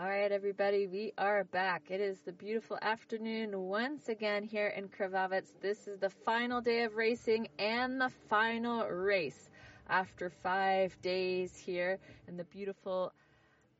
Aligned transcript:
All 0.00 0.08
right, 0.08 0.30
everybody, 0.30 0.86
we 0.86 1.12
are 1.18 1.42
back. 1.42 1.90
It 1.90 2.00
is 2.00 2.20
the 2.20 2.30
beautiful 2.30 2.78
afternoon 2.80 3.50
once 3.58 4.08
again 4.08 4.44
here 4.44 4.68
in 4.68 4.86
Krvavec. 4.86 5.42
This 5.60 5.88
is 5.88 5.98
the 5.98 6.10
final 6.24 6.60
day 6.60 6.84
of 6.84 6.94
racing 6.94 7.48
and 7.58 8.00
the 8.00 8.12
final 8.30 8.86
race 8.86 9.50
after 9.90 10.30
five 10.44 10.96
days 11.02 11.52
here 11.56 11.98
in 12.28 12.36
the 12.36 12.44
beautiful, 12.44 13.12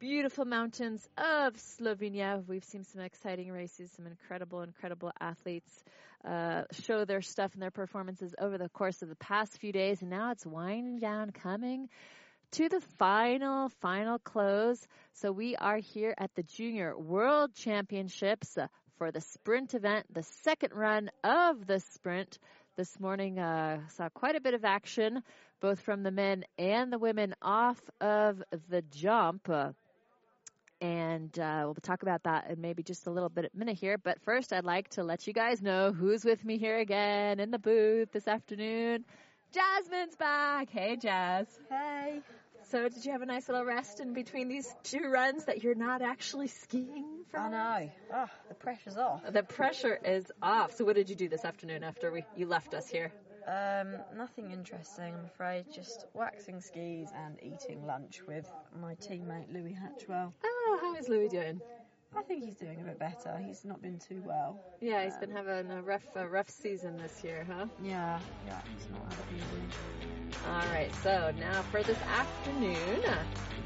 beautiful 0.01 0.45
mountains 0.45 1.09
of 1.17 1.55
Slovenia. 1.55 2.43
We've 2.49 2.65
seen 2.65 2.83
some 2.83 3.03
exciting 3.03 3.53
races, 3.53 3.93
some 3.93 4.09
incredible, 4.09 4.63
incredible 4.63 5.13
athletes 5.21 5.85
uh, 6.25 6.63
show 6.73 7.05
their 7.05 7.23
stuff 7.23 7.53
and 7.53 7.63
their 7.63 7.71
performances 7.71 8.35
over 8.41 8.59
the 8.59 8.69
course 8.69 9.03
of 9.03 9.09
the 9.09 9.15
past 9.15 9.57
few 9.61 9.71
days, 9.71 10.03
and 10.03 10.11
now 10.11 10.33
it's 10.33 10.45
winding 10.45 10.99
down, 10.99 11.31
coming 11.31 11.89
to 12.53 12.69
the 12.69 12.81
final, 12.99 13.69
final 13.81 14.19
close. 14.19 14.87
So 15.15 15.33
we 15.33 15.57
are 15.57 15.79
here 15.79 16.15
at 16.17 16.35
the 16.35 16.43
Junior 16.43 16.97
World 16.97 17.55
Championships 17.55 18.57
for 18.97 19.11
the 19.13 19.21
sprint 19.21 19.75
event, 19.75 20.07
the 20.13 20.23
second 20.43 20.73
run 20.75 21.11
of 21.23 21.67
the 21.67 21.81
sprint. 21.81 22.39
This 22.77 22.99
morning 22.99 23.39
uh, 23.39 23.81
saw 23.89 24.09
quite 24.09 24.37
a 24.37 24.41
bit 24.41 24.55
of 24.55 24.65
action, 24.65 25.23
both 25.61 25.81
from 25.81 26.03
the 26.03 26.11
men 26.11 26.45
and 26.59 26.93
the 26.93 26.99
women 26.99 27.35
off 27.43 27.81
of 28.01 28.43
the 28.71 28.83
jump. 28.83 29.49
and 30.81 31.39
uh, 31.39 31.63
we'll 31.65 31.75
talk 31.75 32.03
about 32.03 32.23
that 32.23 32.51
in 32.51 32.61
maybe 32.61 32.83
just 32.83 33.07
a 33.09 33.11
little 33.11 33.29
bit 33.29 33.51
a 33.53 33.59
minute 33.59 33.77
here. 33.77 33.99
But 33.99 34.21
first, 34.23 34.53
I'd 34.53 34.65
like 34.65 34.89
to 34.91 35.03
let 35.03 35.27
you 35.27 35.33
guys 35.33 35.61
know 35.61 35.93
who's 35.93 36.25
with 36.25 36.45
me 36.45 36.57
here 36.57 36.79
again 36.79 37.41
in 37.41 37.51
the 37.51 37.59
booth 37.59 38.13
this 38.13 38.29
afternoon. 38.29 39.05
Jasmine's 39.53 40.17
back. 40.17 40.69
Hey, 40.71 40.97
Jazz. 40.97 41.47
Hey. 41.71 42.21
So, 42.71 42.89
did 42.89 43.05
you 43.05 43.13
have 43.13 43.23
a 43.23 43.27
nice 43.27 43.49
little 43.49 43.65
rest 43.65 43.99
in 44.01 44.13
between 44.13 44.49
these 44.49 44.67
two 44.83 45.09
runs 45.11 45.47
that 45.47 45.63
you're 45.63 45.75
not 45.75 46.03
actually 46.03 46.49
skiing 46.49 47.25
from? 47.31 47.55
I 47.55 47.81
know. 47.81 47.91
Oh, 48.15 48.27
the 48.49 48.55
pressure's 48.55 48.99
off. 48.99 49.23
The 49.33 49.43
pressure 49.43 49.99
is 50.05 50.31
off. 50.43 50.77
So, 50.77 50.85
what 50.85 50.97
did 50.97 51.09
you 51.09 51.17
do 51.17 51.31
this 51.31 51.47
afternoon 51.47 51.83
after 51.83 52.13
we 52.13 52.25
you 52.37 52.47
left 52.47 52.75
us 52.75 52.87
here? 52.89 53.11
Um, 53.47 53.97
nothing 54.15 54.51
interesting, 54.51 55.15
I'm 55.15 55.25
afraid. 55.25 55.65
Just 55.75 56.05
waxing 56.13 56.61
skis 56.61 57.09
and 57.17 57.39
eating 57.43 57.87
lunch 57.87 58.21
with 58.29 58.47
my 58.79 58.95
teammate 58.97 59.51
Louis 59.51 59.73
Hatchwell. 59.73 60.35
Oh, 60.45 60.79
how 60.83 60.95
is 60.97 61.09
Louis 61.09 61.29
doing? 61.29 61.63
I 62.17 62.23
think 62.23 62.45
he's 62.45 62.57
doing 62.57 62.79
a 62.81 62.85
bit 62.85 62.99
better. 62.99 63.39
He's 63.47 63.65
not 63.65 63.83
been 63.83 63.99
too 63.99 64.23
well. 64.27 64.59
Yeah, 64.81 65.05
he's 65.05 65.15
um, 65.15 65.21
been 65.21 65.31
having 65.31 65.71
a 65.71 65.83
rough, 65.83 66.05
a 66.17 66.27
rough 66.27 66.49
season 66.49 66.97
this 66.97 67.23
year, 67.23 67.47
huh? 67.49 67.67
Yeah, 67.83 68.19
yeah, 68.47 68.61
he's 68.75 68.89
not 68.91 69.03
had 69.13 69.19
it 69.19 69.37
easy. 69.37 70.39
All 70.47 70.73
right, 70.73 70.91
so 71.03 71.33
now 71.39 71.63
for 71.71 71.83
this 71.83 71.99
afternoon, 72.03 73.03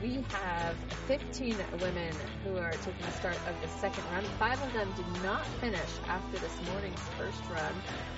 we 0.03 0.25
have 0.30 0.76
15 1.06 1.56
women 1.80 2.14
who 2.44 2.56
are 2.56 2.72
taking 2.72 3.06
the 3.06 3.12
start 3.12 3.36
of 3.48 3.54
the 3.62 3.69
second 3.78 4.04
run. 4.12 4.25
Five 4.38 4.60
of 4.62 4.72
them 4.72 4.92
did 4.97 5.22
not 5.22 5.47
finish 5.60 5.80
after 6.09 6.38
this 6.38 6.56
morning's 6.72 7.00
first 7.19 7.42
run, 7.50 7.74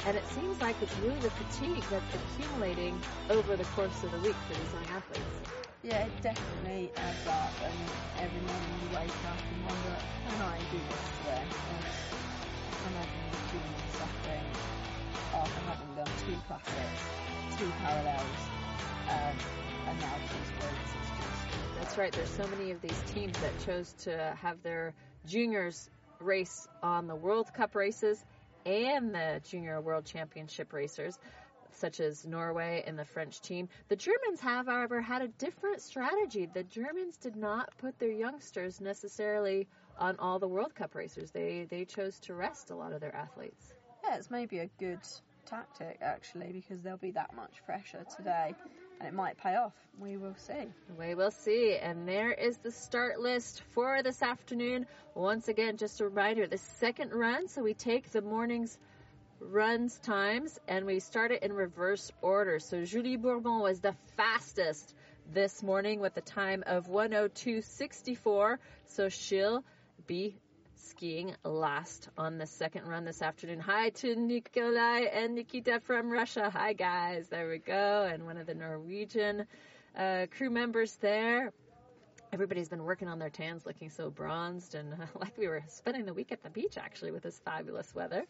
and 0.07 0.17
it 0.17 0.27
seems 0.29 0.61
like 0.61 0.77
it's 0.81 0.97
really 0.99 1.19
the 1.21 1.31
fatigue 1.31 1.85
that's 1.91 2.15
accumulating 2.15 2.99
over 3.29 3.57
the 3.57 3.65
course 3.65 4.03
of 4.03 4.13
the 4.13 4.19
week 4.19 4.37
for 4.49 4.55
these 4.55 4.73
young 4.73 4.97
athletes. 4.97 5.64
Yeah, 5.85 6.07
it 6.07 6.23
definitely 6.23 6.91
adds 6.97 7.27
up, 7.29 7.53
and 7.63 7.75
every 8.19 8.41
morning 8.41 8.73
you 8.81 8.97
wake 8.97 9.21
up 9.29 9.37
and 9.37 9.65
wonder, 9.67 10.01
can 10.25 10.41
I 10.41 10.57
do 10.73 10.79
this 10.79 11.05
today? 11.21 11.45
And 11.45 11.85
imagine 12.89 13.25
team 13.53 13.61
suffering 13.93 14.49
after 15.35 15.61
having 15.61 15.95
done 15.95 16.09
two 16.25 16.37
classics, 16.49 17.59
two 17.59 17.71
parallels, 17.85 18.41
um, 19.11 19.37
and 19.89 20.01
now 20.01 20.15
two 20.17 20.41
sprints. 20.57 20.91
Just, 21.21 21.79
That's 21.79 21.99
right. 21.99 22.13
There's 22.13 22.31
so 22.31 22.47
many 22.47 22.71
of 22.71 22.81
these 22.81 23.03
teams 23.13 23.39
that 23.41 23.53
chose 23.67 23.93
to 24.05 24.35
have 24.41 24.63
their 24.63 24.95
juniors 25.27 25.91
race 26.19 26.67
on 26.83 27.09
the 27.09 27.17
World 27.17 27.53
Cup 27.53 27.75
races 27.75 28.25
and 28.65 29.15
the 29.15 29.43
Junior 29.51 29.83
World 29.83 30.07
Championship 30.07 30.73
racers 30.73 31.19
such 31.75 32.01
as 32.01 32.27
Norway 32.27 32.83
and 32.87 32.99
the 32.99 33.05
French 33.05 33.41
team. 33.41 33.69
The 33.89 33.97
Germans 33.97 34.41
have, 34.41 34.67
however, 34.67 35.01
had 35.01 35.23
a 35.23 35.29
different 35.29 35.83
strategy. 35.83 36.47
The 36.47 36.65
Germans 36.65 37.17
did 37.17 37.37
not 37.37 37.77
put 37.79 37.99
their 37.99 38.13
youngsters 38.13 38.81
necessarily 38.81 39.67
on 39.99 40.17
all 40.19 40.39
the 40.39 40.49
World 40.49 40.75
Cup 40.75 40.95
racers. 40.95 41.31
They 41.31 41.67
they 41.69 41.85
chose 41.85 42.19
to 42.21 42.35
rest 42.35 42.71
a 42.71 42.77
lot 42.77 42.93
of 42.93 43.01
their 43.01 43.15
athletes. 43.15 43.75
Yeah, 44.05 44.17
it's 44.17 44.31
maybe 44.31 44.59
a 44.59 44.71
good 44.79 45.01
tactic 45.47 45.99
actually 46.01 46.53
because 46.53 46.81
there'll 46.83 46.99
be 46.99 47.11
that 47.11 47.35
much 47.35 47.61
fresher 47.67 48.05
today 48.17 48.55
and 48.99 49.09
it 49.09 49.15
might 49.15 49.37
pay 49.37 49.57
off. 49.57 49.75
We 49.99 50.17
will 50.17 50.35
see. 50.37 50.67
We 50.99 51.15
will 51.15 51.31
see. 51.31 51.77
And 51.77 52.09
there 52.09 52.33
is 52.33 52.59
the 52.59 52.71
start 52.71 53.21
list 53.21 53.63
for 53.73 54.03
this 54.03 54.23
afternoon. 54.23 54.87
Once 55.15 55.49
again, 55.49 55.77
just 55.77 56.01
a 56.01 56.05
reminder, 56.05 56.47
the 56.47 56.59
second 56.59 57.13
run, 57.13 57.49
so 57.49 57.63
we 57.63 57.75
take 57.75 58.11
the 58.11 58.23
morning's 58.23 58.79
runs 59.41 59.99
times 59.99 60.59
and 60.69 60.87
we 60.87 61.01
start 61.01 61.31
it 61.31 61.43
in 61.43 61.53
reverse 61.53 62.11
order. 62.23 62.59
So 62.59 62.85
Julie 62.85 63.17
Bourbon 63.17 63.61
was 63.61 63.81
the 63.81 63.95
fastest 64.17 64.95
this 65.33 65.63
morning 65.63 66.01
with 66.01 66.17
a 66.17 66.21
time 66.21 66.65
of 66.67 66.89
102.64. 66.89 68.59
So 68.87 69.09
she'll 69.09 69.65
be 70.07 70.37
skiing 70.77 71.35
last 71.45 72.09
on 72.17 72.39
the 72.39 72.47
second 72.47 72.87
run 72.87 73.05
this 73.05 73.23
afternoon. 73.23 73.61
Hi 73.61 73.91
to 73.91 74.15
Nikolai 74.15 75.07
and 75.13 75.35
Nikita 75.35 75.81
from 75.81 76.11
Russia. 76.11 76.51
Hi 76.51 76.73
guys. 76.73 77.29
There 77.29 77.49
we 77.49 77.59
go. 77.59 78.09
And 78.11 78.25
one 78.27 78.37
of 78.37 78.47
the 78.47 78.55
Norwegian 78.55 79.47
uh, 79.97 80.27
crew 80.37 80.51
members 80.51 80.97
there. 81.01 81.53
Everybody's 82.33 82.69
been 82.69 82.83
working 82.83 83.09
on 83.09 83.19
their 83.19 83.31
tans 83.31 83.65
looking 83.65 83.91
so 83.91 84.11
bronzed 84.11 84.75
and 84.75 84.95
like 85.21 85.37
we 85.39 85.47
were 85.47 85.63
spending 85.69 86.05
the 86.05 86.13
week 86.15 86.33
at 86.33 86.43
the 86.43 86.51
beach 86.51 86.77
actually 86.77 87.13
with 87.13 87.23
this 87.23 87.41
fabulous 87.45 87.95
weather. 87.95 88.25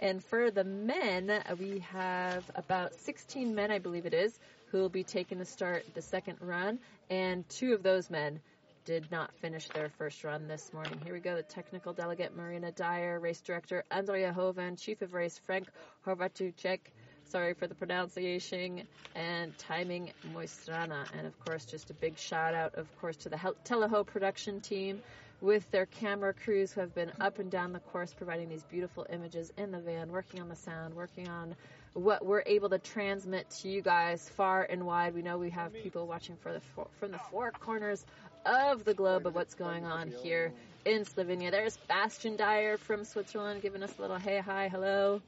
And 0.00 0.22
for 0.22 0.50
the 0.50 0.64
men, 0.64 1.30
uh, 1.30 1.56
we 1.58 1.80
have 1.90 2.44
about 2.54 2.94
16 2.94 3.54
men, 3.54 3.70
I 3.70 3.78
believe 3.78 4.06
it 4.06 4.14
is, 4.14 4.38
who 4.70 4.78
will 4.78 4.88
be 4.88 5.04
taking 5.04 5.38
the 5.38 5.44
start 5.44 5.84
the 5.94 6.02
second 6.02 6.38
run. 6.40 6.78
And 7.08 7.48
two 7.48 7.72
of 7.72 7.82
those 7.82 8.10
men 8.10 8.40
did 8.84 9.10
not 9.10 9.32
finish 9.40 9.66
their 9.68 9.88
first 9.88 10.22
run 10.22 10.48
this 10.48 10.72
morning. 10.72 11.00
Here 11.04 11.14
we 11.14 11.20
go. 11.20 11.34
The 11.34 11.42
technical 11.42 11.92
delegate, 11.92 12.36
Marina 12.36 12.72
Dyer, 12.72 13.18
race 13.18 13.40
director, 13.40 13.84
Andrea 13.90 14.32
Hoven, 14.32 14.76
chief 14.76 15.02
of 15.02 15.14
race, 15.14 15.40
Frank 15.44 15.66
Horvatucek, 16.06 16.78
sorry 17.24 17.54
for 17.54 17.66
the 17.66 17.74
pronunciation, 17.74 18.82
and 19.14 19.56
timing 19.58 20.12
Moistrana. 20.32 21.06
And 21.16 21.26
of 21.26 21.38
course, 21.44 21.64
just 21.64 21.90
a 21.90 21.94
big 21.94 22.18
shout 22.18 22.54
out, 22.54 22.74
of 22.74 22.86
course, 23.00 23.16
to 23.18 23.28
the 23.28 23.36
Teleho 23.64 24.06
production 24.06 24.60
team 24.60 25.02
with 25.40 25.70
their 25.70 25.86
camera 25.86 26.32
crews 26.32 26.72
who 26.72 26.80
have 26.80 26.94
been 26.94 27.12
up 27.20 27.38
and 27.38 27.50
down 27.50 27.72
the 27.72 27.80
course 27.80 28.14
providing 28.14 28.48
these 28.48 28.64
beautiful 28.64 29.06
images 29.10 29.52
in 29.56 29.70
the 29.70 29.78
van, 29.78 30.10
working 30.10 30.40
on 30.40 30.48
the 30.48 30.56
sound, 30.56 30.94
working 30.94 31.28
on 31.28 31.54
what 31.92 32.24
we're 32.24 32.42
able 32.46 32.68
to 32.68 32.78
transmit 32.78 33.48
to 33.50 33.68
you 33.68 33.80
guys 33.82 34.28
far 34.28 34.64
and 34.64 34.84
wide. 34.84 35.14
We 35.14 35.22
know 35.22 35.38
we 35.38 35.50
have 35.50 35.72
people 35.72 36.06
watching 36.06 36.36
the 36.42 36.60
from 36.98 37.10
the 37.10 37.18
four 37.30 37.50
corners 37.52 38.04
of 38.44 38.84
the 38.84 38.94
globe 38.94 39.26
of 39.26 39.34
what's 39.34 39.54
going 39.54 39.84
on 39.84 40.10
here 40.22 40.52
in 40.84 41.04
Slovenia. 41.04 41.50
There's 41.50 41.78
Bastian 41.88 42.36
Dyer 42.36 42.76
from 42.76 43.04
Switzerland 43.04 43.62
giving 43.62 43.82
us 43.82 43.92
a 43.98 44.00
little 44.00 44.18
hey, 44.18 44.38
hi, 44.38 44.68
hello. 44.68 45.20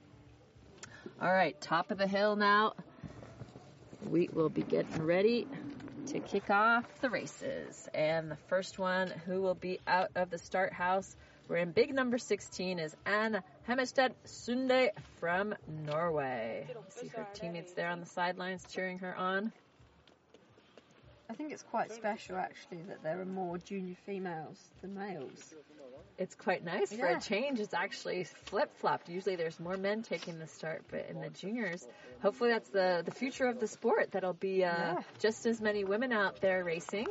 All 1.21 1.33
right, 1.33 1.59
top 1.61 1.91
of 1.91 1.99
the 1.99 2.07
hill 2.07 2.37
now. 2.37 2.75
We 4.09 4.29
will 4.33 4.49
be 4.49 4.63
getting 4.63 5.03
ready 5.03 5.47
to 6.09 6.21
kick 6.21 6.49
off 6.49 6.85
the 7.01 7.11
races. 7.11 7.89
And 7.93 8.31
the 8.31 8.37
first 8.49 8.79
one 8.79 9.09
who 9.27 9.43
will 9.43 9.55
be 9.55 9.79
out 9.87 10.11
of 10.15 10.31
the 10.31 10.39
start 10.39 10.73
house, 10.73 11.15
we're 11.49 11.57
in 11.57 11.73
big 11.73 11.95
number 11.95 12.19
16, 12.19 12.79
is 12.79 12.97
Anne 13.05 13.43
Hemmestad 13.69 14.13
Sunde 14.27 14.91
from 15.21 15.55
Norway. 15.87 16.67
See 16.89 17.09
her 17.09 17.27
teammates 17.35 17.73
there 17.73 17.89
on 17.89 18.01
the 18.01 18.07
sidelines 18.07 18.65
cheering 18.71 18.99
her 19.01 19.17
on. 19.17 19.53
I 21.31 21.35
think 21.35 21.53
it's 21.53 21.63
quite 21.63 21.93
special 21.93 22.37
actually 22.37 22.83
that 22.89 23.03
there 23.03 23.21
are 23.21 23.27
more 23.27 23.59
junior 23.59 23.97
females 24.07 24.59
than 24.81 24.95
males 24.95 25.55
it's 26.19 26.35
quite 26.35 26.65
nice 26.65 26.93
yeah. 26.93 26.99
for 26.99 27.07
a 27.07 27.21
change. 27.21 27.61
It's 27.61 27.75
actually 27.75 28.25
flip 28.25 28.77
flopped. 28.77 29.09
Usually 29.09 29.37
there's 29.37 29.59
more 29.61 29.77
men 29.77 30.03
taking 30.03 30.39
the 30.39 30.49
start, 30.49 30.83
but 30.91 31.07
in 31.09 31.21
the 31.21 31.31
juniors, 31.31 31.87
hopefully 32.21 32.51
that's 32.51 32.69
the 32.71 33.03
the 33.05 33.13
future 33.13 33.47
of 33.47 33.61
the 33.61 33.69
sport. 33.69 34.11
That'll 34.11 34.33
be 34.33 34.65
uh, 34.65 34.77
yeah. 34.77 35.03
just 35.21 35.47
as 35.47 35.61
many 35.61 35.85
women 35.85 36.13
out 36.13 36.41
there 36.41 36.65
racing. 36.65 37.07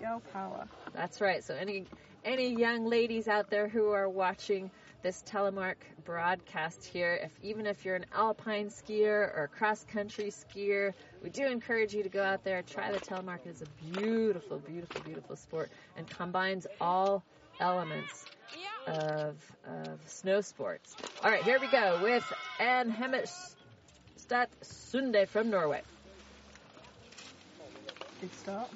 Girl 0.00 0.22
power. 0.32 0.66
That's 0.94 1.20
right. 1.20 1.44
So 1.44 1.54
any 1.54 1.84
any 2.24 2.54
young 2.54 2.86
ladies 2.86 3.28
out 3.28 3.50
there 3.50 3.68
who 3.68 3.90
are 3.90 4.08
watching 4.08 4.70
this 5.02 5.22
telemark 5.26 5.76
broadcast 6.04 6.84
here, 6.84 7.20
if 7.22 7.32
even 7.42 7.66
if 7.66 7.84
you're 7.84 7.94
an 7.94 8.06
alpine 8.14 8.70
skier 8.70 9.36
or 9.36 9.50
cross 9.54 9.84
country 9.84 10.30
skier, 10.30 10.94
we 11.22 11.28
do 11.28 11.46
encourage 11.46 11.94
you 11.94 12.02
to 12.02 12.08
go 12.08 12.22
out 12.22 12.42
there 12.42 12.62
try 12.62 12.90
the 12.90 12.98
telemark. 12.98 13.40
It's 13.44 13.62
a 13.62 13.92
beautiful, 13.92 14.58
beautiful, 14.58 15.02
beautiful 15.02 15.36
sport 15.36 15.70
and 15.96 16.08
combines 16.08 16.66
all 16.80 17.22
elements 17.60 18.26
of, 18.86 19.36
of 19.66 19.98
snow 20.06 20.40
sports. 20.40 20.96
All 21.22 21.30
right, 21.30 21.42
here 21.42 21.58
we 21.60 21.68
go 21.68 22.00
with 22.02 22.24
Anne 22.60 22.90
Hemmestad 22.92 24.46
Sunde 24.62 25.28
from 25.28 25.50
Norway. 25.50 25.82
Good 28.20 28.34
start. 28.34 28.68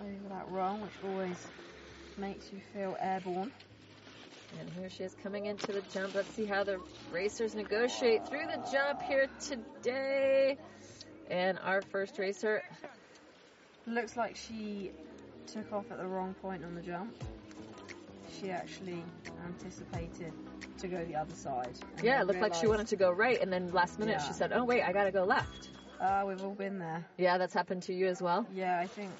over 0.00 0.28
that 0.28 0.50
run, 0.50 0.80
which 0.80 0.90
always 1.04 1.36
makes 2.18 2.50
you 2.52 2.60
feel 2.74 2.96
airborne. 3.00 3.52
And 4.58 4.68
here 4.70 4.90
she 4.90 5.04
is 5.04 5.14
coming 5.22 5.46
into 5.46 5.72
the 5.72 5.82
jump. 5.92 6.14
Let's 6.14 6.28
see 6.34 6.44
how 6.44 6.64
the 6.64 6.80
racers 7.12 7.54
negotiate 7.54 8.26
through 8.28 8.46
the 8.46 8.68
jump 8.70 9.00
here 9.02 9.28
today. 9.40 10.58
And 11.30 11.58
our 11.62 11.82
first 11.82 12.18
racer. 12.18 12.62
Looks 13.86 14.16
like 14.16 14.36
she 14.36 14.90
took 15.52 15.72
off 15.72 15.90
at 15.90 15.98
the 15.98 16.06
wrong 16.06 16.34
point 16.40 16.64
on 16.64 16.74
the 16.74 16.80
jump. 16.80 17.12
She 18.40 18.50
actually 18.50 19.02
anticipated 19.44 20.32
to 20.78 20.88
go 20.88 21.04
the 21.04 21.16
other 21.16 21.34
side. 21.34 21.72
Yeah, 22.02 22.20
it 22.20 22.26
looked 22.26 22.40
like 22.40 22.54
she 22.54 22.66
wanted 22.66 22.86
to 22.88 22.96
go 22.96 23.10
right, 23.10 23.40
and 23.40 23.52
then 23.52 23.70
last 23.72 23.98
minute 23.98 24.18
Yeah. 24.18 24.26
she 24.26 24.32
said, 24.32 24.52
"Oh 24.52 24.64
wait, 24.64 24.82
I 24.82 24.92
gotta 24.92 25.10
go 25.10 25.24
left." 25.24 25.68
Ah, 26.00 26.24
we've 26.24 26.42
all 26.42 26.54
been 26.54 26.78
there. 26.78 27.04
Yeah, 27.18 27.36
that's 27.36 27.52
happened 27.52 27.82
to 27.84 27.92
you 27.92 28.06
as 28.06 28.22
well. 28.22 28.46
Yeah, 28.54 28.78
I 28.78 28.86
think 28.86 29.10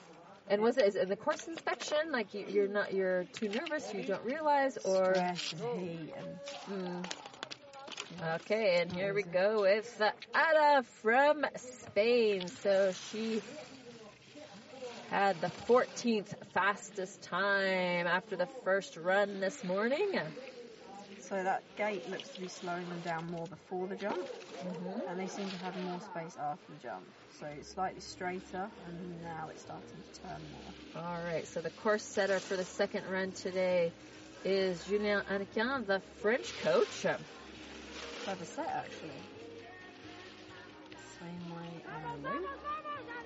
And 0.49 0.63
was 0.63 0.79
it 0.79 0.87
is 0.87 0.97
it 0.97 1.03
in 1.03 1.09
the 1.09 1.17
course 1.17 1.47
inspection? 1.49 2.11
Like 2.11 2.33
you, 2.33 2.47
you're 2.49 2.69
not, 2.69 2.95
you're 2.95 3.25
too 3.25 3.49
nervous, 3.49 3.93
you 3.93 4.03
don't 4.03 4.25
realize, 4.25 4.79
or 4.85 5.15
stress 5.15 5.53
and 5.53 6.11
and 6.17 7.03
Mm. 7.03 7.07
Okay, 8.37 8.81
and 8.81 8.93
here 8.93 9.15
we 9.15 9.23
go 9.23 9.63
with 9.63 10.01
uh, 10.01 10.11
Ada 10.35 10.83
from 10.83 11.47
Spain. 11.57 12.47
So 12.49 12.93
she 13.11 13.41
had 15.11 15.41
the 15.41 15.51
14th 15.69 16.33
fastest 16.55 17.21
time 17.23 18.07
after 18.07 18.37
the 18.37 18.47
first 18.65 18.97
run 18.97 19.41
this 19.41 19.65
morning. 19.65 20.21
so 21.19 21.35
that 21.43 21.63
gate 21.77 22.09
looks 22.09 22.29
to 22.29 22.41
be 22.41 22.47
slowing 22.49 22.89
them 22.89 23.01
down 23.01 23.27
more 23.31 23.47
before 23.49 23.87
the 23.89 23.97
jump, 23.97 24.25
Mm-hmm. 24.61 25.09
and 25.09 25.19
they 25.19 25.27
seem 25.27 25.49
to 25.49 25.57
have 25.65 25.75
more 25.85 26.01
space 26.01 26.37
after 26.39 26.73
the 26.73 26.83
jump. 26.83 27.03
So 27.41 27.47
it's 27.47 27.69
slightly 27.69 28.01
straighter, 28.01 28.69
and 28.87 29.23
now 29.25 29.49
it's 29.51 29.63
starting 29.63 29.89
to 30.13 30.21
turn 30.21 30.41
more. 30.53 31.03
All 31.03 31.25
right, 31.25 31.47
so 31.47 31.61
the 31.61 31.71
course 31.71 32.03
setter 32.03 32.39
for 32.39 32.57
the 32.57 32.65
second 32.65 33.05
run 33.11 33.33
today 33.33 33.91
is 34.45 34.85
Julien 34.85 35.23
Anakin, 35.31 35.87
the 35.87 36.01
French 36.21 36.53
coach. 36.63 37.07
Clever 38.25 38.45
set 38.45 38.67
actually. 38.69 39.11
Same 41.19 41.57
way 41.57 41.85
on 42.07 42.23
the 42.23 42.29
loop. 42.29 42.70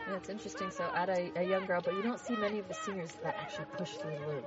Yeah, 0.09 0.17
it's 0.17 0.29
interesting. 0.29 0.71
So, 0.71 0.85
Ada, 0.97 1.31
a 1.37 1.43
young 1.45 1.67
girl, 1.67 1.81
but 1.85 1.95
you 1.95 2.03
don't 2.03 2.21
see 2.21 2.37
many 2.37 2.59
of 2.59 2.69
the 2.69 2.75
seniors 2.75 3.13
that 3.23 3.37
actually 3.41 3.67
push 3.77 3.93
through 3.95 4.13
the 4.19 4.27
loop. 4.27 4.47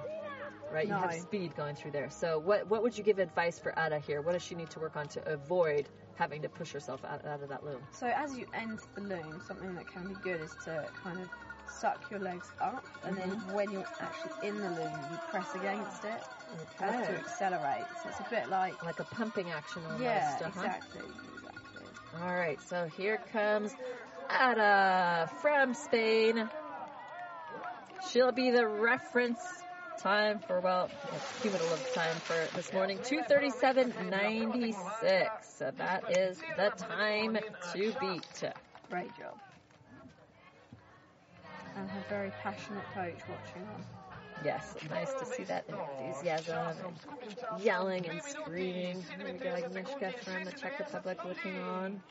Right, 0.72 0.86
you 0.88 0.94
have 0.94 1.14
speed 1.14 1.56
going 1.56 1.76
through 1.76 1.92
there. 1.92 2.10
So, 2.10 2.40
what 2.40 2.68
what 2.68 2.84
would 2.84 2.98
you 2.98 3.04
give 3.04 3.20
advice 3.20 3.58
for 3.58 3.74
Ada 3.78 4.00
here? 4.00 4.22
What 4.22 4.34
does 4.34 4.44
she 4.44 4.54
need 4.54 4.70
to 4.72 4.80
work 4.80 4.98
on 4.98 5.08
to 5.10 5.26
avoid 5.32 5.88
having 6.16 6.42
to 6.42 6.50
push 6.50 6.74
herself 6.74 7.06
out, 7.06 7.26
out 7.26 7.42
of 7.42 7.48
that 7.50 7.64
loom? 7.64 7.80
So 7.92 8.08
as 8.08 8.38
you 8.38 8.46
enter 8.54 8.84
the 8.96 9.02
loom, 9.02 9.42
something 9.48 9.74
that 9.76 9.88
can 9.88 10.08
be 10.10 10.16
good 10.24 10.42
is 10.42 10.52
to 10.66 10.86
kind 11.02 11.22
of 11.22 11.30
suck 11.72 12.12
your 12.12 12.20
legs 12.20 12.52
up, 12.60 12.86
and 13.06 13.16
then 13.16 13.30
when 13.54 13.72
you're 13.72 13.88
actually 14.02 14.48
in 14.48 14.58
the 14.58 14.70
loom, 14.70 14.92
you 15.10 15.18
press 15.30 15.56
against 15.56 16.04
it. 16.04 16.22
You 16.80 16.86
have 16.86 17.08
to 17.08 17.14
accelerate. 17.14 17.86
So 18.04 18.10
it's 18.10 18.20
a 18.20 18.30
bit 18.30 18.50
like 18.50 18.84
Like 18.84 19.00
a 19.00 19.06
pumping 19.06 19.50
action 19.52 19.84
almost. 19.86 20.04
yeah, 20.04 20.38
uh-huh. 20.42 20.50
exactly, 20.50 21.02
exactly. 21.36 22.22
All 22.22 22.36
right, 22.36 22.60
so 22.62 22.88
here 22.98 23.22
comes 23.32 23.74
Ada 24.30 24.62
uh, 24.62 25.26
from 25.28 25.74
Spain. 25.74 26.50
She'll 28.10 28.32
be 28.32 28.52
the 28.52 28.68
reference 28.68 29.40
time 29.98 30.40
for, 30.40 30.60
well, 30.60 30.90
a 31.12 31.20
cumulative 31.42 31.92
time 31.94 32.16
for 32.18 32.48
this 32.56 32.72
morning 32.72 33.00
237.96. 33.00 35.28
So 35.58 35.72
that 35.78 36.18
is 36.18 36.40
the 36.56 36.70
time 36.78 37.40
to 37.74 37.96
beat. 38.00 38.44
Great 38.90 39.10
job. 39.18 39.36
And 41.76 41.90
her 41.90 42.04
very 42.10 42.32
passionate 42.42 42.86
coach 42.94 43.18
watching 43.30 43.64
on. 43.74 43.84
Yes, 44.46 44.76
nice 44.90 45.14
to 45.14 45.26
see 45.26 45.44
that 45.46 45.66
enthusiasm 45.68 46.78
and 46.86 46.96
yelling 47.64 48.08
and 48.08 48.22
screaming. 48.22 49.04
Here 49.18 49.34
we 49.34 49.40
go, 49.40 49.50
Agnieszka 49.50 50.14
from 50.20 50.46
the 50.46 50.52
Czech 50.52 50.78
Republic 50.80 51.26
looking 51.26 51.58
on. 51.60 52.02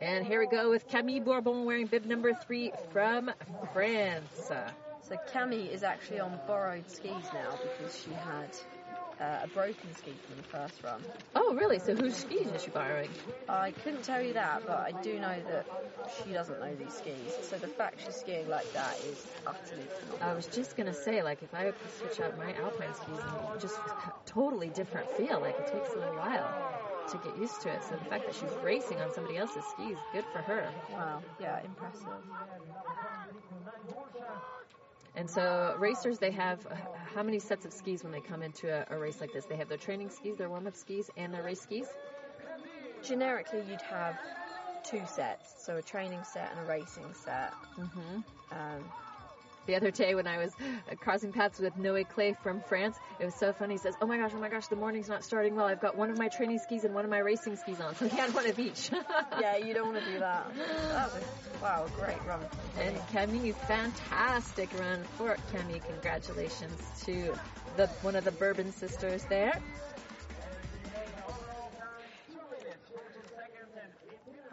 And 0.00 0.26
here 0.26 0.40
we 0.40 0.46
go 0.46 0.70
with 0.70 0.88
Camille 0.88 1.20
Bourbon 1.22 1.64
wearing 1.64 1.86
bib 1.86 2.04
number 2.04 2.34
three 2.34 2.72
from 2.92 3.30
France. 3.72 4.50
So 5.08 5.16
Camille 5.32 5.68
is 5.70 5.82
actually 5.82 6.20
on 6.20 6.38
borrowed 6.46 6.90
skis 6.90 7.32
now 7.32 7.58
because 7.62 7.96
she 8.02 8.10
had 8.10 8.48
uh, 9.20 9.44
a 9.44 9.48
broken 9.48 9.94
ski 9.94 10.12
from 10.26 10.36
the 10.36 10.42
first 10.44 10.82
run. 10.82 11.00
Oh, 11.34 11.54
really? 11.54 11.78
So 11.78 11.94
whose 11.94 12.16
skis 12.16 12.48
is 12.48 12.62
she 12.62 12.70
borrowing? 12.70 13.10
I 13.48 13.70
couldn't 13.70 14.02
tell 14.02 14.20
you 14.22 14.32
that, 14.32 14.66
but 14.66 14.78
I 14.78 14.92
do 15.02 15.20
know 15.20 15.36
that 15.50 15.66
she 16.24 16.32
doesn't 16.32 16.58
know 16.58 16.74
these 16.74 16.94
skis. 16.94 17.38
So 17.42 17.56
the 17.56 17.68
fact 17.68 18.00
she's 18.04 18.16
skiing 18.16 18.48
like 18.48 18.72
that 18.72 18.98
is 19.00 19.26
utterly 19.46 19.84
phenomenal. 20.00 20.28
I 20.28 20.34
was 20.34 20.46
just 20.46 20.76
gonna 20.76 20.94
say, 20.94 21.22
like, 21.22 21.42
if 21.42 21.54
I 21.54 21.72
switch 21.98 22.20
out 22.20 22.36
my 22.36 22.52
alpine 22.54 22.94
skis, 22.94 23.20
just 23.60 23.78
totally 24.26 24.70
different 24.70 25.08
feel. 25.10 25.40
Like, 25.40 25.58
it 25.58 25.66
takes 25.68 25.92
a 25.94 25.98
little 25.98 26.16
while 26.16 26.83
to 27.10 27.18
get 27.18 27.36
used 27.38 27.60
to 27.62 27.70
it. 27.70 27.82
So 27.84 27.96
the 27.96 28.04
fact 28.04 28.26
that 28.26 28.34
she's 28.34 28.50
racing 28.62 29.00
on 29.00 29.12
somebody 29.12 29.36
else's 29.36 29.64
skis, 29.72 29.96
good 30.12 30.24
for 30.32 30.38
her. 30.38 30.68
Wow, 30.92 31.22
yeah, 31.40 31.60
impressive. 31.64 32.08
And 35.16 35.30
so 35.30 35.76
racers, 35.78 36.18
they 36.18 36.32
have 36.32 36.66
uh, 36.66 36.74
how 37.14 37.22
many 37.22 37.38
sets 37.38 37.64
of 37.64 37.72
skis 37.72 38.02
when 38.02 38.12
they 38.12 38.20
come 38.20 38.42
into 38.42 38.68
a, 38.68 38.94
a 38.94 38.98
race 38.98 39.20
like 39.20 39.32
this? 39.32 39.44
They 39.44 39.56
have 39.56 39.68
their 39.68 39.78
training 39.78 40.10
skis, 40.10 40.36
their 40.36 40.48
warm-up 40.48 40.74
skis, 40.74 41.08
and 41.16 41.32
their 41.32 41.42
race 41.42 41.60
skis. 41.60 41.86
Generically, 43.02 43.62
you'd 43.68 43.82
have 43.82 44.18
two 44.82 45.02
sets, 45.06 45.64
so 45.64 45.76
a 45.76 45.82
training 45.82 46.22
set 46.24 46.50
and 46.50 46.66
a 46.66 46.68
racing 46.68 47.14
set. 47.14 47.52
Mm-hmm. 47.78 48.16
Um, 48.52 48.84
The 49.66 49.76
other 49.76 49.90
day 49.90 50.14
when 50.14 50.26
I 50.26 50.38
was 50.38 50.52
uh, 50.60 50.94
crossing 50.96 51.32
paths 51.32 51.58
with 51.58 51.74
Noé 51.78 52.06
Claye 52.06 52.36
from 52.42 52.60
France, 52.60 52.98
it 53.18 53.24
was 53.24 53.34
so 53.34 53.52
funny. 53.52 53.74
He 53.74 53.78
says, 53.78 53.94
"Oh 54.02 54.06
my 54.06 54.18
gosh, 54.18 54.32
oh 54.34 54.38
my 54.40 54.50
gosh, 54.50 54.66
the 54.66 54.76
morning's 54.76 55.08
not 55.08 55.24
starting 55.24 55.54
well. 55.56 55.64
I've 55.66 55.80
got 55.80 55.96
one 55.96 56.10
of 56.10 56.18
my 56.18 56.28
training 56.28 56.58
skis 56.58 56.84
and 56.84 56.94
one 56.94 57.04
of 57.04 57.10
my 57.10 57.18
racing 57.18 57.56
skis 57.56 57.80
on." 57.80 57.94
So 57.94 58.06
he 58.06 58.16
had 58.16 58.34
one 58.34 58.46
of 58.46 58.58
each. 58.58 58.90
yeah, 59.40 59.56
you 59.56 59.72
don't 59.72 59.92
want 59.92 60.04
to 60.04 60.12
do 60.12 60.18
that. 60.18 60.54
That 60.54 61.12
was 61.14 61.24
wow, 61.62 61.86
great 61.96 62.22
run. 62.26 62.40
And 62.78 62.96
Camille, 63.08 63.54
fantastic 63.66 64.68
run 64.78 65.02
for 65.16 65.36
Camille. 65.50 65.80
Congratulations 65.80 66.80
to 67.04 67.34
the 67.76 67.86
one 68.02 68.16
of 68.16 68.24
the 68.24 68.32
Bourbon 68.32 68.70
sisters 68.72 69.24
there. 69.30 69.58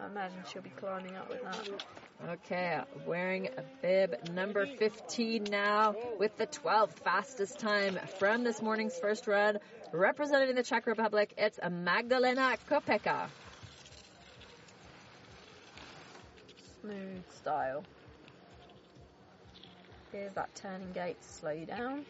I 0.00 0.06
imagine 0.06 0.38
she'll 0.50 0.62
be 0.62 0.70
climbing 0.70 1.16
up 1.16 1.28
with 1.28 1.42
that. 1.42 1.84
Okay, 2.28 2.80
wearing 3.04 3.48
a 3.56 3.62
bib 3.82 4.28
number 4.32 4.64
15 4.64 5.44
now 5.50 5.96
with 6.20 6.36
the 6.36 6.46
12th 6.46 6.92
fastest 7.02 7.58
time 7.58 7.98
from 8.18 8.44
this 8.44 8.62
morning's 8.62 8.96
first 8.96 9.26
run. 9.26 9.58
Representing 9.92 10.54
the 10.54 10.62
Czech 10.62 10.86
Republic, 10.86 11.34
it's 11.36 11.58
Magdalena 11.68 12.56
Kopeka. 12.70 13.26
Smooth 16.80 17.30
style. 17.34 17.82
Here's 20.12 20.32
that 20.34 20.54
turning 20.54 20.92
gate 20.92 21.22
slow 21.24 21.64
down. 21.64 22.04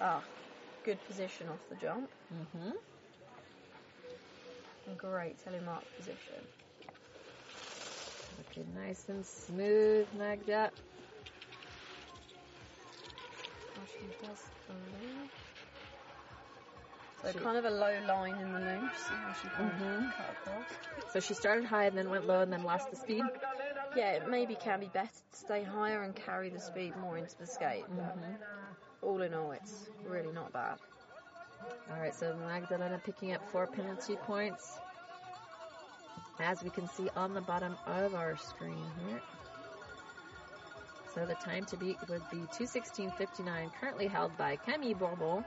Ah, 0.00 0.22
good 0.84 1.04
position 1.08 1.48
off 1.48 1.58
the 1.70 1.76
jump. 1.76 2.08
Mm-hmm. 2.32 2.70
Great 4.94 5.36
telemark 5.44 5.82
position. 5.96 6.46
Looking 8.38 8.72
nice 8.74 9.08
and 9.08 9.26
smooth, 9.26 10.06
Magda. 10.16 10.70
She 13.86 14.26
does 14.26 14.50
the 14.66 14.72
loop. 14.72 15.30
So 17.22 17.32
She- 17.32 17.38
kind 17.38 17.56
of 17.56 17.64
a 17.64 17.70
low 17.70 17.98
line 18.06 18.34
in 18.34 18.52
the 18.52 18.58
loop. 18.60 18.94
See 18.96 19.14
how 19.14 19.32
she 19.32 19.48
can 19.48 19.70
Mhm. 19.70 20.16
cut 20.16 20.30
across. 20.30 21.12
So 21.12 21.20
she 21.20 21.34
started 21.34 21.64
high 21.64 21.84
and 21.86 21.96
then 21.98 22.08
went 22.10 22.26
low 22.26 22.40
and 22.42 22.52
then 22.52 22.62
lost 22.62 22.90
the 22.90 22.96
speed. 22.96 23.24
Yeah, 23.96 24.12
it 24.12 24.28
maybe 24.28 24.54
can 24.54 24.80
be 24.80 24.88
better 24.88 25.08
to 25.08 25.36
stay 25.36 25.62
higher 25.62 26.02
and 26.02 26.14
carry 26.14 26.50
the 26.50 26.60
speed 26.60 26.96
more 26.96 27.16
into 27.18 27.36
the 27.38 27.46
skate. 27.46 27.86
Mhm. 27.90 28.38
all 29.02 29.22
in 29.22 29.34
all, 29.34 29.52
it's 29.52 29.88
really 30.04 30.32
not 30.32 30.52
bad. 30.52 30.78
All 31.90 32.00
right, 32.00 32.14
so 32.14 32.36
Magdalena 32.36 33.00
picking 33.04 33.32
up 33.32 33.50
four 33.50 33.66
penalty 33.66 34.14
points. 34.16 34.78
As 36.38 36.62
we 36.62 36.70
can 36.70 36.88
see 36.88 37.08
on 37.16 37.34
the 37.34 37.40
bottom 37.40 37.76
of 37.86 38.14
our 38.14 38.36
screen 38.36 38.84
here. 39.08 39.20
So 41.14 41.24
the 41.24 41.34
time 41.34 41.64
to 41.66 41.76
beat 41.78 41.96
would 42.08 42.22
be 42.30 42.38
216.59, 42.58 43.72
currently 43.80 44.06
held 44.06 44.36
by 44.36 44.56
Camille 44.56 44.94
Bourbon. 44.94 45.44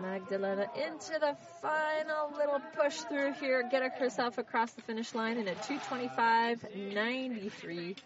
Magdalena 0.00 0.70
into 0.76 1.18
the 1.18 1.36
final 1.60 2.30
little 2.36 2.60
push 2.76 2.98
through 2.98 3.32
here, 3.34 3.68
getting 3.68 3.90
herself 3.90 4.38
across 4.38 4.70
the 4.72 4.82
finish 4.82 5.12
line 5.14 5.36
in 5.38 5.48
a 5.48 5.54
225.93, 5.54 7.96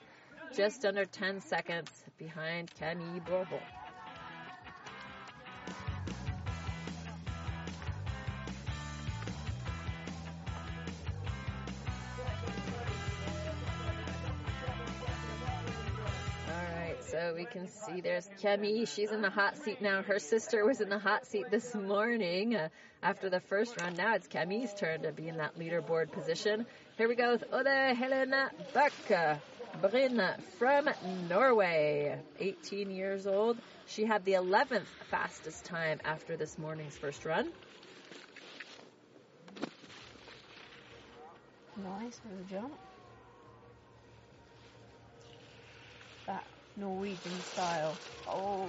just 0.55 0.87
under 0.87 1.05
10 1.05 1.43
seconds 1.43 1.91
behind 2.19 2.71
Camille 2.79 3.21
Bourbon. 3.27 3.61
Can 17.59 17.69
see 17.69 18.01
there's 18.01 18.29
Camille. 18.41 18.87
She's 18.87 19.11
in 19.11 19.21
the 19.21 19.31
hot 19.31 19.57
seat 19.59 19.83
now. 19.83 20.03
Her 20.03 20.19
sister 20.19 20.65
was 20.65 20.81
in 20.81 20.89
the 20.89 20.99
hot 20.99 21.27
seat 21.27 21.47
this 21.51 21.75
morning 21.75 22.55
uh, 22.55 22.69
after 23.03 23.29
the 23.29 23.41
first 23.41 23.81
round. 23.81 23.97
Now 23.97 24.15
it's 24.15 24.29
Camille's 24.29 24.73
turn 24.75 25.03
to 25.03 25.13
be 25.13 25.29
in 25.29 25.39
that 25.39 25.59
leaderboard 25.59 26.13
position. 26.13 26.67
Here 26.97 27.09
we 27.09 27.17
go 27.17 27.33
with 27.33 27.45
Ode 27.53 27.97
Helena 27.97 28.51
Buck. 28.73 28.93
Bryn 29.81 30.23
from 30.59 30.89
Norway, 31.29 32.19
18 32.39 32.91
years 32.91 33.27
old. 33.27 33.59
She 33.87 34.05
had 34.05 34.25
the 34.25 34.33
11th 34.35 34.87
fastest 35.11 35.65
time 35.65 36.01
after 36.05 36.37
this 36.37 36.59
morning's 36.59 36.97
first 36.97 37.25
run. 37.25 37.51
Nice 41.77 42.21
a 42.25 42.51
jump. 42.51 42.73
That 46.27 46.45
Norwegian 46.79 47.41
style. 47.53 47.97
Oh. 48.29 48.69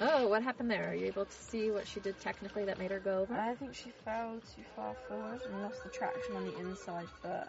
Oh, 0.00 0.28
what 0.28 0.42
happened 0.42 0.70
there? 0.70 0.90
Are 0.90 0.94
you 0.94 1.06
able 1.06 1.24
to 1.26 1.32
see 1.32 1.70
what 1.70 1.86
she 1.86 2.00
did 2.00 2.18
technically 2.20 2.64
that 2.64 2.78
made 2.78 2.90
her 2.90 2.98
go 2.98 3.20
over? 3.20 3.34
I 3.34 3.54
think 3.54 3.74
she 3.74 3.90
fell 4.04 4.34
too 4.54 4.62
far 4.74 4.94
forward 5.08 5.40
and 5.46 5.62
lost 5.62 5.82
the 5.84 5.90
traction 5.90 6.36
on 6.36 6.44
the 6.44 6.58
inside 6.58 7.06
foot. 7.22 7.46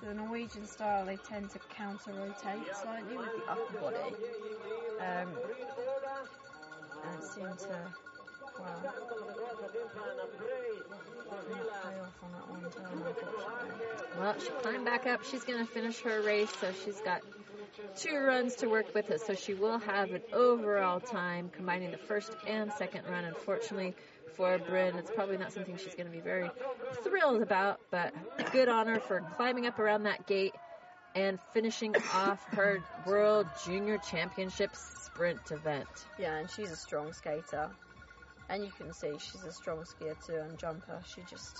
So 0.00 0.06
the 0.06 0.14
Norwegian 0.14 0.66
style, 0.66 1.04
they 1.04 1.16
tend 1.16 1.50
to 1.50 1.58
counter 1.76 2.12
rotate 2.12 2.74
slightly 2.74 3.16
with 3.16 3.28
the 3.36 3.52
upper 3.52 3.78
body. 3.78 4.14
Um, 5.00 5.28
and 7.04 7.18
it 7.18 7.24
seemed 7.24 7.58
to, 7.58 7.78
well, 8.58 8.82
not 11.50 11.82
pay 11.82 12.00
off 12.00 12.22
on 12.22 12.32
that 12.32 12.50
one 12.50 12.62
turn, 12.72 13.02
unfortunately. 13.06 13.86
Well, 14.18 14.34
she 14.40 14.50
climbed 14.62 14.84
back 14.84 15.06
up. 15.06 15.22
She's 15.24 15.44
going 15.44 15.58
to 15.58 15.70
finish 15.70 16.00
her 16.00 16.22
race, 16.22 16.50
so 16.60 16.72
she's 16.84 17.00
got 17.00 17.22
two 17.96 18.16
runs 18.16 18.56
to 18.56 18.68
work 18.68 18.94
with 18.94 19.10
it. 19.10 19.20
So 19.20 19.34
she 19.34 19.54
will 19.54 19.78
have 19.78 20.10
an 20.12 20.22
overall 20.32 21.00
time 21.00 21.50
combining 21.50 21.90
the 21.90 21.98
first 21.98 22.34
and 22.46 22.72
second 22.72 23.04
run. 23.08 23.24
Unfortunately 23.24 23.94
for 24.36 24.58
Bryn, 24.58 24.96
it's 24.96 25.10
probably 25.10 25.36
not 25.36 25.52
something 25.52 25.76
she's 25.76 25.94
going 25.94 26.06
to 26.06 26.12
be 26.12 26.20
very 26.20 26.50
thrilled 27.02 27.42
about, 27.42 27.80
but 27.90 28.14
good 28.52 28.68
on 28.68 28.86
her 28.86 29.00
for 29.00 29.20
climbing 29.36 29.66
up 29.66 29.78
around 29.78 30.04
that 30.04 30.26
gate 30.26 30.54
and 31.14 31.38
finishing 31.52 31.94
off 32.14 32.42
her 32.52 32.82
World 33.06 33.46
Junior 33.66 33.98
Championship 33.98 34.70
sprint 34.74 35.50
event. 35.50 35.88
Yeah, 36.18 36.36
and 36.36 36.48
she's 36.50 36.70
a 36.70 36.76
strong 36.76 37.12
skater. 37.12 37.70
And 38.48 38.64
you 38.64 38.70
can 38.76 38.92
see 38.92 39.12
she's 39.18 39.44
a 39.44 39.52
strong 39.52 39.78
skier 39.78 40.14
too 40.26 40.34
and 40.34 40.58
jumper. 40.58 41.00
She 41.06 41.22
just, 41.28 41.58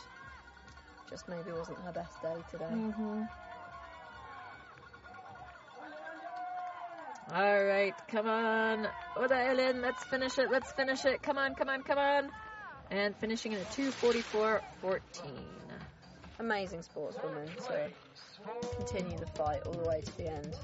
just 1.09 1.29
maybe 1.29 1.53
wasn't 1.53 1.79
her 1.79 1.93
best 1.93 2.21
day 2.21 2.35
today. 2.51 2.65
Mm-hmm. 2.65 3.23
All 7.33 7.65
right, 7.65 7.95
come 8.09 8.29
on. 8.29 8.89
Oda 9.17 9.37
Ellen, 9.37 9.83
let's 9.83 10.03
finish 10.05 10.37
it. 10.39 10.51
Let's 10.51 10.73
finish 10.73 11.05
it. 11.05 11.23
Come 11.23 11.39
on, 11.39 11.55
come 11.55 11.69
on, 11.69 11.83
come 11.83 11.99
on. 11.99 12.29
And 12.91 13.15
finishing 13.17 13.53
in 13.53 13.61
a 13.61 13.65
244.14. 13.65 14.61
Amazing 16.41 16.81
sportswoman 16.81 17.47
to 17.69 17.91
continue 18.77 19.17
the 19.19 19.27
fight 19.27 19.61
all 19.67 19.75
the 19.75 19.89
way 19.89 20.01
to 20.01 20.17
the 20.17 20.33
end. 20.33 20.57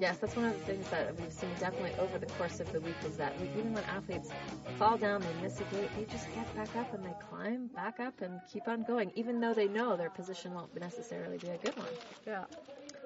Yes, 0.00 0.16
that's 0.18 0.34
one 0.34 0.46
of 0.46 0.58
the 0.58 0.64
things 0.64 0.88
that 0.90 1.14
we've 1.20 1.32
seen 1.32 1.50
definitely 1.60 1.92
over 1.98 2.18
the 2.18 2.26
course 2.26 2.60
of 2.60 2.72
the 2.72 2.80
week 2.80 2.94
is 3.04 3.16
that 3.16 3.38
we, 3.40 3.48
even 3.58 3.74
when 3.74 3.84
athletes 3.84 4.30
fall 4.78 4.96
down, 4.96 5.20
they 5.20 5.42
miss 5.42 5.60
a 5.60 5.64
gate, 5.64 5.90
they 5.96 6.04
just 6.04 6.26
get 6.34 6.54
back 6.54 6.74
up 6.76 6.94
and 6.94 7.04
they 7.04 7.14
climb 7.28 7.66
back 7.66 8.00
up 8.00 8.22
and 8.22 8.40
keep 8.50 8.66
on 8.66 8.84
going, 8.84 9.10
even 9.14 9.40
though 9.40 9.52
they 9.52 9.68
know 9.68 9.96
their 9.96 10.10
position 10.10 10.54
won't 10.54 10.74
necessarily 10.80 11.36
be 11.36 11.48
a 11.48 11.58
good 11.58 11.76
one. 11.76 11.88
Yeah. 12.26 12.44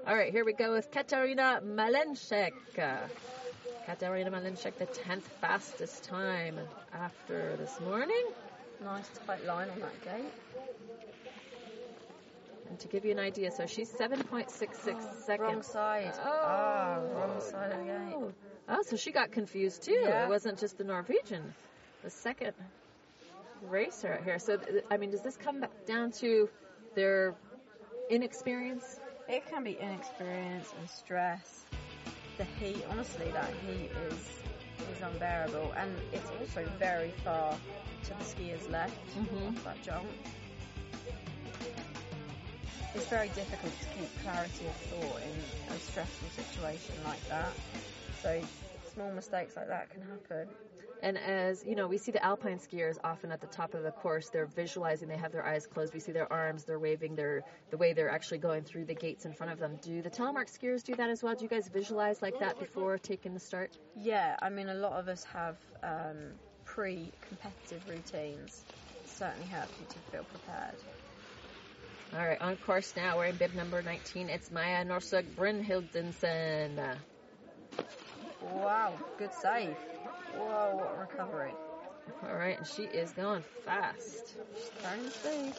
All 0.07 0.15
right, 0.15 0.33
here 0.33 0.45
we 0.45 0.53
go 0.55 0.73
with 0.73 0.91
Katarina 0.91 1.61
Malenchek. 1.65 2.53
Katarina 3.87 4.31
Malenchek, 4.31 4.77
the 4.79 4.87
10th 4.87 5.23
fastest 5.41 6.05
time 6.05 6.59
after 6.93 7.57
this 7.57 7.79
morning. 7.81 8.25
Nice 8.83 9.09
tight 9.27 9.45
line 9.45 9.69
on 9.71 9.81
that 9.81 10.05
gate. 10.05 10.33
And 12.71 12.79
to 12.79 12.89
give 12.89 13.05
you 13.05 13.13
an 13.13 13.19
idea, 13.19 13.51
so 13.51 13.67
she's 13.67 13.91
7.66 13.91 14.51
seconds. 14.51 15.41
Wrong 15.41 15.63
side. 15.63 16.13
Oh. 16.23 16.41
Ah, 16.45 16.99
wrong 17.15 17.41
side 17.41 17.73
of 17.73 17.79
the 17.79 17.85
gate. 17.85 18.35
Oh, 18.69 18.83
so 18.87 18.97
she 18.97 19.11
got 19.11 19.33
confused 19.33 19.83
too. 19.83 19.93
Yeah. 19.93 20.25
It 20.25 20.29
wasn't 20.29 20.59
just 20.59 20.77
the 20.79 20.85
Norwegian, 20.85 21.55
the 22.05 22.11
second 22.11 22.53
racer 23.63 24.13
out 24.15 24.25
here. 24.25 24.39
So, 24.39 24.57
th- 24.59 24.85
I 24.91 24.97
mean, 24.99 25.11
does 25.11 25.23
this 25.23 25.37
come 25.37 25.61
back 25.61 25.87
down 25.87 26.13
to 26.21 26.49
their 26.95 27.35
inexperience? 28.11 29.01
It 29.29 29.47
can 29.47 29.63
be 29.63 29.77
inexperience 29.79 30.73
and 30.79 30.89
stress. 30.89 31.65
The 32.39 32.45
heat, 32.45 32.85
honestly, 32.91 33.31
that 33.33 33.51
heat 33.67 33.91
is 34.11 34.29
is 34.95 35.03
unbearable, 35.03 35.73
and 35.77 35.95
it's 36.13 36.31
also 36.41 36.65
very 36.79 37.11
far 37.25 37.59
to 38.05 38.15
the 38.15 38.25
skier's 38.25 38.69
left 38.69 38.95
Mhm. 39.17 39.49
off 39.49 39.65
that 39.65 39.83
jump. 39.83 40.09
It's 42.95 43.07
very 43.07 43.29
difficult 43.29 43.73
to 43.81 43.89
keep 43.89 44.09
clarity 44.23 44.67
of 44.67 44.77
thought 44.77 45.21
in 45.23 45.45
a 45.75 45.79
stressful 45.79 46.31
situation 46.31 46.95
like 47.05 47.23
that. 47.29 47.53
So 48.23 48.41
small 48.95 49.13
mistakes 49.13 49.57
like 49.57 49.69
that 49.69 49.91
can 49.91 50.03
happen. 50.03 50.49
And 51.03 51.17
as 51.17 51.65
you 51.65 51.77
know, 51.77 51.87
we 51.87 51.99
see 51.99 52.11
the 52.11 52.25
alpine 52.25 52.59
skiers 52.59 52.97
often 53.05 53.31
at 53.31 53.41
the 53.41 53.47
top 53.47 53.75
of 53.75 53.83
the 53.83 53.91
course. 53.91 54.31
They're 54.31 54.47
visualizing. 54.47 55.09
They 55.09 55.17
have 55.17 55.33
their 55.33 55.47
eyes 55.47 55.67
closed. 55.67 55.95
We 55.95 56.01
see 56.01 56.13
their 56.13 56.31
arms. 56.33 56.65
They're 56.65 56.79
waving. 56.79 57.15
Their 57.15 57.43
the 57.71 57.77
way 57.77 57.93
they're 57.93 58.11
actually 58.11 58.39
going 58.39 58.65
through 58.65 58.87
the 58.87 58.95
gates 58.95 59.25
in 59.25 59.33
front 59.33 59.53
of 59.53 59.59
them. 59.59 59.79
Do 59.83 60.03
the 60.03 60.11
telemark 60.11 60.51
skiers 60.51 60.83
do 60.83 60.95
that 60.97 61.11
as 61.11 61.23
well? 61.23 61.35
Do 61.35 61.45
you 61.45 61.49
guys 61.49 61.69
visualize 61.69 62.21
like 62.21 62.39
that 62.41 62.59
before 62.59 62.99
taking 62.99 63.35
the 63.35 63.41
start? 63.41 63.79
Yeah, 63.97 64.37
I 64.43 64.51
mean, 64.51 64.69
a 64.69 64.75
lot 64.75 64.93
of 64.93 65.09
us 65.09 65.25
have 65.25 65.57
um, 65.83 66.35
pre-competitive 66.65 67.89
routines. 67.89 68.65
Certainly 69.05 69.47
help 69.49 69.69
you 69.81 69.87
to 69.87 69.99
feel 70.11 70.25
prepared. 70.25 70.77
All 72.13 72.27
right, 72.27 72.41
on 72.41 72.57
course 72.57 72.95
now. 72.97 73.19
We're 73.19 73.27
in 73.27 73.37
bib 73.37 73.55
number 73.55 73.83
19. 73.83 74.31
It's 74.31 74.51
Maya 74.51 74.85
Norsug 74.85 75.35
Brynhildsen. 75.35 76.99
Wow, 78.41 78.99
good 79.19 79.35
save. 79.35 79.77
Whoa, 80.39 80.77
what 80.77 80.95
a 80.95 81.01
recovery. 81.01 81.53
All 82.23 82.37
right, 82.37 82.57
and 82.57 82.67
she 82.67 82.83
is 82.85 83.11
going 83.13 83.43
fast. 83.65 84.35
She's 84.55 84.71
the 85.05 85.11
speed. 85.11 85.55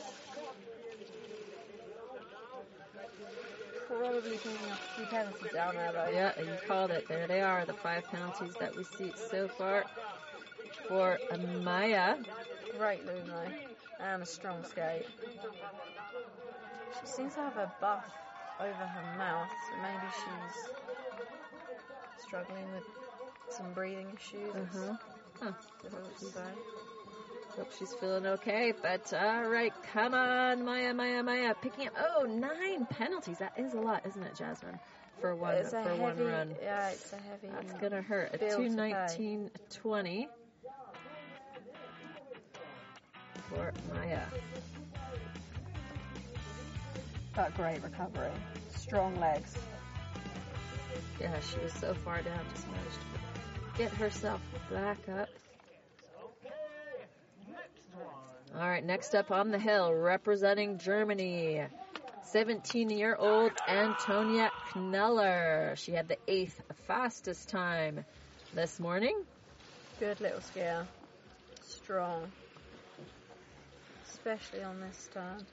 Probably 3.88 4.38
up 4.72 4.80
a 4.80 4.96
few 4.96 5.06
penalties 5.06 5.52
down 5.54 5.76
there 5.76 5.92
though. 5.92 6.10
Yeah, 6.14 6.40
you 6.40 6.56
called 6.68 6.92
it. 6.92 7.08
There 7.08 7.28
they 7.28 7.42
are, 7.42 7.66
the 7.66 7.74
five 7.74 8.06
penalties 8.06 8.54
that 8.60 8.76
we 8.76 8.84
see 8.84 9.12
so 9.32 9.48
far 9.48 9.86
for 10.88 11.18
Maya. 11.64 12.16
Great 12.78 13.06
though. 13.06 13.48
And 14.00 14.24
a 14.24 14.26
strong 14.26 14.64
skate. 14.64 15.06
She 17.00 17.08
seems 17.08 17.34
to 17.36 17.42
have 17.42 17.58
a 17.58 17.72
buff 17.82 18.06
over 18.60 18.72
her 18.72 19.18
mouth, 19.18 19.50
so 19.50 19.82
maybe 19.82 20.08
she's 20.16 20.70
struggling 22.26 22.72
with 22.74 22.84
some 23.52 23.74
breathing 23.74 24.08
issues. 24.16 24.56
It's 24.56 24.76
Uh-huh. 24.76 24.96
Huh. 25.42 25.52
difficult 25.82 26.20
to 26.20 26.26
say. 26.26 26.42
Hope 27.58 27.72
she's 27.78 27.94
feeling 27.96 28.26
okay. 28.26 28.74
But 28.82 29.12
all 29.14 29.50
right, 29.50 29.74
come 29.94 30.14
on, 30.14 30.64
Maya, 30.66 30.94
Maya, 30.94 31.24
Maya, 31.24 31.54
picking 31.62 31.88
up. 31.88 31.94
Oh, 32.18 32.24
nine 32.26 32.86
penalties. 32.86 33.40
That 33.40 33.54
is 33.58 33.74
a 33.74 33.80
lot, 33.80 34.06
isn't 34.06 34.22
it, 34.24 34.36
Jasmine? 34.36 34.80
For 35.20 35.36
one 35.36 35.56
It's 35.56 35.74
a 35.74 35.84
for 35.84 35.96
one 35.96 36.16
heavy, 36.16 36.24
run. 36.30 36.56
yeah, 36.62 36.90
it's 36.92 37.12
a 37.12 37.18
heavy. 37.18 37.48
That's 37.54 37.74
gonna 37.82 38.02
hurt. 38.02 38.34
A 38.34 38.38
bill 38.38 38.50
to 38.50 38.56
two 38.64 38.70
pay. 38.70 38.76
nineteen 38.76 39.52
twenty 39.82 40.30
for 43.50 43.74
Maya. 43.94 44.22
But 47.36 47.56
great 47.56 47.82
recovery. 47.84 48.32
Strong 48.76 49.20
legs. 49.20 49.54
Yeah, 51.20 51.38
she 51.42 51.60
was 51.60 51.74
so 51.74 51.94
far 51.94 52.22
down, 52.22 52.40
just 52.54 52.68
managed 52.68 52.96
to 53.02 53.08
get 53.80 53.92
herself 53.92 54.42
back 54.70 54.98
up. 55.08 55.30
All 58.54 58.68
right, 58.68 58.84
next 58.84 59.16
up 59.16 59.32
on 59.32 59.52
the 59.52 59.58
hill, 59.58 59.94
representing 59.94 60.80
Germany, 60.80 61.64
17 62.24 62.90
year 62.90 63.16
old 63.16 63.54
Antonia 63.70 64.52
Kneller. 64.76 65.76
She 65.78 65.94
had 65.94 66.10
the 66.10 66.18
eighth 66.28 66.62
fastest 66.88 67.48
time 67.48 68.04
this 68.54 68.82
morning. 68.82 69.24
Good 70.02 70.20
little 70.20 70.42
skier. 70.42 70.86
Strong. 71.66 72.30
Especially 74.10 74.62
on 74.62 74.82
this 74.82 75.10
turn. 75.14 75.46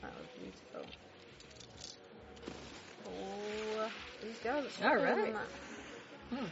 That 0.00 0.12
was 0.16 0.28
beautiful. 0.40 0.94
Oh, 3.08 3.90
these 4.22 4.38
girls 4.44 4.66
are 4.80 4.90
All 4.90 5.02
right. 5.02 5.34
Hmm. 6.30 6.46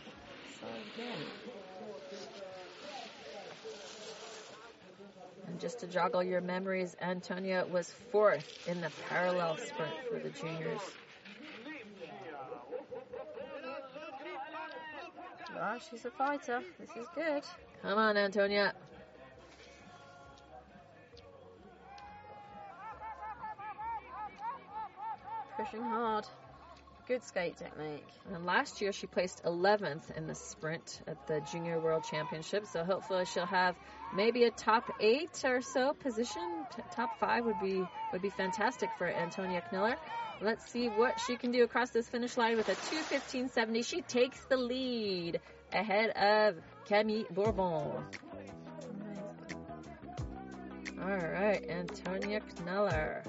And 5.46 5.60
just 5.60 5.80
to 5.80 5.86
joggle 5.86 6.22
your 6.22 6.40
memories, 6.40 6.96
Antonia 7.00 7.66
was 7.70 7.94
fourth 8.10 8.68
in 8.68 8.80
the 8.80 8.90
parallel 9.08 9.56
sprint 9.56 9.94
for 10.10 10.18
the 10.18 10.30
juniors. 10.30 10.80
Ah, 15.58 15.78
she's 15.78 16.04
a 16.04 16.10
fighter. 16.10 16.62
This 16.78 16.90
is 16.90 17.06
good. 17.14 17.42
Come 17.82 17.98
on, 17.98 18.16
Antonia. 18.16 18.74
Pushing 25.56 25.82
hard. 25.82 26.26
Good 27.06 27.22
skate 27.22 27.56
technique. 27.56 28.08
And 28.34 28.44
last 28.44 28.80
year 28.80 28.90
she 28.90 29.06
placed 29.06 29.44
11th 29.44 30.16
in 30.16 30.26
the 30.26 30.34
sprint 30.34 31.02
at 31.06 31.24
the 31.28 31.40
Junior 31.52 31.78
World 31.78 32.02
Championship, 32.02 32.66
so 32.66 32.82
hopefully 32.82 33.24
she'll 33.26 33.46
have 33.46 33.76
maybe 34.12 34.42
a 34.42 34.50
top 34.50 34.90
eight 34.98 35.40
or 35.44 35.60
so 35.60 35.92
position. 35.92 36.66
T- 36.74 36.82
top 36.90 37.20
five 37.20 37.44
would 37.44 37.60
be 37.60 37.84
would 38.12 38.22
be 38.22 38.30
fantastic 38.30 38.90
for 38.98 39.06
Antonia 39.06 39.62
Kneller. 39.70 39.94
Let's 40.40 40.68
see 40.68 40.88
what 40.88 41.20
she 41.20 41.36
can 41.36 41.52
do 41.52 41.62
across 41.62 41.90
this 41.90 42.08
finish 42.08 42.36
line 42.36 42.56
with 42.56 42.68
a 42.68 42.74
2:15.70. 42.74 43.84
She 43.84 44.00
takes 44.02 44.44
the 44.46 44.56
lead 44.56 45.40
ahead 45.72 46.10
of 46.10 46.56
Camille 46.86 47.26
Bourbon. 47.30 48.02
All 51.00 51.16
right, 51.16 51.64
Antonia 51.68 52.40
Kneller. 52.64 53.22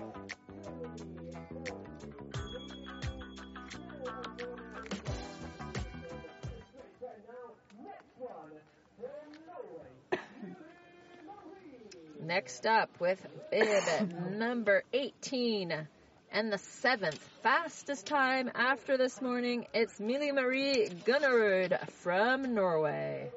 Next 12.28 12.66
up 12.66 12.90
with 13.00 13.26
bib 13.52 14.12
number 14.32 14.84
18 14.92 15.88
and 16.34 16.52
the 16.52 16.58
seventh 16.58 17.18
fastest 17.42 18.06
time 18.06 18.52
after 18.54 18.98
this 18.98 19.22
morning, 19.22 19.66
it's 19.74 19.98
Mille 19.98 20.34
Marie 20.34 20.90
Gunnerud 21.06 21.90
from 21.90 22.54
Norway. 22.54 23.32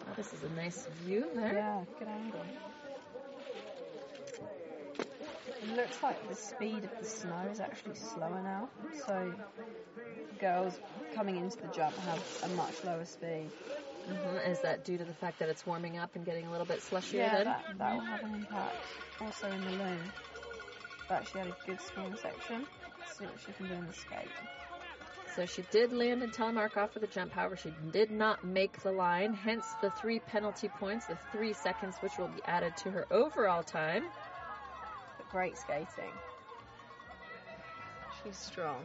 Oh, 0.00 0.14
this 0.16 0.32
is 0.32 0.42
a 0.44 0.48
nice 0.56 0.86
view 1.02 1.26
there. 1.34 1.52
Yeah, 1.52 1.84
good 1.98 2.08
angle. 2.08 2.40
It 5.64 5.76
looks 5.76 6.02
like 6.02 6.28
the 6.28 6.34
speed 6.34 6.84
of 6.84 6.90
the 7.00 7.06
snow 7.06 7.48
is 7.50 7.58
actually 7.58 7.94
slower 7.94 8.42
now, 8.42 8.68
so 9.06 9.32
girls 10.38 10.78
coming 11.14 11.36
into 11.36 11.56
the 11.56 11.68
jump 11.68 11.98
have 11.98 12.20
a 12.42 12.48
much 12.48 12.84
lower 12.84 13.06
speed. 13.06 13.50
hmm 14.06 14.36
Is 14.46 14.60
that 14.60 14.84
due 14.84 14.98
to 14.98 15.04
the 15.04 15.14
fact 15.14 15.38
that 15.38 15.48
it's 15.48 15.64
warming 15.64 15.96
up 15.96 16.16
and 16.16 16.26
getting 16.26 16.46
a 16.46 16.50
little 16.50 16.66
bit 16.66 16.80
slushier 16.80 17.14
Yeah, 17.14 17.36
then? 17.36 17.44
that, 17.46 17.64
that 17.78 17.94
will 17.94 18.02
have 18.02 18.22
an 18.24 18.34
impact. 18.34 18.84
Also 19.22 19.46
in 19.46 19.64
the 19.64 19.70
loom. 19.70 20.12
But 21.08 21.26
she 21.26 21.38
had 21.38 21.46
a 21.48 21.56
good 21.64 21.80
swing 21.80 22.14
section. 22.20 22.66
Let's 22.98 23.16
see 23.18 23.24
what 23.24 23.40
she 23.40 23.52
can 23.52 23.66
do 23.66 23.74
in 23.74 23.86
the 23.86 23.92
skate. 23.94 24.34
So 25.34 25.46
she 25.46 25.62
did 25.62 25.92
land 25.94 26.22
in 26.22 26.30
Telemark 26.30 26.76
off 26.76 26.92
for 26.92 26.98
the 27.00 27.06
jump, 27.06 27.32
however, 27.32 27.56
she 27.56 27.72
did 27.90 28.10
not 28.10 28.44
make 28.44 28.82
the 28.82 28.92
line, 28.92 29.32
hence 29.32 29.74
the 29.80 29.90
three 29.90 30.20
penalty 30.20 30.68
points, 30.68 31.06
the 31.06 31.16
three 31.32 31.54
seconds, 31.54 31.96
which 32.02 32.18
will 32.18 32.28
be 32.28 32.44
added 32.44 32.76
to 32.76 32.90
her 32.90 33.06
overall 33.10 33.62
time. 33.62 34.04
Great 35.34 35.58
skating. 35.58 36.12
She's 38.22 38.36
strong. 38.36 38.84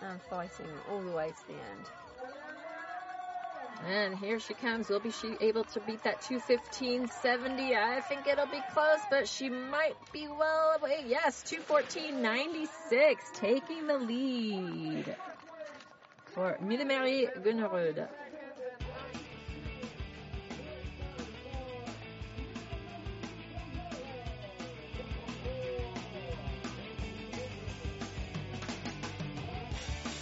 And 0.00 0.22
fighting 0.30 0.68
all 0.88 1.02
the 1.02 1.10
way 1.10 1.30
to 1.30 1.46
the 1.48 1.54
end. 1.54 1.90
And 3.88 4.16
here 4.16 4.38
she 4.38 4.54
comes. 4.54 4.88
Will 4.88 5.00
be 5.00 5.10
she 5.10 5.36
able 5.40 5.64
to 5.64 5.80
beat 5.80 6.04
that 6.04 6.20
215.70? 6.20 7.76
I 7.76 8.00
think 8.02 8.28
it'll 8.28 8.46
be 8.46 8.62
close, 8.72 9.00
but 9.10 9.26
she 9.26 9.48
might 9.48 9.96
be 10.12 10.28
well 10.28 10.76
away. 10.80 11.02
Yes, 11.04 11.42
214.96, 11.42 13.32
taking 13.34 13.88
the 13.88 13.98
lead 13.98 15.16
for 16.34 16.56
Mille 16.60 16.84
Marie 16.84 17.28
Gunnerud. 17.36 18.06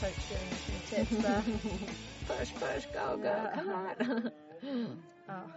Coach 0.01 0.15
giving 0.29 0.49
us 0.53 0.63
some 0.67 0.81
tips. 0.91 1.55
Push, 2.29 2.55
push, 2.55 2.87
go, 2.93 3.17
go, 3.17 3.49
come 3.55 3.69
on. 3.69 4.33
oh, 5.29 5.33
um, 5.33 5.53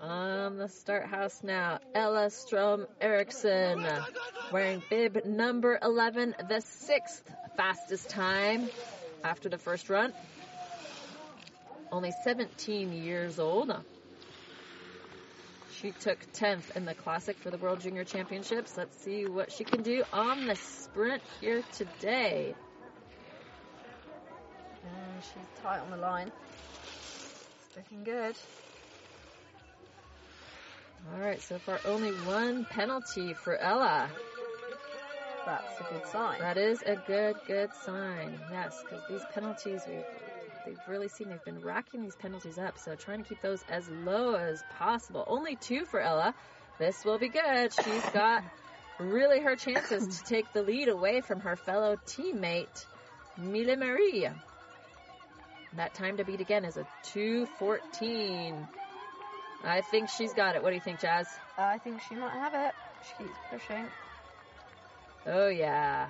On 0.00 0.58
the 0.58 0.68
start 0.68 1.06
house 1.06 1.40
now, 1.42 1.78
Ella 1.94 2.30
Strom 2.30 2.86
Eriksson 3.00 3.86
wearing 4.52 4.82
bib 4.90 5.24
number 5.24 5.78
11, 5.80 6.34
the 6.48 6.60
sixth 6.60 7.22
fastest 7.56 8.10
time 8.10 8.68
after 9.24 9.48
the 9.48 9.58
first 9.58 9.88
run. 9.88 10.12
Only 11.92 12.12
17 12.24 12.92
years 12.92 13.38
old. 13.38 13.72
She 15.80 15.92
took 15.92 16.18
10th 16.32 16.76
in 16.76 16.84
the 16.84 16.94
classic 16.94 17.36
for 17.38 17.50
the 17.50 17.58
World 17.58 17.80
Junior 17.80 18.02
Championships. 18.02 18.76
Let's 18.76 18.96
see 18.98 19.26
what 19.26 19.52
she 19.52 19.62
can 19.62 19.82
do 19.82 20.02
on 20.12 20.46
the 20.46 20.56
sprint 20.56 21.22
here 21.40 21.62
today. 21.76 22.54
and 24.84 25.22
she's 25.22 25.62
tight 25.62 25.78
on 25.78 25.90
the 25.90 25.96
line. 25.96 26.32
It's 26.82 27.76
looking 27.76 28.02
good. 28.02 28.34
All 31.12 31.20
right, 31.20 31.40
so 31.40 31.58
far 31.58 31.78
only 31.84 32.10
one 32.10 32.64
penalty 32.64 33.32
for 33.34 33.56
Ella. 33.56 34.08
That's 35.46 35.80
a 35.80 35.92
good 35.92 36.06
sign. 36.08 36.40
That 36.40 36.58
is 36.58 36.82
a 36.82 36.96
good, 37.06 37.36
good 37.46 37.70
sign. 37.84 38.38
Yes, 38.50 38.82
because 38.82 39.02
these 39.08 39.22
penalties, 39.32 39.82
we've, 39.88 40.04
they've 40.64 40.78
really 40.88 41.08
seen 41.08 41.28
they've 41.28 41.44
been 41.44 41.60
racking 41.60 42.02
these 42.02 42.16
penalties 42.16 42.58
up. 42.58 42.78
So 42.78 42.94
trying 42.94 43.22
to 43.22 43.28
keep 43.28 43.40
those 43.40 43.62
as 43.68 43.88
low 43.88 44.34
as 44.34 44.62
possible. 44.78 45.24
Only 45.26 45.56
two 45.56 45.84
for 45.84 46.00
Ella. 46.00 46.34
This 46.78 47.04
will 47.04 47.18
be 47.18 47.28
good. 47.28 47.72
She's 47.72 48.04
got 48.10 48.44
really 48.98 49.40
her 49.40 49.56
chances 49.56 50.18
to 50.18 50.24
take 50.24 50.52
the 50.52 50.62
lead 50.62 50.88
away 50.88 51.20
from 51.20 51.40
her 51.40 51.56
fellow 51.56 51.96
teammate, 52.06 52.86
Mille 53.36 53.76
Marie. 53.76 54.28
That 55.76 55.94
time 55.94 56.16
to 56.16 56.24
beat 56.24 56.40
again 56.40 56.64
is 56.64 56.76
a 56.76 56.86
214. 57.12 58.66
I 59.64 59.80
think 59.82 60.08
she's 60.08 60.32
got 60.32 60.56
it. 60.56 60.62
What 60.62 60.70
do 60.70 60.76
you 60.76 60.80
think, 60.80 61.00
Jazz? 61.00 61.28
I 61.56 61.78
think 61.78 62.00
she 62.08 62.14
might 62.14 62.32
have 62.32 62.54
it. 62.54 62.74
She 63.02 63.24
keeps 63.24 63.38
pushing. 63.50 63.86
Oh, 65.26 65.48
yeah. 65.48 66.08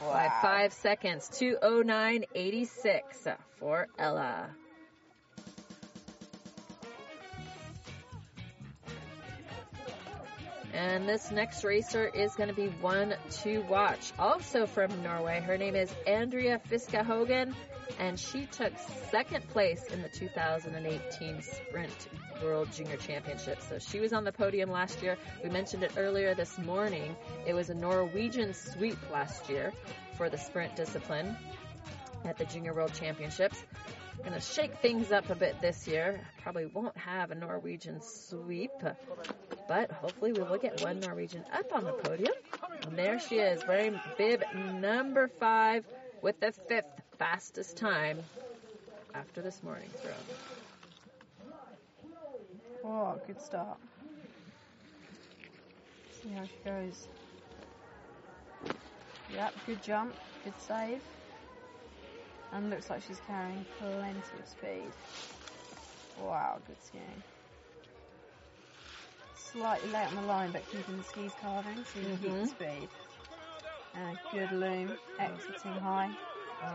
By 0.00 0.30
five 0.40 0.72
seconds, 0.72 1.28
209.86 1.30 3.36
for 3.58 3.86
Ella. 3.98 4.48
And 10.72 11.06
this 11.06 11.30
next 11.30 11.64
racer 11.64 12.06
is 12.06 12.34
going 12.34 12.48
to 12.48 12.54
be 12.54 12.68
one 12.80 13.14
to 13.42 13.58
watch. 13.62 14.12
Also 14.18 14.66
from 14.66 15.02
Norway, 15.02 15.40
her 15.40 15.58
name 15.58 15.74
is 15.74 15.92
Andrea 16.06 16.60
Fiskahogen, 16.70 17.52
and 17.98 18.18
she 18.18 18.46
took 18.46 18.72
second 19.10 19.46
place 19.48 19.84
in 19.86 20.02
the 20.02 20.08
2018 20.08 21.42
Sprint 21.42 22.08
World 22.42 22.72
Junior 22.72 22.96
Championship. 22.96 23.60
So 23.68 23.78
she 23.78 24.00
was 24.00 24.12
on 24.12 24.24
the 24.24 24.32
podium 24.32 24.70
last 24.70 25.02
year. 25.02 25.16
We 25.42 25.50
mentioned 25.50 25.82
it 25.82 25.92
earlier 25.96 26.34
this 26.34 26.58
morning. 26.58 27.16
It 27.46 27.54
was 27.54 27.70
a 27.70 27.74
Norwegian 27.74 28.54
sweep 28.54 28.98
last 29.12 29.48
year 29.48 29.72
for 30.16 30.28
the 30.28 30.38
sprint 30.38 30.76
discipline 30.76 31.36
at 32.24 32.38
the 32.38 32.44
Junior 32.44 32.74
World 32.74 32.92
Championships. 32.94 33.62
Going 34.18 34.32
to 34.34 34.40
shake 34.40 34.74
things 34.78 35.12
up 35.12 35.30
a 35.30 35.34
bit 35.34 35.60
this 35.62 35.88
year. 35.88 36.20
Probably 36.42 36.66
won't 36.66 36.96
have 36.96 37.30
a 37.30 37.34
Norwegian 37.34 38.02
sweep, 38.02 38.72
but 39.66 39.90
hopefully 39.90 40.32
we 40.32 40.42
will 40.42 40.58
get 40.58 40.82
one 40.82 41.00
Norwegian 41.00 41.42
up 41.52 41.74
on 41.74 41.84
the 41.84 41.92
podium. 41.92 42.34
And 42.86 42.98
there 42.98 43.18
she 43.18 43.36
is, 43.36 43.62
wearing 43.66 43.98
bib 44.18 44.42
number 44.74 45.28
five 45.28 45.86
with 46.20 46.38
the 46.40 46.52
fifth 46.68 47.00
fastest 47.20 47.76
time 47.76 48.24
after 49.12 49.42
this 49.42 49.62
morning's 49.62 50.02
run. 50.02 50.24
Oh, 52.82 53.20
good 53.26 53.38
start. 53.38 53.76
See 56.22 56.30
how 56.30 56.46
she 56.46 56.54
goes. 56.64 57.08
Yep, 59.34 59.66
good 59.66 59.82
jump, 59.82 60.14
good 60.42 60.58
save. 60.58 61.02
And 62.54 62.70
looks 62.70 62.88
like 62.88 63.02
she's 63.02 63.20
carrying 63.26 63.66
plenty 63.78 64.38
of 64.38 64.46
speed. 64.46 64.92
Wow, 66.16 66.58
good 66.66 66.82
skiing. 66.82 67.22
Slightly 69.34 69.90
late 69.90 70.06
on 70.06 70.14
the 70.14 70.22
line, 70.22 70.52
but 70.52 70.62
keeping 70.72 70.96
the 70.96 71.02
skis 71.04 71.34
carving 71.38 71.84
so 71.84 71.98
you 71.98 72.06
can 72.06 72.16
keep 72.16 72.40
the 72.40 72.46
Mhm. 72.46 72.48
speed. 72.48 72.88
And 73.94 74.18
good 74.30 74.52
loom, 74.52 74.98
exiting 75.18 75.74
high. 75.76 76.12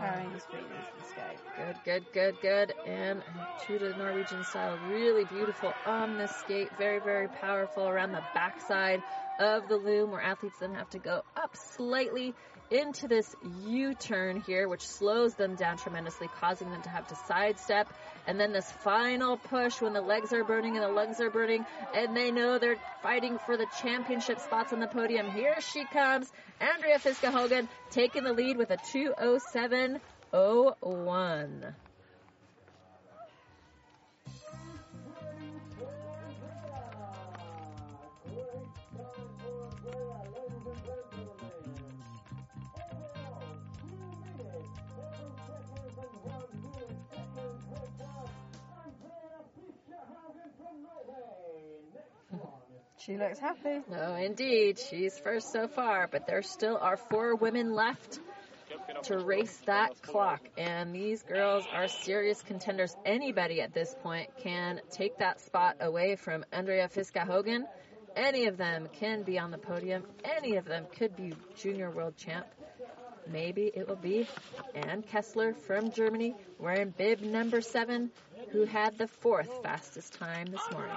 Carrying 0.00 0.30
uh, 0.30 0.34
the 0.34 0.40
speed 0.40 0.70
into 0.70 0.88
the 0.96 1.04
skate. 1.04 1.40
Good, 1.54 1.82
good, 1.84 2.10
good, 2.12 2.40
good. 2.40 2.74
And 2.84 3.22
true 3.58 3.78
to 3.78 3.88
the 3.88 3.94
Norwegian 3.94 4.44
style, 4.44 4.78
really 4.78 5.24
beautiful 5.24 5.76
on 5.84 6.16
the 6.16 6.28
skate. 6.28 6.76
Very, 6.76 6.98
very 7.00 7.28
powerful 7.28 7.88
around 7.88 8.12
the 8.12 8.24
backside 8.34 9.02
of 9.38 9.68
the 9.68 9.76
loom 9.76 10.10
where 10.10 10.20
athletes 10.20 10.58
then 10.58 10.74
have 10.74 10.90
to 10.90 10.98
go 10.98 11.22
up 11.36 11.56
slightly 11.56 12.34
into 12.70 13.08
this 13.08 13.34
U-turn 13.64 14.40
here, 14.40 14.68
which 14.68 14.86
slows 14.86 15.34
them 15.34 15.54
down 15.54 15.76
tremendously, 15.76 16.28
causing 16.40 16.70
them 16.70 16.80
to 16.82 16.88
have 16.88 17.06
to 17.08 17.16
sidestep. 17.26 17.92
And 18.26 18.40
then 18.40 18.52
this 18.52 18.70
final 18.70 19.36
push 19.36 19.80
when 19.80 19.92
the 19.92 20.00
legs 20.00 20.32
are 20.32 20.44
burning 20.44 20.76
and 20.76 20.84
the 20.84 20.88
lungs 20.88 21.20
are 21.20 21.30
burning, 21.30 21.66
and 21.94 22.16
they 22.16 22.30
know 22.30 22.58
they're 22.58 22.78
fighting 23.02 23.38
for 23.46 23.56
the 23.56 23.66
championship 23.80 24.40
spots 24.40 24.72
on 24.72 24.80
the 24.80 24.88
podium. 24.88 25.30
Here 25.30 25.60
she 25.60 25.84
comes, 25.84 26.30
Andrea 26.60 26.98
Fiska 26.98 27.30
Hogan 27.30 27.68
taking 27.90 28.24
the 28.24 28.32
lead 28.32 28.56
with 28.56 28.70
a 28.70 28.76
207.01. 28.76 31.74
She 53.06 53.16
looks 53.16 53.38
happy. 53.38 53.82
No, 53.88 54.16
indeed. 54.16 54.80
She's 54.80 55.16
first 55.16 55.52
so 55.52 55.68
far, 55.68 56.08
but 56.10 56.26
there 56.26 56.42
still 56.42 56.76
are 56.76 56.96
four 56.96 57.36
women 57.36 57.72
left 57.72 58.18
to 59.04 59.18
race 59.18 59.56
that 59.66 60.02
clock. 60.02 60.40
And 60.58 60.92
these 60.92 61.22
girls 61.22 61.64
are 61.72 61.86
serious 61.86 62.42
contenders. 62.42 62.96
Anybody 63.04 63.60
at 63.60 63.72
this 63.72 63.94
point 64.02 64.30
can 64.38 64.80
take 64.90 65.18
that 65.18 65.40
spot 65.40 65.76
away 65.80 66.16
from 66.16 66.44
Andrea 66.50 66.88
Fiska 66.88 67.24
Hogan. 67.24 67.68
Any 68.16 68.46
of 68.46 68.56
them 68.56 68.88
can 68.94 69.22
be 69.22 69.38
on 69.38 69.52
the 69.52 69.58
podium. 69.58 70.02
Any 70.24 70.56
of 70.56 70.64
them 70.64 70.86
could 70.98 71.14
be 71.14 71.32
junior 71.56 71.92
world 71.92 72.16
champ. 72.16 72.46
Maybe 73.30 73.70
it 73.72 73.86
will 73.86 73.94
be 73.94 74.26
Ann 74.74 75.02
Kessler 75.02 75.54
from 75.54 75.92
Germany 75.92 76.34
wearing 76.58 76.90
bib 76.90 77.20
number 77.20 77.60
seven, 77.60 78.10
who 78.50 78.64
had 78.64 78.98
the 78.98 79.06
fourth 79.06 79.62
fastest 79.62 80.14
time 80.14 80.46
this 80.46 80.62
morning. 80.72 80.96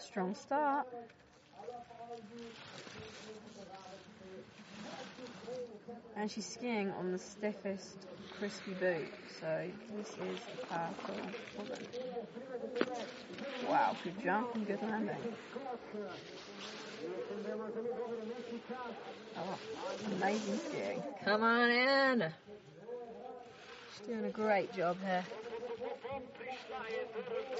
Strong 0.00 0.34
start. 0.34 0.86
And 6.16 6.30
she's 6.30 6.46
skiing 6.46 6.90
on 6.92 7.12
the 7.12 7.18
stiffest 7.18 7.96
crispy 8.38 8.72
boot, 8.74 9.08
so 9.40 9.68
this 9.96 10.08
is 10.08 10.38
a 10.62 10.66
powerful 10.66 11.14
woman. 11.58 11.78
Wow, 13.68 13.96
good 14.04 14.22
jump 14.22 14.54
and 14.54 14.66
good 14.66 14.82
landing. 14.82 15.16
Oh, 19.36 19.58
amazing 20.16 20.60
skiing. 20.68 21.02
Come 21.24 21.42
on 21.42 21.70
in. 21.70 22.32
She's 23.96 24.06
doing 24.06 24.24
a 24.24 24.30
great 24.30 24.72
job 24.72 24.96
here. 25.04 25.24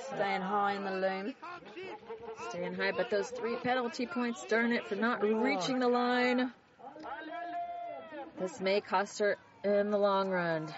Staying 0.07 0.42
high 0.42 0.75
in 0.75 0.85
the 0.85 0.90
loom. 0.92 1.35
Staying 2.49 2.75
high, 2.75 2.93
but 2.93 3.11
those 3.11 3.31
three 3.31 3.57
penalty 3.57 4.07
points, 4.07 4.45
darn 4.45 4.73
it, 4.73 4.87
for 4.87 4.95
not 4.95 5.23
reaching 5.23 5.79
the 5.79 5.89
line. 5.89 6.53
This 8.39 8.61
may 8.61 8.81
cost 8.81 9.19
her 9.21 9.37
in 9.63 9.91
the 9.91 9.99
long 9.99 10.31
run. 10.31 10.69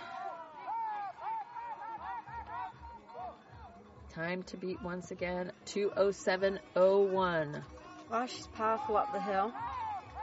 Time 4.14 4.42
to 4.44 4.56
beat 4.56 4.80
once 4.82 5.10
again 5.10 5.52
207.01. 5.66 6.60
Oh, 6.74 7.62
oh 8.10 8.26
she's 8.26 8.46
powerful 8.48 8.96
up 8.96 9.12
the 9.12 9.20
hill. 9.20 9.52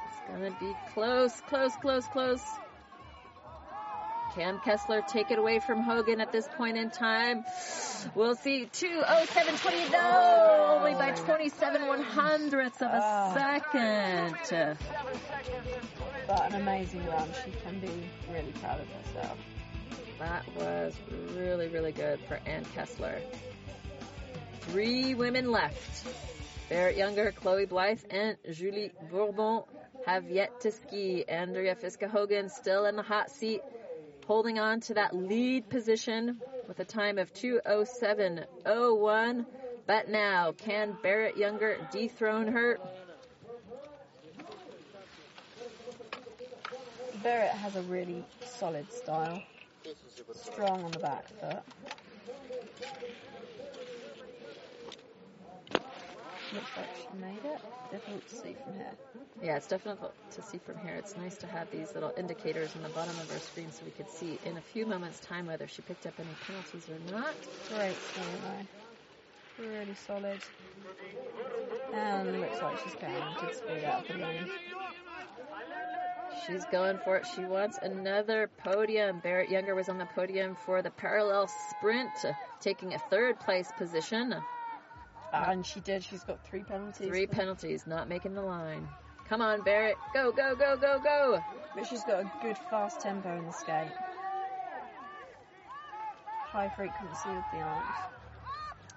It's 0.08 0.20
gonna 0.28 0.52
be 0.52 0.76
close, 0.94 1.40
close, 1.42 1.76
close, 1.76 2.08
close. 2.08 2.60
Can 4.36 4.60
Kessler 4.65 5.02
take 5.08 5.30
it 5.30 5.38
away 5.38 5.60
from 5.60 5.82
Hogan 5.84 6.19
at 6.19 6.32
this 6.32 6.48
point 6.58 6.76
in 6.78 6.89
time? 6.89 7.46
We'll 8.15 8.36
see. 8.36 8.65
207.20. 8.74 9.91
No! 9.91 10.78
Only 10.80 10.93
by 10.96 11.12
27 11.12 11.86
one 11.88 12.02
hundredths 12.02 12.82
of 12.82 12.88
a 12.89 13.02
Oh. 13.04 13.34
second. 13.36 14.78
But 16.28 16.52
an 16.54 16.62
amazing 16.62 17.06
run. 17.06 17.30
She 17.46 17.52
can 17.63 17.80
be 17.80 17.91
really 18.32 18.52
proud 18.54 18.80
of 18.80 18.88
herself. 18.89 19.38
That 20.19 20.43
was 20.56 20.96
really, 21.36 21.67
really 21.67 21.91
good 21.91 22.19
for 22.28 22.39
Ann 22.48 22.65
Kessler. 22.74 23.19
Three 24.62 25.13
women 25.13 25.52
left. 25.52 26.06
Barrett 26.69 26.96
Younger, 26.98 27.32
Chloe 27.34 27.65
Blyth, 27.67 28.04
and 28.10 28.38
Julie 28.52 28.91
Bourbon 29.12 29.63
have 30.08 30.30
yet 30.30 30.60
to 30.62 30.72
ski. 30.72 31.24
Andrea 31.28 31.76
Fiska 31.76 32.08
Hogan 32.10 32.50
still 32.50 32.86
in 32.86 32.96
the 32.96 33.04
hot 33.04 33.30
seat, 33.30 33.62
holding 34.28 34.60
on 34.60 34.82
to 34.82 34.96
that 34.96 35.16
lead 35.16 35.70
position 35.70 36.42
with 36.68 36.80
a 36.80 36.86
time 36.86 37.18
of 37.18 37.34
207.01. 37.34 39.46
But 39.86 40.10
now, 40.10 40.54
can 40.54 40.98
Barrett 41.04 41.36
Younger 41.38 41.78
dethrone 41.92 42.48
her? 42.48 42.80
Barrett 47.22 47.52
has 47.52 47.76
a 47.76 47.82
really 47.84 48.26
solid 48.46 48.92
style. 48.92 49.44
Strong 50.34 50.84
on 50.84 50.90
the 50.92 50.98
back 51.00 51.28
foot. 51.40 51.62
Looks 56.54 56.78
like 56.78 56.89
she 56.96 57.18
made 57.20 57.52
it. 57.52 57.60
Difficult 57.92 58.30
to 58.30 58.36
see 58.36 58.56
from 58.63 58.74
here. 58.76 58.92
Yeah, 59.42 59.58
it's 59.58 59.68
difficult 59.68 60.13
to 60.32 60.42
see 60.42 60.60
from 60.60 60.78
here. 60.78 60.96
It's 60.96 61.18
nice 61.18 61.36
to 61.38 61.48
have 61.48 61.72
these 61.72 61.94
little 61.94 62.13
indicators 62.16 62.76
on 62.76 62.84
the 62.84 62.89
bottom 62.89 63.16
of 63.20 63.32
our 63.32 63.39
screen 63.39 63.72
so 63.72 63.84
we 63.86 63.92
could 63.92 64.10
see 64.10 64.38
in 64.46 64.58
a 64.58 64.62
few 64.62 64.86
moments' 64.86 65.20
time 65.22 65.48
whether 65.48 65.68
she 65.68 65.82
picked 65.82 66.06
up 66.06 66.13
any 66.20 66.30
penalties 66.46 66.88
or 66.89 67.12
not. 67.12 67.34
Great 67.70 67.96
skiing. 68.12 68.68
Really 69.60 69.96
solid. 70.08 70.39
And 71.94 72.39
looks 72.39 72.62
like 72.62 72.78
she's 72.84 72.96
carrying 72.96 73.24
good 73.39 73.56
speed 73.56 73.84
out 73.84 74.08
the 74.08 74.13
lane. 74.16 74.50
She's 76.46 76.66
going 76.72 76.98
for 77.04 77.18
it. 77.18 77.26
She 77.36 77.46
wants 77.46 77.80
another 77.82 78.50
podium. 78.63 79.20
Barrett 79.20 79.50
Younger 79.50 79.76
was 79.76 79.89
on 79.89 79.98
the 79.98 80.08
podium 80.13 80.56
for 80.66 80.82
the 80.82 80.89
parallel 80.92 81.50
sprint, 81.70 82.12
taking 82.60 82.94
a 82.94 83.00
third 83.00 83.39
place 83.39 83.72
position. 83.78 84.36
And 85.34 85.65
she 85.65 85.80
did. 85.80 86.04
She's 86.04 86.24
got 86.24 86.39
three 86.43 86.63
penalties. 86.63 87.08
Three 87.08 87.26
penalties, 87.26 87.88
not 87.88 88.08
making 88.08 88.36
the 88.36 88.41
line. 88.43 88.88
Come 89.28 89.41
on, 89.41 89.62
Barrett. 89.62 90.00
Go, 90.13 90.32
go, 90.32 90.56
go, 90.56 90.78
go, 90.78 91.00
go. 91.00 91.39
But 91.74 91.88
she's 91.88 92.04
got 92.04 92.19
a 92.22 92.26
good 92.39 92.58
fast 92.69 93.02
tempo 93.02 93.36
in 93.36 93.46
the 93.48 93.54
skate. 93.54 93.93
High 96.52 96.69
frequency 96.69 97.36
with 97.36 97.50
the 97.52 97.62
arms. 97.62 97.96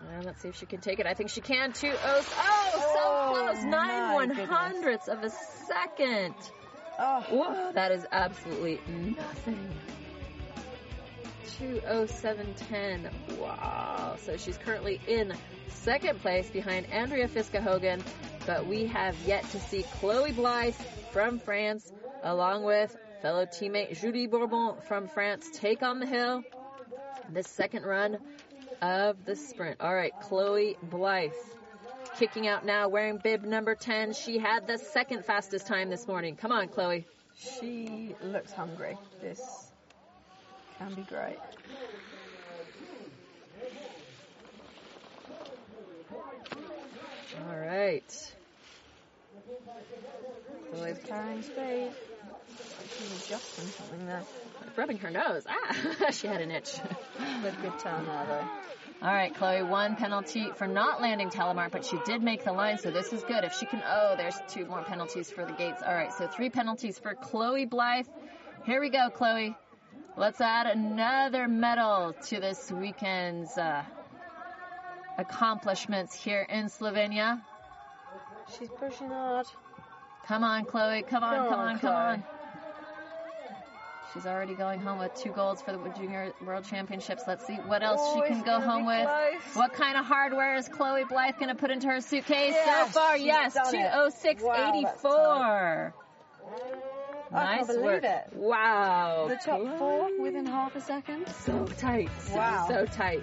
Well, 0.03 0.20
let's 0.25 0.42
see 0.42 0.49
if 0.49 0.57
she 0.57 0.66
can 0.66 0.81
take 0.81 0.99
it. 0.99 1.07
I 1.07 1.14
think 1.14 1.31
she 1.31 1.40
can 1.40 1.72
too. 1.72 1.94
Oh, 2.05 2.18
s- 2.18 2.35
oh 2.38 2.70
so 2.75 2.81
Oh, 2.99 3.53
close. 3.55 3.64
Nine 3.64 4.12
one 4.12 4.31
hundredths 4.31 5.09
of 5.09 5.22
a 5.22 5.31
second. 5.31 6.35
Oh, 6.99 7.22
Whoa, 7.31 7.72
that 7.72 7.92
is 7.92 8.07
absolutely 8.12 8.81
nothing. 8.88 9.70
207.10. 11.61 13.38
Wow. 13.38 14.16
So 14.19 14.37
she's 14.37 14.59
currently 14.59 15.01
in 15.07 15.35
second 15.69 16.21
place 16.21 16.51
behind 16.51 16.87
Andrea 16.87 17.29
Fiska 17.29 17.61
Hogan, 17.61 18.03
but 18.47 18.66
we 18.66 18.87
have 18.87 19.16
yet 19.27 19.49
to 19.51 19.61
see 19.61 19.85
Chloe 20.01 20.33
Blyth 20.33 20.81
from 21.12 21.38
France, 21.38 21.92
along 22.23 22.64
with 22.64 22.97
fellow 23.23 23.47
teammate 23.47 24.01
Julie 24.01 24.27
Bourbon 24.27 24.75
from 24.87 25.09
France, 25.09 25.49
take 25.55 25.83
on 25.83 26.01
the 26.01 26.07
hill 26.07 26.42
the 27.33 27.42
second 27.42 27.85
run 27.85 28.19
of 28.83 29.25
the 29.25 29.35
sprint. 29.35 29.81
All 29.81 29.95
right, 29.95 30.12
Chloe 30.23 30.77
Blyth 30.90 31.33
kicking 32.19 32.47
out 32.47 32.64
now, 32.64 32.88
wearing 32.88 33.19
bib 33.19 33.45
number 33.45 33.75
10. 33.75 34.14
She 34.14 34.38
had 34.38 34.66
the 34.66 34.79
second 34.79 35.25
fastest 35.25 35.66
time 35.66 35.90
this 35.90 36.07
morning. 36.07 36.37
Come 36.37 36.53
on, 36.53 36.69
Chloe. 36.69 37.05
she 37.37 38.14
looks 38.23 38.53
hungry. 38.53 38.97
This 39.21 39.65
can 40.79 40.95
be 40.95 41.03
great. 41.03 41.39
All 47.49 47.59
right. 47.59 48.35
She's 50.73 50.99
carrying 51.05 51.43
speed. 51.43 51.91
She's 52.99 53.25
adjusting 53.25 53.67
something 53.67 54.07
there. 54.07 54.23
rubbing 54.77 54.99
her 54.99 55.11
nose. 55.11 55.45
Ah, 55.49 56.11
she 56.12 56.27
had 56.27 56.41
an 56.41 56.51
itch. 56.51 56.79
A 57.19 57.51
good 57.62 57.79
turn 57.79 58.05
there 58.07 58.27
though. 58.27 58.49
All 59.03 59.12
right, 59.12 59.35
Chloe, 59.35 59.62
one 59.62 59.97
penalty 59.97 60.51
for 60.55 60.67
not 60.67 61.03
landing 61.03 61.29
telemark, 61.29 61.71
but 61.71 61.85
she 61.85 61.99
did 62.07 62.23
make 62.23 62.45
the 62.45 62.53
line, 62.53 62.79
so 62.79 62.91
this 62.91 63.12
is 63.12 63.23
good. 63.25 63.45
If 63.45 63.53
she 63.55 63.67
can, 63.67 63.83
oh, 63.87 64.15
there's 64.17 64.37
two 64.49 64.65
more 64.65 64.83
penalties 64.83 65.31
for 65.31 65.45
the 65.45 65.53
gates. 65.53 65.83
All 65.87 65.95
right, 65.95 66.12
so 66.15 66.27
three 66.29 66.49
penalties 66.49 66.99
for 66.99 67.15
Chloe 67.15 67.67
Blyth. 67.67 68.07
Here 68.65 68.81
we 68.81 68.89
go, 68.89 69.11
Chloe. 69.11 69.55
Let's 70.18 70.40
add 70.40 70.66
another 70.66 71.46
medal 71.46 72.14
to 72.29 72.40
this 72.40 72.72
weekend's 72.72 73.57
uh, 73.59 73.83
accomplishments 75.18 76.14
here 76.14 76.46
in 76.48 76.66
Slovenia. 76.66 77.42
She's 78.59 78.70
pushing 78.79 79.09
hard. 79.09 79.46
Come 80.26 80.42
on, 80.42 80.64
Chloe. 80.64 81.02
Come 81.02 81.22
on, 81.22 81.37
Come 81.37 81.48
come 81.50 81.61
on, 81.61 81.79
come 81.79 81.94
on. 81.94 82.24
She's 84.14 84.24
already 84.24 84.55
going 84.55 84.81
home 84.81 84.98
with 84.98 85.14
two 85.14 85.33
golds 85.33 85.61
for 85.61 85.72
the 85.72 85.90
Junior 85.90 86.33
World 86.46 86.64
Championships. 86.64 87.24
Let's 87.26 87.46
see 87.46 87.57
what 87.57 87.83
else 87.83 88.00
Oh, 88.02 88.22
she 88.22 88.29
can 88.33 88.42
go 88.42 88.59
home 88.61 88.87
with. 88.87 89.07
close. 89.07 89.42
What 89.55 89.74
kind 89.74 89.98
of 89.98 90.07
hardware 90.07 90.57
is 90.57 90.66
Chloe 90.68 91.05
Blyth 91.05 91.38
going 91.38 91.50
to 91.50 91.55
put 91.55 91.70
into 91.70 91.88
her 91.88 92.00
suitcase 92.00 92.55
Yes, 92.55 92.94
so 92.94 93.00
far? 93.00 93.18
Yes, 93.18 93.55
206.84. 93.55 95.12
I 95.14 95.92
nice 97.33 97.57
can't 97.57 97.67
believe 97.69 97.83
work. 97.83 98.05
it. 98.05 98.33
Wow. 98.35 99.27
The 99.29 99.37
top 99.37 99.79
four 99.79 100.11
within 100.21 100.47
half 100.47 100.77
a 100.77 100.81
second. 100.81 101.27
So 101.29 101.65
tight. 101.79 102.11
So, 102.27 102.37
Wow. 102.37 102.67
So 102.69 102.87
tight. 102.87 103.23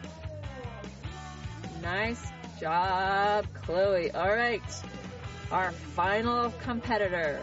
Nice 1.81 2.31
job, 2.59 3.45
Chloe. 3.63 4.11
All 4.11 4.33
right. 4.35 4.61
Our 5.51 5.71
final 5.71 6.51
competitor. 6.63 7.41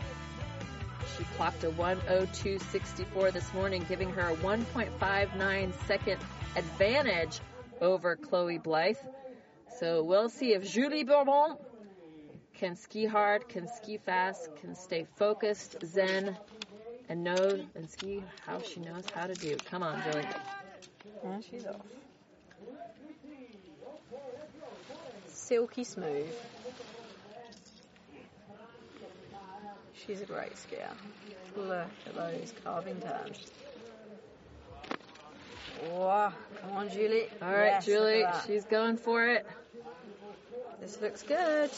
She 1.16 1.24
clocked 1.36 1.64
a 1.64 1.70
102.64 1.70 3.32
this 3.32 3.52
morning, 3.52 3.84
giving 3.88 4.10
her 4.10 4.30
a 4.30 4.36
1.59 4.36 5.72
second 5.86 6.18
advantage 6.56 7.40
over 7.80 8.16
Chloe 8.16 8.58
Blyth. 8.58 8.96
So 9.78 10.02
we'll 10.02 10.28
see 10.28 10.54
if 10.54 10.70
Julie 10.70 11.04
Bourbon 11.04 11.56
can 12.60 12.76
ski 12.76 13.06
hard, 13.06 13.48
can 13.48 13.66
ski 13.66 13.96
fast, 13.96 14.54
can 14.60 14.74
stay 14.74 15.06
focused, 15.16 15.76
zen, 15.82 16.36
and 17.08 17.24
know 17.24 17.58
and 17.74 17.88
ski 17.88 18.22
how 18.46 18.60
she 18.60 18.80
knows 18.80 19.04
how 19.14 19.26
to 19.26 19.32
do. 19.32 19.56
Come 19.70 19.82
on, 19.82 20.02
Julie. 20.02 20.26
And 21.24 21.42
she's 21.42 21.64
off. 21.64 21.76
Silky 25.26 25.84
smooth. 25.84 26.28
She's 29.94 30.20
a 30.20 30.26
great 30.26 30.52
skier. 30.54 30.90
Look 31.56 31.86
at 32.06 32.14
those 32.14 32.52
carving 32.62 33.00
turns. 33.00 33.50
Wow. 35.90 36.34
Come 36.60 36.72
on, 36.72 36.90
Julie. 36.90 37.28
All 37.40 37.48
right, 37.48 37.66
Yes, 37.66 37.86
Julie, 37.86 38.24
she's 38.46 38.66
going 38.66 38.98
for 38.98 39.26
it. 39.26 39.46
This 40.82 41.00
looks 41.00 41.22
good. 41.22 41.70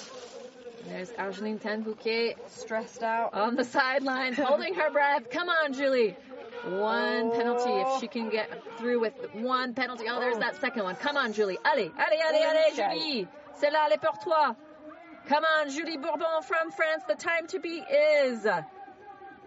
There's 0.86 1.12
Argeline 1.18 1.58
Tan-Bouquet 1.58 2.36
Stressed 2.48 3.02
out. 3.02 3.34
on 3.34 3.54
the 3.54 3.64
sidelines, 3.64 4.36
holding 4.38 4.74
her 4.74 4.90
breath. 4.90 5.30
Come 5.30 5.48
on, 5.48 5.72
Julie. 5.72 6.16
One 6.64 7.32
penalty. 7.32 7.70
If 7.70 8.00
she 8.00 8.08
can 8.08 8.30
get 8.30 8.48
through 8.78 9.00
with 9.00 9.14
one 9.34 9.74
penalty. 9.74 10.04
Oh, 10.08 10.20
there's 10.20 10.38
that 10.38 10.60
second 10.60 10.84
one. 10.84 10.94
Come 10.96 11.16
on, 11.16 11.32
Julie. 11.32 11.58
Allez, 11.64 11.90
allez, 11.96 12.20
allez, 12.28 12.44
allez. 12.44 12.76
Julie. 12.76 13.28
C'est 13.54 13.70
là, 13.70 13.88
est 13.90 14.00
pour 14.00 14.18
toi. 14.22 14.54
Come 15.28 15.44
on, 15.44 15.70
Julie 15.70 15.96
Bourbon 15.98 16.42
from 16.42 16.70
France. 16.72 17.02
The 17.06 17.14
time 17.14 17.46
to 17.48 17.60
beat 17.60 17.84
is 17.90 18.44
a 18.44 18.66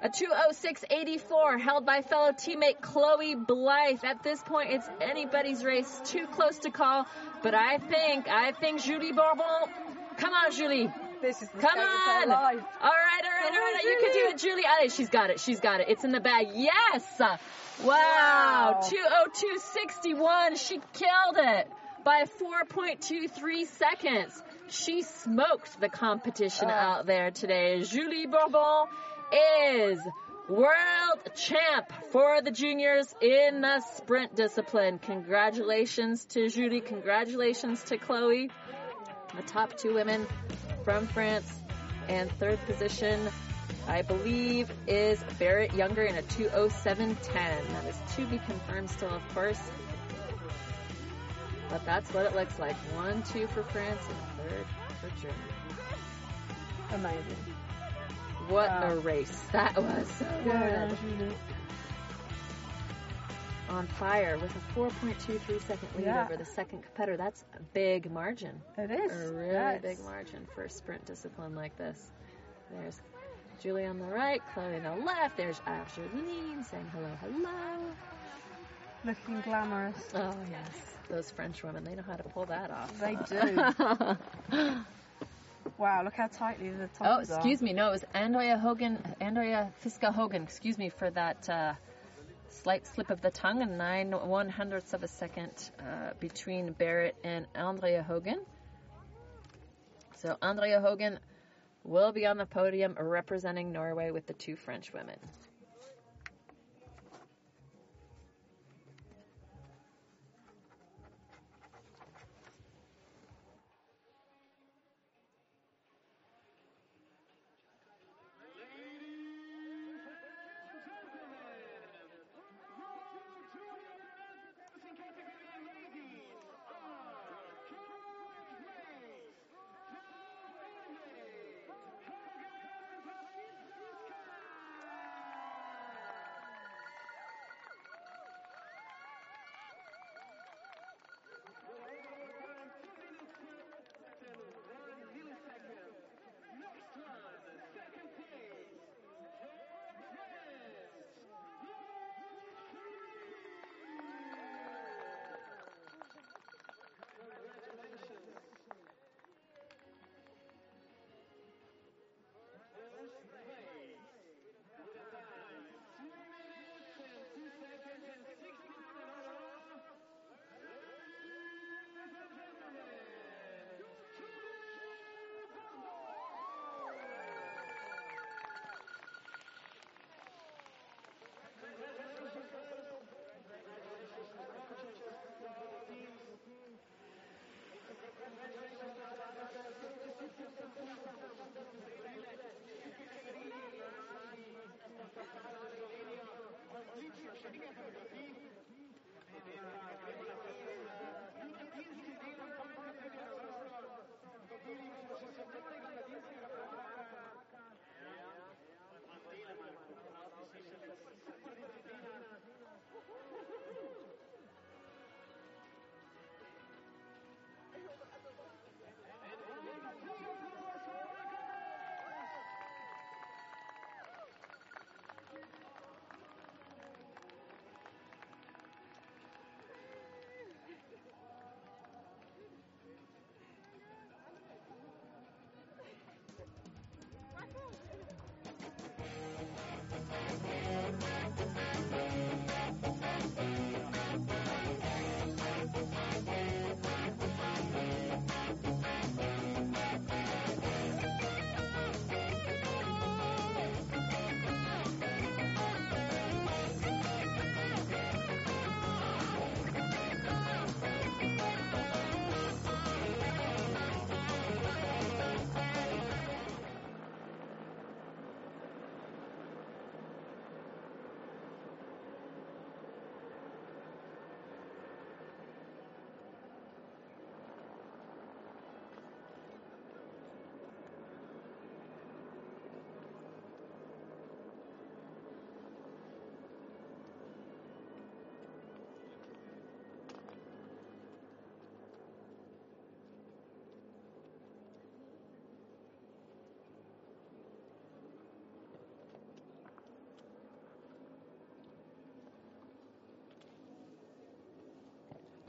206.84 0.04 1.60
held 1.60 1.86
by 1.86 2.02
fellow 2.02 2.32
teammate 2.32 2.82
Chloe 2.82 3.36
Blyth. 3.36 4.04
At 4.04 4.24
this 4.24 4.41
point, 4.41 4.71
it's 4.71 4.88
anybody's 5.02 5.63
race. 5.63 6.02
Too 6.06 6.28
close 6.28 6.60
to 6.60 6.69
call. 6.71 7.06
But 7.43 7.56
I 7.56 7.78
think, 7.78 8.28
I 8.28 8.52
think 8.52 8.82
Julie 8.82 9.12
Bourbon. 9.12 9.45
Come 10.17 10.34
on, 10.34 10.52
Julie. 10.52 10.91
This 11.25 11.41
is 11.41 11.49
Come 11.59 11.79
on! 11.79 12.29
All 12.29 12.38
right, 12.38 12.59
all 12.83 12.91
right, 12.91 13.21
all 13.23 13.57
on. 13.57 13.81
You 13.83 13.97
can 13.99 14.11
do 14.13 14.27
it, 14.29 14.38
Julie. 14.38 14.61
Allez, 14.63 14.93
she's 14.93 15.09
got 15.09 15.31
it. 15.31 15.39
She's 15.39 15.59
got 15.59 15.81
it. 15.81 15.88
It's 15.89 16.03
in 16.03 16.11
the 16.11 16.19
bag. 16.19 16.49
Yes! 16.53 17.03
Wow! 17.19 17.39
Wow. 17.83 18.79
202.61. 18.83 20.55
She 20.59 20.79
killed 20.93 21.38
it 21.38 21.67
by 22.03 22.25
4.23 22.25 23.65
seconds. 23.65 24.39
She 24.67 25.01
smoked 25.01 25.81
the 25.81 25.89
competition 25.89 26.67
Oh. 26.69 26.73
out 26.73 27.07
there 27.07 27.31
today. 27.31 27.81
Julie 27.81 28.27
Bourbon 28.27 28.85
is 29.33 29.99
world 30.47 31.19
champ 31.35 31.91
for 32.11 32.43
the 32.43 32.51
juniors 32.51 33.11
in 33.19 33.61
the 33.61 33.81
sprint 33.95 34.35
discipline. 34.35 34.99
Congratulations 34.99 36.25
to 36.25 36.49
Julie. 36.49 36.81
Congratulations 36.81 37.81
to 37.85 37.97
Chloe 37.97 38.51
the 39.35 39.41
top 39.43 39.75
two 39.77 39.93
women 39.93 40.27
from 40.86 41.08
France. 41.08 41.62
And 42.08 42.32
third 42.34 42.63
position, 42.67 43.19
I 43.88 44.04
believe, 44.04 44.71
is 44.88 45.21
Barrett 45.39 45.74
Younger 45.74 46.04
in 46.04 46.15
a 46.15 46.21
207.10. 46.21 47.17
That 47.34 47.86
is 47.89 47.98
to 48.15 48.26
be 48.28 48.38
confirmed 48.38 48.89
still, 48.91 49.10
of 49.13 49.28
course. 49.34 49.60
But 51.69 51.84
that's 51.84 52.13
what 52.13 52.26
it 52.28 52.36
looks 52.36 52.60
like. 52.60 52.76
One, 52.95 53.24
two 53.24 53.48
for 53.48 53.63
France, 53.63 54.02
and 54.08 54.50
third 54.50 54.65
for 55.02 55.10
Germany. 55.19 55.41
Amazing. 56.93 57.56
What 58.48 58.69
Wow. 58.69 58.91
a 58.91 58.95
race 58.98 59.41
that 59.52 59.76
was. 59.76 60.21
Yeah. 60.45 60.91
On 63.69 63.88
fire 63.88 64.38
with 64.38 64.51
a 64.56 64.80
4.23 64.80 65.60
second 65.62 65.88
lead 65.97 66.06
Yeah. 66.06 66.23
over 66.25 66.38
the 66.38 66.45
second 66.45 66.84
competitor. 66.84 67.17
That's 67.17 67.43
a 67.60 67.63
big 67.73 68.12
margin. 68.12 68.62
It 68.78 68.91
is. 68.91 69.12
A 69.30 69.34
really 69.34 69.51
Yes. 69.54 69.82
big 69.82 69.99
margin 70.06 70.45
for 70.54 70.63
a 70.65 70.69
sprint 70.69 71.04
discipline 71.06 71.56
like 71.56 71.75
this. 71.78 72.12
There's 72.71 73.01
Julie 73.62 73.86
on 73.86 73.97
the 73.99 74.06
right, 74.06 74.41
Chloe 74.54 74.75
on 74.75 74.84
the 74.99 75.06
left. 75.06 75.36
There's 75.38 75.60
Argeline 75.65 76.63
saying 76.63 76.86
hello, 76.93 77.10
hello. 77.21 77.82
Looking 79.04 79.41
glamorous. 79.41 80.12
Oh 80.13 80.36
yes, 80.51 80.97
those 81.10 81.32
French 81.32 81.63
women, 81.63 81.84
they 81.84 81.95
know 81.95 82.04
how 82.04 82.15
to 82.17 82.23
pull 82.23 82.45
that 82.45 82.69
off. 82.71 82.97
They 82.99 83.15
do. 84.49 84.78
Wow, 85.78 86.04
look 86.04 86.13
how 86.13 86.28
tightly 86.28 86.69
the 86.69 86.86
oh, 87.01 87.04
tops 87.17 87.32
are. 87.32 87.36
excuse 87.36 87.62
me. 87.62 87.73
No, 87.73 87.89
it 87.89 87.91
was 87.91 88.06
Andrea 88.13 88.58
Hogan, 88.58 88.97
Andrea 89.19 89.73
Fiska 89.84 90.13
Hogan. 90.13 90.43
Excuse 90.43 90.78
me 90.78 90.88
for 90.89 91.10
that 91.10 91.49
uh, 91.49 91.73
slight 92.63 92.88
slip 92.88 93.10
of 93.10 93.22
the 93.22 93.32
tongue. 93.32 93.62
And 93.62 93.78
nine 93.78 94.12
one 94.12 94.50
hundredths 94.50 94.94
of 94.94 95.04
a 95.04 95.08
second 95.08 95.72
uh, 95.80 96.12
between 96.20 96.72
Barrett 96.74 97.15
and 97.24 97.46
Andrea 97.56 98.04
Hogan. 98.04 98.41
So 100.18 100.38
Andrea 100.41 100.82
Hogan 100.82 101.20
will 101.84 102.12
be 102.12 102.26
on 102.26 102.38
the 102.38 102.46
podium 102.46 102.96
representing 103.00 103.72
Norway 103.72 104.10
with 104.12 104.26
the 104.26 104.34
two 104.34 104.56
French 104.56 104.91
women. 104.91 105.20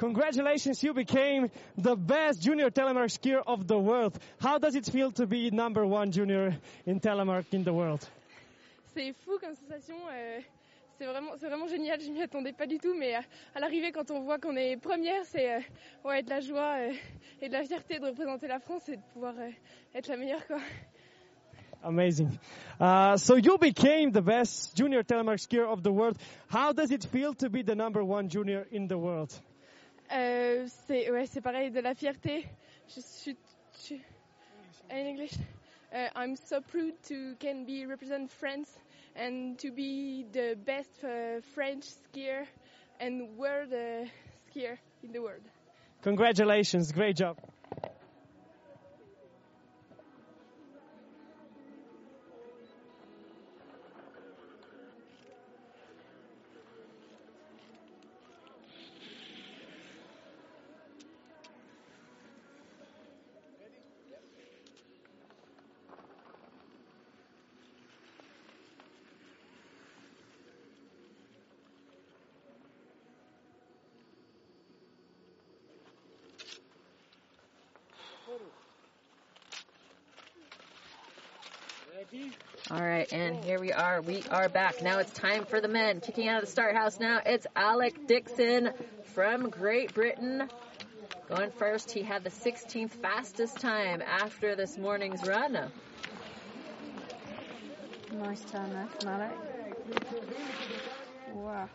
Congratulations, 0.06 0.80
you 0.84 0.94
became 0.94 1.50
the 1.76 1.96
best 1.96 2.40
junior 2.40 2.70
telemark 2.70 3.10
skier 3.10 3.42
of 3.44 3.66
the 3.66 3.76
world. 3.76 4.16
How 4.38 4.56
does 4.56 4.76
it 4.76 4.86
feel 4.86 5.10
to 5.10 5.26
be 5.26 5.50
number 5.50 5.84
one 5.84 6.12
junior 6.12 6.56
in 6.86 7.00
telemark 7.00 7.46
in 7.52 7.64
the 7.64 7.72
world? 7.72 8.08
C'est 8.94 9.12
fou 9.24 9.36
comme 9.40 9.56
sensation. 9.56 9.96
euh, 10.08 10.40
c'est 10.96 11.06
vraiment, 11.06 11.32
c'est 11.40 11.48
vraiment 11.48 11.66
génial. 11.66 12.00
Je 12.00 12.08
m'y 12.12 12.22
attendais 12.22 12.52
pas 12.52 12.68
du 12.68 12.78
tout, 12.78 12.94
mais 12.96 13.16
euh, 13.16 13.20
à 13.56 13.58
l'arrivée, 13.58 13.90
quand 13.90 14.08
on 14.12 14.20
voit 14.20 14.38
qu'on 14.38 14.54
est 14.56 14.76
première, 14.76 15.24
c'est 15.24 15.56
euh, 15.56 15.60
ouais 16.04 16.22
de 16.22 16.30
la 16.30 16.38
joie 16.40 16.76
euh, 16.78 16.92
et 17.42 17.48
de 17.48 17.52
la 17.54 17.64
fierté 17.64 17.98
de 17.98 18.06
représenter 18.06 18.46
la 18.46 18.60
France 18.60 18.88
et 18.88 18.98
de 18.98 19.02
pouvoir 19.12 19.34
euh, 19.36 19.50
être 19.92 20.06
la 20.06 20.16
meilleure, 20.16 20.46
quoi. 20.46 20.60
Amazing. 21.82 22.30
Uh, 22.80 23.16
so 23.16 23.34
you 23.34 23.58
became 23.58 24.12
the 24.12 24.22
best 24.22 24.76
junior 24.76 25.02
telemark 25.02 25.40
skier 25.40 25.66
of 25.66 25.82
the 25.82 25.90
world. 25.90 26.16
How 26.48 26.72
does 26.72 26.92
it 26.92 27.04
feel 27.04 27.34
to 27.34 27.50
be 27.50 27.62
the 27.62 27.74
number 27.74 28.04
one 28.04 28.28
junior 28.28 28.68
in 28.70 28.86
the 28.86 28.96
world? 28.96 29.34
Euh, 30.12 30.66
c'est 30.86 31.10
ouais, 31.10 31.26
c'est 31.26 31.40
pareil, 31.40 31.70
de 31.70 31.80
la 31.80 31.94
fierté. 31.94 32.46
Je 32.94 33.00
suis, 33.00 33.36
in 34.90 35.06
English, 35.06 35.32
uh, 35.92 36.08
I'm 36.14 36.36
so 36.36 36.60
proud 36.60 36.92
to 37.08 37.34
can 37.40 37.64
be 37.64 37.86
represent 37.86 38.30
France 38.30 38.78
and 39.16 39.58
to 39.58 39.70
be 39.72 40.24
the 40.32 40.56
best 40.64 41.02
uh, 41.02 41.40
French 41.54 41.84
skier 41.84 42.46
and 43.00 43.36
world 43.36 43.72
uh, 43.72 44.06
skier 44.48 44.78
in 45.02 45.12
the 45.12 45.20
world. 45.20 45.42
Congratulations, 46.02 46.92
great 46.92 47.16
job. 47.16 47.36
Right, 83.12 83.20
and 83.20 83.44
here 83.44 83.60
we 83.60 83.72
are. 83.72 84.00
We 84.00 84.22
are 84.30 84.48
back. 84.48 84.82
Now 84.82 84.98
it's 84.98 85.12
time 85.12 85.44
for 85.44 85.60
the 85.60 85.68
men. 85.68 86.00
Kicking 86.00 86.28
out 86.28 86.42
of 86.42 86.46
the 86.46 86.50
start 86.50 86.74
house 86.74 86.98
now, 87.00 87.20
it's 87.24 87.46
Alec 87.56 88.06
Dixon 88.06 88.70
from 89.14 89.48
Great 89.50 89.94
Britain. 89.94 90.48
Going 91.28 91.50
first, 91.50 91.90
he 91.90 92.02
had 92.02 92.22
the 92.24 92.30
16th 92.30 92.90
fastest 92.90 93.60
time 93.60 94.02
after 94.02 94.54
this 94.54 94.78
morning's 94.78 95.26
run. 95.26 95.58
Nice 98.12 98.44
turn 98.44 98.72
there 98.72 98.88
from 99.00 99.08
Alec. 99.08 99.32
Wow. 101.34 101.68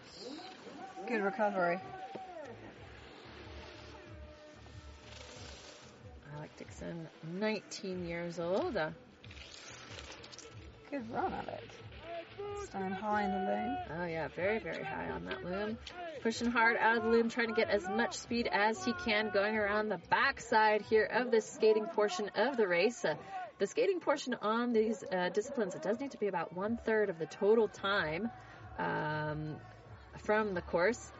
Good 1.07 1.21
recovery. 1.21 1.79
Alec 6.37 6.57
Dixon, 6.57 7.07
19 7.39 8.07
years 8.07 8.39
old. 8.39 8.77
Good 10.91 11.09
run, 11.09 11.31
Alec. 11.31 11.69
Standing 12.65 12.91
high 12.91 13.23
in 13.23 13.31
the 13.31 13.37
loom. 13.37 13.77
Oh 13.97 14.05
yeah, 14.05 14.27
very, 14.35 14.59
very 14.59 14.83
high 14.83 15.09
on 15.09 15.23
that 15.23 15.45
loom. 15.45 15.77
Pushing 16.21 16.51
hard 16.51 16.75
out 16.77 16.97
of 16.97 17.03
the 17.03 17.09
loom, 17.09 17.29
trying 17.29 17.47
to 17.47 17.53
get 17.53 17.69
as 17.69 17.87
much 17.87 18.13
speed 18.13 18.49
as 18.51 18.83
he 18.83 18.91
can, 19.05 19.29
going 19.29 19.55
around 19.55 19.87
the 19.87 19.99
backside 20.09 20.81
here 20.81 21.05
of 21.05 21.31
this 21.31 21.49
skating 21.49 21.85
portion 21.85 22.29
of 22.35 22.57
the 22.57 22.67
race. 22.67 23.05
Uh, 23.05 23.15
the 23.59 23.67
skating 23.67 24.01
portion 24.01 24.35
on 24.41 24.73
these 24.73 25.01
uh, 25.13 25.29
disciplines, 25.29 25.75
it 25.75 25.81
does 25.81 25.97
need 26.01 26.11
to 26.11 26.17
be 26.17 26.27
about 26.27 26.53
one 26.53 26.77
third 26.83 27.09
of 27.09 27.17
the 27.17 27.25
total 27.25 27.69
time 27.69 28.29
um, 28.77 29.55
from 30.25 30.53
the 30.53 30.61
course. 30.61 31.11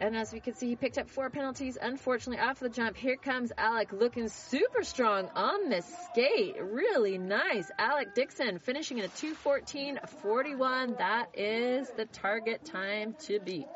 And 0.00 0.16
as 0.16 0.32
we 0.32 0.40
can 0.40 0.54
see, 0.54 0.68
he 0.68 0.76
picked 0.76 0.96
up 0.98 1.08
four 1.08 1.28
penalties, 1.28 1.76
unfortunately, 1.80 2.42
off 2.42 2.60
the 2.60 2.68
jump. 2.68 2.96
Here 2.96 3.16
comes 3.16 3.52
Alec 3.58 3.92
looking 3.92 4.28
super 4.28 4.84
strong 4.84 5.28
on 5.34 5.68
this 5.68 5.86
skate. 6.06 6.56
Really 6.60 7.18
nice. 7.18 7.70
Alec 7.78 8.14
Dixon 8.14 8.58
finishing 8.58 8.98
in 8.98 9.04
a 9.04 9.08
214.41. 9.08 10.98
That 10.98 11.28
is 11.34 11.90
the 11.96 12.04
target 12.06 12.64
time 12.64 13.14
to 13.26 13.40
beat. 13.40 13.66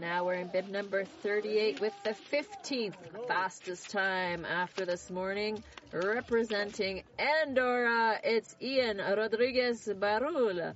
Now 0.00 0.24
we're 0.24 0.34
in 0.34 0.46
bib 0.46 0.68
number 0.68 1.04
38 1.04 1.80
with 1.80 1.92
the 2.04 2.14
15th 2.30 2.94
fastest 3.26 3.90
time 3.90 4.44
after 4.44 4.84
this 4.84 5.10
morning. 5.10 5.60
Representing 5.92 7.02
Andorra, 7.18 8.20
it's 8.22 8.54
Ian 8.62 8.98
Rodriguez 8.98 9.88
Barul. 9.92 10.72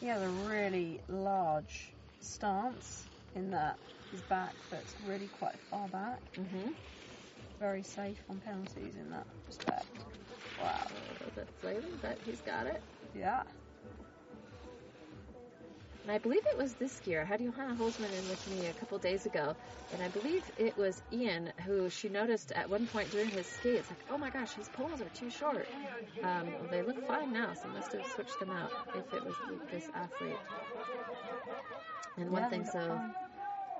He 0.00 0.06
has 0.08 0.20
a 0.20 0.28
really 0.28 1.00
large 1.08 1.90
stance 2.20 3.04
in 3.34 3.50
that 3.50 3.78
his 4.10 4.20
back 4.22 4.52
foot's 4.68 4.94
really 5.08 5.28
quite 5.38 5.58
far 5.70 5.88
back. 5.88 6.20
Mm-hmm. 6.34 6.72
Very 7.58 7.82
safe 7.82 8.20
on 8.28 8.38
penalties 8.40 8.94
in 9.00 9.10
that 9.10 9.26
respect. 9.46 9.86
Wow. 10.62 10.86
Bit 11.34 11.48
flailing, 11.62 11.98
but 12.02 12.18
he's 12.26 12.40
got 12.42 12.66
it. 12.66 12.82
Yeah. 13.16 13.44
And 16.02 16.10
I 16.12 16.18
believe 16.18 16.42
it 16.46 16.56
was 16.56 16.74
this 16.74 16.98
skier. 16.98 17.22
I 17.22 17.24
had 17.26 17.40
Johanna 17.40 17.76
Holzman 17.76 18.12
in 18.12 18.28
with 18.28 18.46
me 18.46 18.66
a 18.66 18.72
couple 18.72 18.98
days 18.98 19.26
ago, 19.26 19.54
and 19.92 20.02
I 20.02 20.08
believe 20.08 20.50
it 20.56 20.76
was 20.76 21.02
Ian 21.12 21.52
who 21.66 21.90
she 21.90 22.08
noticed 22.08 22.52
at 22.52 22.70
one 22.70 22.86
point 22.86 23.10
during 23.10 23.30
his 23.30 23.46
skate. 23.46 23.76
It's 23.76 23.90
like, 23.90 24.04
oh 24.10 24.16
my 24.18 24.30
gosh, 24.30 24.54
his 24.54 24.68
poles 24.68 25.02
are 25.02 25.10
too 25.10 25.30
short. 25.30 25.68
Um, 26.22 26.48
they 26.70 26.82
look 26.82 27.06
fine 27.06 27.32
now, 27.32 27.52
so 27.54 27.68
must 27.68 27.92
have 27.92 28.06
switched 28.06 28.38
them 28.40 28.50
out 28.50 28.72
if 28.94 29.12
it 29.12 29.24
was 29.24 29.34
this 29.70 29.90
athlete. 29.94 30.36
And 32.16 32.30
one 32.30 32.42
Yeah, 32.42 32.48
thing, 32.48 32.64
so 32.64 32.80
fine. 32.80 33.14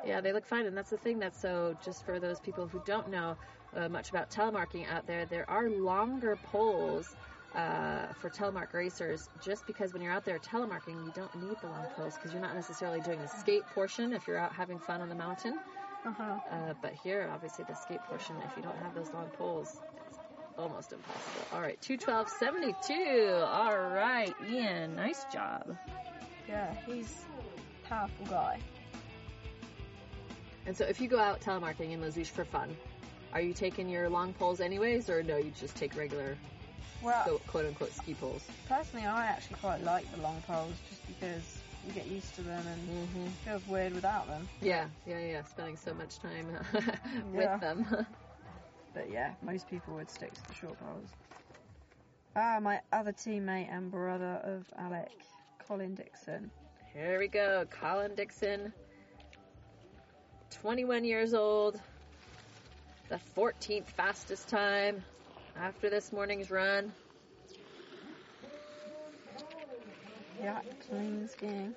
yeah, 0.04 0.20
they 0.20 0.32
look 0.32 0.46
fine, 0.46 0.66
and 0.66 0.76
that's 0.76 0.90
the 0.90 0.98
thing 0.98 1.18
that's 1.18 1.38
so 1.38 1.74
just 1.82 2.04
for 2.04 2.20
those 2.20 2.40
people 2.40 2.66
who 2.68 2.80
don't 2.84 3.08
know 3.10 3.36
uh, 3.76 3.88
much 3.88 4.10
about 4.10 4.30
telemarking 4.30 4.88
out 4.88 5.06
there, 5.06 5.24
there 5.26 5.48
are 5.50 5.70
longer 5.70 6.36
poles 6.36 7.16
uh, 7.54 8.06
for 8.20 8.30
telemark 8.30 8.72
racers 8.72 9.28
just 9.42 9.66
because 9.66 9.92
when 9.92 10.02
you're 10.02 10.12
out 10.12 10.24
there 10.24 10.38
telemarking, 10.38 11.04
you 11.04 11.12
don't 11.14 11.34
need 11.42 11.56
the 11.60 11.66
long 11.66 11.84
poles 11.96 12.14
because 12.14 12.32
you're 12.32 12.42
not 12.42 12.54
necessarily 12.54 13.00
doing 13.00 13.20
the 13.20 13.28
skate 13.28 13.66
portion 13.74 14.12
if 14.12 14.26
you're 14.26 14.38
out 14.38 14.52
having 14.52 14.78
fun 14.78 15.00
on 15.00 15.08
the 15.08 15.14
mountain. 15.14 15.58
Uh-huh. 16.06 16.34
Uh, 16.50 16.74
but 16.80 16.92
here, 16.92 17.28
obviously, 17.32 17.64
the 17.64 17.74
skate 17.74 18.02
portion, 18.04 18.36
if 18.46 18.56
you 18.56 18.62
don't 18.62 18.76
have 18.78 18.94
those 18.94 19.12
long 19.12 19.26
poles, 19.36 19.80
it's 20.08 20.18
almost 20.58 20.92
impossible. 20.92 21.46
All 21.52 21.60
right, 21.60 21.78
212.72. 21.80 23.46
All 23.46 23.76
right, 23.90 24.34
Ian, 24.48 24.96
nice 24.96 25.24
job. 25.32 25.76
Yeah, 26.48 26.72
he's 26.86 27.24
a 27.84 27.88
powerful 27.88 28.26
guy. 28.26 28.58
And 30.66 30.76
so 30.76 30.84
if 30.84 31.00
you 31.00 31.08
go 31.08 31.18
out 31.18 31.40
telemarking 31.40 31.90
in 31.90 32.00
Les 32.00 32.16
Houches 32.16 32.28
for 32.28 32.44
fun, 32.44 32.76
are 33.32 33.40
you 33.40 33.52
taking 33.52 33.88
your 33.88 34.08
long 34.08 34.32
poles 34.32 34.60
anyways, 34.60 35.10
or 35.10 35.22
no, 35.22 35.36
you 35.36 35.52
just 35.58 35.76
take 35.76 35.96
regular 35.96 36.36
Well, 37.02 37.40
quote 37.46 37.66
unquote 37.66 37.92
ski 37.92 38.14
poles? 38.14 38.46
personally, 38.68 39.06
I 39.06 39.26
actually 39.26 39.56
quite 39.60 39.82
like 39.84 40.10
the 40.14 40.20
long 40.22 40.40
poles 40.46 40.74
just 40.88 41.06
because 41.06 41.62
you 41.86 41.92
get 41.94 42.06
used 42.06 42.34
to 42.36 42.42
them 42.42 42.66
and 42.66 42.88
Mm-hmm. 42.88 43.26
it 43.26 43.32
feels 43.44 43.66
weird 43.66 43.94
without 43.94 44.26
them. 44.28 44.48
Yeah, 44.60 44.86
yeah, 45.06 45.18
yeah. 45.18 45.42
Spending 45.42 45.76
so 45.76 45.94
much 45.94 46.18
time 46.18 46.46
with 47.32 47.34
Yeah. 47.34 47.56
them. 47.58 47.86
But 48.92 49.08
yeah, 49.08 49.34
most 49.40 49.68
people 49.70 49.94
would 49.94 50.10
stick 50.10 50.34
to 50.34 50.48
the 50.48 50.52
short 50.54 50.76
poles. 50.80 51.10
Ah, 52.34 52.58
my 52.60 52.80
other 52.92 53.12
teammate 53.12 53.72
and 53.72 53.88
brother 53.88 54.40
of 54.42 54.66
Alec, 54.76 55.12
Colin 55.66 55.94
Dixon. 55.94 56.50
Here 56.92 57.18
we 57.20 57.28
go. 57.28 57.66
Colin 57.70 58.16
Dixon, 58.16 58.72
21 60.50 61.04
years 61.04 61.34
old, 61.34 61.80
the 63.08 63.20
14th 63.36 63.86
fastest 63.86 64.48
time 64.48 65.04
after 65.60 65.90
this 65.90 66.10
morning's 66.10 66.50
run. 66.50 66.92
Yeah, 70.40 70.62
clean 70.88 71.28
skiing. 71.28 71.74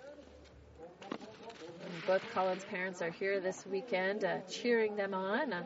And 1.82 2.06
both 2.08 2.22
Colin's 2.32 2.64
parents 2.64 3.02
are 3.02 3.10
here 3.10 3.42
this 3.42 3.66
weekend 3.66 4.24
uh, 4.24 4.42
cheering 4.50 4.96
them 4.96 5.14
on. 5.14 5.52
Uh, 5.52 5.66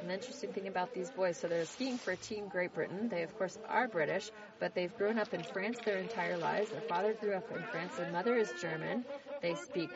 an 0.00 0.10
interesting 0.10 0.52
thing 0.52 0.66
about 0.68 0.92
these 0.94 1.10
boys, 1.10 1.36
so 1.36 1.48
they're 1.48 1.64
skiing 1.66 1.98
for 1.98 2.16
Team 2.16 2.48
Great 2.48 2.72
Britain. 2.72 3.08
They, 3.08 3.22
of 3.22 3.36
course, 3.36 3.58
are 3.68 3.88
British, 3.88 4.30
but 4.58 4.74
they've 4.74 4.94
grown 4.94 5.18
up 5.18 5.34
in 5.34 5.42
France 5.42 5.80
their 5.80 5.98
entire 5.98 6.36
lives. 6.38 6.70
Their 6.70 6.80
father 6.82 7.12
grew 7.14 7.34
up 7.34 7.50
in 7.50 7.62
France. 7.64 7.96
Their 7.96 8.10
mother 8.10 8.36
is 8.36 8.52
German. 8.60 9.04
They 9.40 9.54
speak 9.54 9.90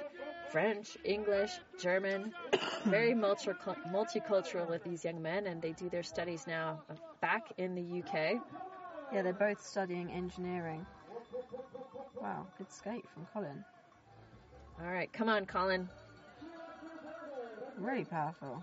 French, 0.50 0.96
English, 1.04 1.52
German, 1.80 2.32
very 2.84 3.14
multi- 3.14 3.50
multicultural 3.92 4.68
with 4.68 4.82
these 4.84 5.04
young 5.04 5.22
men, 5.22 5.46
and 5.46 5.60
they 5.60 5.72
do 5.72 5.88
their 5.88 6.02
studies 6.02 6.46
now 6.46 6.78
back 7.20 7.44
in 7.58 7.74
the 7.74 8.00
UK. 8.00 8.40
Yeah, 9.12 9.22
they're 9.22 9.32
both 9.32 9.64
studying 9.64 10.10
engineering. 10.10 10.84
Wow, 12.20 12.46
good 12.56 12.70
skate 12.72 13.04
from 13.14 13.26
Colin. 13.32 13.64
All 14.80 14.90
right, 14.90 15.12
come 15.12 15.28
on, 15.28 15.46
Colin. 15.46 15.88
Really 17.78 18.04
powerful. 18.04 18.62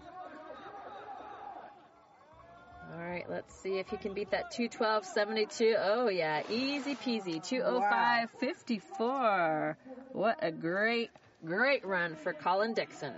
All 2.93 3.03
right, 3.03 3.25
let's 3.29 3.53
see 3.61 3.79
if 3.79 3.88
he 3.89 3.97
can 3.97 4.13
beat 4.13 4.31
that 4.31 4.51
212.72. 4.51 5.75
Oh, 5.77 6.09
yeah, 6.09 6.41
easy 6.49 6.95
peasy. 6.95 7.41
205.54. 7.41 9.75
What 10.11 10.38
a 10.41 10.51
great, 10.51 11.11
great 11.45 11.85
run 11.85 12.15
for 12.15 12.33
Colin 12.33 12.73
Dixon. 12.73 13.13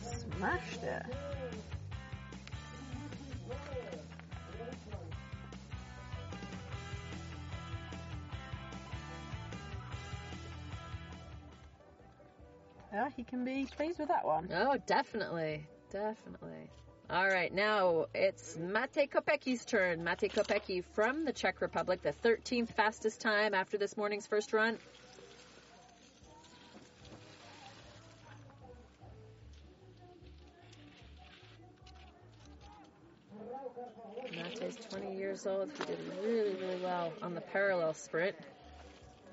Smashed 0.00 0.82
it. 0.82 1.02
Yeah, 12.92 13.10
he 13.16 13.22
can 13.22 13.44
be 13.44 13.66
pleased 13.76 13.98
with 13.98 14.08
that 14.08 14.24
one. 14.24 14.48
Oh, 14.52 14.76
definitely. 14.86 15.66
Definitely. 15.90 16.70
All 17.10 17.26
right, 17.26 17.52
now 17.54 18.06
it's 18.14 18.58
Mate 18.58 19.10
Kopecki's 19.10 19.64
turn. 19.64 20.04
Mate 20.04 20.32
Kopecki 20.32 20.84
from 20.92 21.24
the 21.24 21.32
Czech 21.32 21.60
Republic, 21.60 22.02
the 22.02 22.12
13th 22.12 22.70
fastest 22.74 23.20
time 23.20 23.54
after 23.54 23.78
this 23.78 23.96
morning's 23.96 24.26
first 24.26 24.52
run. 24.52 24.78
Mate's 34.30 34.76
20 34.90 35.16
years 35.16 35.46
old. 35.46 35.70
He 35.78 35.84
did 35.84 35.98
really, 36.22 36.54
really 36.54 36.80
well 36.82 37.12
on 37.22 37.34
the 37.34 37.40
parallel 37.40 37.94
sprint, 37.94 38.36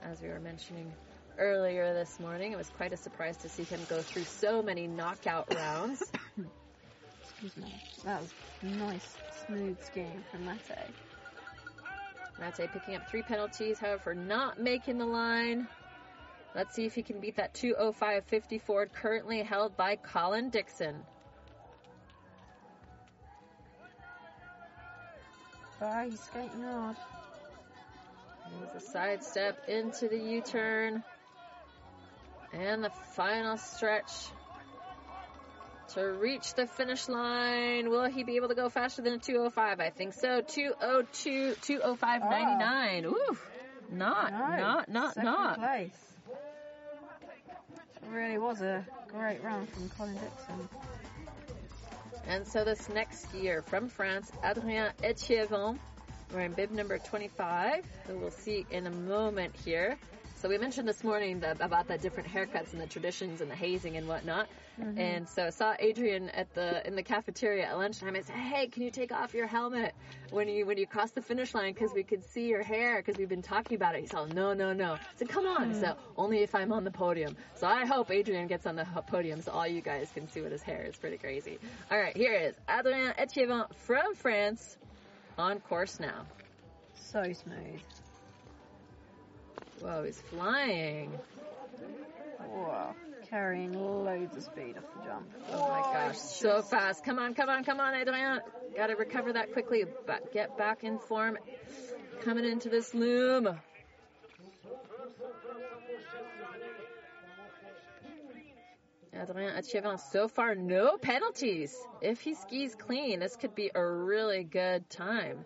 as 0.03 0.21
we 0.21 0.29
were 0.29 0.39
mentioning 0.39 0.91
earlier 1.37 1.93
this 1.93 2.19
morning. 2.19 2.51
It 2.51 2.57
was 2.57 2.69
quite 2.69 2.93
a 2.93 2.97
surprise 2.97 3.37
to 3.37 3.49
see 3.49 3.63
him 3.63 3.79
go 3.89 4.01
through 4.01 4.23
so 4.23 4.61
many 4.61 4.87
knockout 4.87 5.53
rounds. 5.53 6.03
Excuse 7.23 7.57
me. 7.57 7.81
That 8.03 8.21
was 8.21 8.33
nice, 8.61 9.15
smooth 9.45 9.77
skiing 9.83 10.23
from 10.31 10.45
Mate. 10.45 10.59
Mate 12.39 12.69
picking 12.71 12.95
up 12.95 13.09
three 13.09 13.23
penalties, 13.23 13.79
however, 13.79 14.13
not 14.13 14.59
making 14.59 14.97
the 14.97 15.05
line. 15.05 15.67
Let's 16.55 16.73
see 16.73 16.85
if 16.85 16.95
he 16.95 17.03
can 17.03 17.19
beat 17.19 17.35
that 17.35 17.53
205.54 17.53 18.93
currently 18.93 19.43
held 19.43 19.75
by 19.75 19.97
Colin 19.97 20.49
Dixon. 20.49 20.95
Oh, 25.81 26.09
he's 26.09 26.19
skating 26.19 26.63
hard. 26.63 26.95
There's 28.59 28.83
a 28.83 28.87
sidestep 28.91 29.67
into 29.67 30.07
the 30.07 30.17
U-turn. 30.17 31.03
And 32.53 32.83
the 32.83 32.91
final 33.15 33.57
stretch 33.57 34.11
to 35.93 36.01
reach 36.01 36.53
the 36.53 36.65
finish 36.67 37.09
line. 37.09 37.89
Will 37.89 38.05
he 38.05 38.23
be 38.23 38.37
able 38.37 38.47
to 38.47 38.55
go 38.55 38.69
faster 38.69 39.01
than 39.01 39.13
a 39.13 39.17
205? 39.17 39.79
I 39.81 39.89
think 39.89 40.13
so. 40.13 40.41
202, 40.41 41.55
205.99. 41.61 42.01
Ah. 42.21 43.07
Ooh, 43.07 43.37
not, 43.91 44.31
No, 44.31 44.39
not, 44.39 44.89
not, 44.89 45.13
second 45.15 45.25
not. 45.25 45.57
place. 45.59 45.91
It 48.01 48.09
really 48.11 48.37
was 48.37 48.61
a 48.61 48.85
great 49.09 49.43
run 49.43 49.65
from 49.67 49.89
Colin 49.89 50.13
Dixon. 50.13 50.69
And 52.27 52.47
so 52.47 52.63
this 52.63 52.89
next 52.89 53.33
year 53.33 53.61
from 53.61 53.87
France, 53.87 54.31
Adrien 54.43 54.91
Etievant, 55.03 55.79
wearing 56.33 56.53
bib 56.53 56.71
number 56.71 56.97
25, 56.97 57.85
who 58.07 58.17
we'll 58.17 58.31
see 58.31 58.65
in 58.71 58.87
a 58.87 58.91
moment 58.91 59.55
here. 59.55 59.97
So 60.45 60.49
we 60.49 60.59
mentioned 60.59 60.87
this 60.87 61.03
morning 61.03 61.39
the, 61.39 61.53
about 61.59 61.87
the 61.87 61.97
different 61.97 62.29
haircuts 62.29 62.73
and 62.73 62.79
the 62.79 62.85
traditions 62.85 63.41
and 63.41 63.49
the 63.49 63.55
hazing 63.55 63.97
and 63.97 64.07
whatnot. 64.07 64.47
Mm-hmm. 64.79 64.99
And 64.99 65.27
so 65.27 65.47
I 65.47 65.49
saw 65.49 65.73
Adrian 65.79 66.29
at 66.29 66.53
the 66.53 66.85
in 66.85 66.95
the 66.95 67.01
cafeteria 67.01 67.65
at 67.65 67.75
lunchtime. 67.79 68.15
I 68.15 68.21
said, 68.21 68.35
"Hey, 68.35 68.67
can 68.67 68.83
you 68.83 68.91
take 68.91 69.11
off 69.11 69.33
your 69.33 69.47
helmet 69.47 69.95
when 70.29 70.47
you 70.47 70.67
when 70.67 70.77
you 70.77 70.85
cross 70.85 71.09
the 71.09 71.21
finish 71.23 71.55
line 71.55 71.73
because 71.73 71.95
we 71.95 72.03
could 72.03 72.23
see 72.23 72.47
your 72.47 72.61
hair 72.61 72.97
because 72.97 73.17
we've 73.17 73.27
been 73.27 73.41
talking 73.41 73.75
about 73.75 73.95
it." 73.95 74.01
He 74.01 74.05
said, 74.05 74.19
oh, 74.19 74.25
"No, 74.35 74.53
no, 74.53 74.71
no." 74.71 74.93
I 74.93 74.99
said, 75.15 75.29
"Come 75.29 75.47
on." 75.47 75.73
He 75.73 75.79
said, 75.79 75.95
"Only 76.15 76.43
if 76.43 76.53
I'm 76.53 76.71
on 76.71 76.83
the 76.83 76.91
podium." 76.91 77.35
So 77.55 77.65
I 77.65 77.87
hope 77.87 78.11
Adrian 78.11 78.45
gets 78.45 78.67
on 78.67 78.75
the 78.75 78.85
podium 79.07 79.41
so 79.41 79.51
all 79.51 79.65
you 79.65 79.81
guys 79.81 80.11
can 80.13 80.29
see 80.29 80.43
what 80.43 80.51
his 80.51 80.61
hair 80.61 80.85
is. 80.85 80.95
Pretty 80.95 81.17
crazy. 81.17 81.57
All 81.89 81.97
right, 81.97 82.15
here 82.15 82.35
is 82.35 82.53
Adrien 82.69 83.15
Etievant 83.17 83.75
from 83.77 84.13
France 84.13 84.77
on 85.39 85.59
course 85.61 85.99
now. 85.99 86.21
So 86.93 87.33
smooth. 87.33 87.81
Whoa, 89.81 90.03
he's 90.03 90.19
flying. 90.21 91.11
Wow. 92.39 92.95
Carrying 93.29 93.73
loads 93.73 94.37
of 94.37 94.43
speed 94.43 94.75
off 94.77 94.83
the 94.95 95.09
jump. 95.09 95.27
Oh 95.51 95.69
my 95.69 95.81
gosh, 95.81 96.17
so 96.17 96.61
fast. 96.61 97.03
Come 97.03 97.19
on, 97.19 97.33
come 97.33 97.49
on, 97.49 97.63
come 97.63 97.79
on, 97.79 97.93
Adrien. 97.93 98.39
Gotta 98.75 98.95
recover 98.95 99.33
that 99.33 99.53
quickly. 99.53 99.85
But 100.05 100.31
get 100.31 100.57
back 100.57 100.83
in 100.83 100.99
form. 100.99 101.37
Coming 102.21 102.45
into 102.45 102.69
this 102.69 102.93
loom. 102.93 103.59
Adrien 109.13 109.55
Etievant, 109.55 109.99
so 110.11 110.27
far 110.27 110.55
no 110.55 110.97
penalties. 110.97 111.75
If 112.01 112.21
he 112.21 112.35
skis 112.35 112.75
clean, 112.75 113.21
this 113.21 113.35
could 113.35 113.55
be 113.55 113.71
a 113.73 113.85
really 113.85 114.43
good 114.43 114.89
time. 114.89 115.45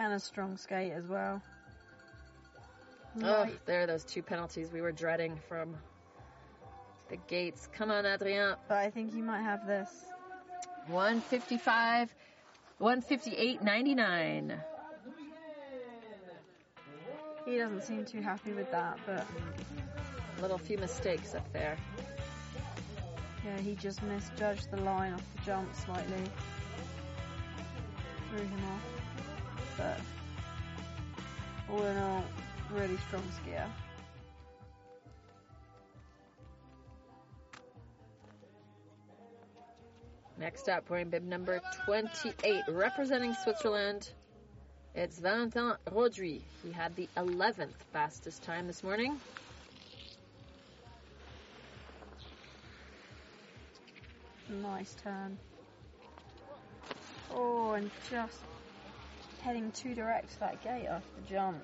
And 0.00 0.14
a 0.14 0.18
strong 0.18 0.56
skate 0.56 0.92
as 0.92 1.08
well. 1.08 1.42
Oh, 3.22 3.46
there 3.66 3.82
are 3.82 3.86
those 3.86 4.02
two 4.02 4.22
penalties 4.22 4.72
we 4.72 4.80
were 4.80 4.92
dreading 4.92 5.38
from 5.46 5.74
the 7.10 7.18
gates. 7.28 7.68
Come 7.76 7.90
on, 7.90 8.06
Adrien. 8.06 8.54
But 8.66 8.78
I 8.78 8.88
think 8.88 9.12
he 9.12 9.20
might 9.20 9.42
have 9.42 9.66
this. 9.66 9.90
155, 10.86 12.14
158.99. 12.80 14.58
He 17.44 17.58
doesn't 17.58 17.82
seem 17.82 18.06
too 18.06 18.22
happy 18.22 18.52
with 18.52 18.70
that, 18.70 18.98
but 19.04 19.26
A 20.38 20.40
Little 20.40 20.56
few 20.56 20.78
mistakes 20.78 21.34
up 21.34 21.52
there. 21.52 21.76
yeah, 23.44 23.58
he 23.60 23.74
just 23.74 24.02
misjudged 24.04 24.70
the 24.70 24.78
line 24.78 25.12
off 25.12 25.22
the 25.36 25.42
jump 25.44 25.68
slightly. 25.74 26.22
Threw 28.30 28.40
him 28.46 28.64
off. 28.64 28.99
But 29.76 30.00
all 31.70 31.82
in 31.84 31.96
all, 31.96 32.24
really 32.72 32.96
strong 33.08 33.22
skier. 33.44 33.66
Next 40.38 40.70
up, 40.70 40.88
wearing 40.88 41.10
bib 41.10 41.22
number 41.24 41.60
28, 41.84 42.62
representing 42.68 43.34
Switzerland. 43.44 44.10
It's 44.94 45.18
Valentin 45.18 45.74
Roduit. 45.92 46.40
He 46.64 46.72
had 46.72 46.96
the 46.96 47.08
11th 47.16 47.74
fastest 47.92 48.42
time 48.42 48.66
this 48.66 48.82
morning. 48.82 49.20
Nice 54.48 54.96
turn. 55.04 55.38
Oh, 57.32 57.72
and 57.72 57.90
just 58.10 58.38
heading 59.40 59.72
too 59.72 59.94
direct 59.94 60.32
to 60.32 60.40
that 60.40 60.62
gate 60.62 60.86
after 60.86 61.20
the 61.20 61.26
jump. 61.26 61.62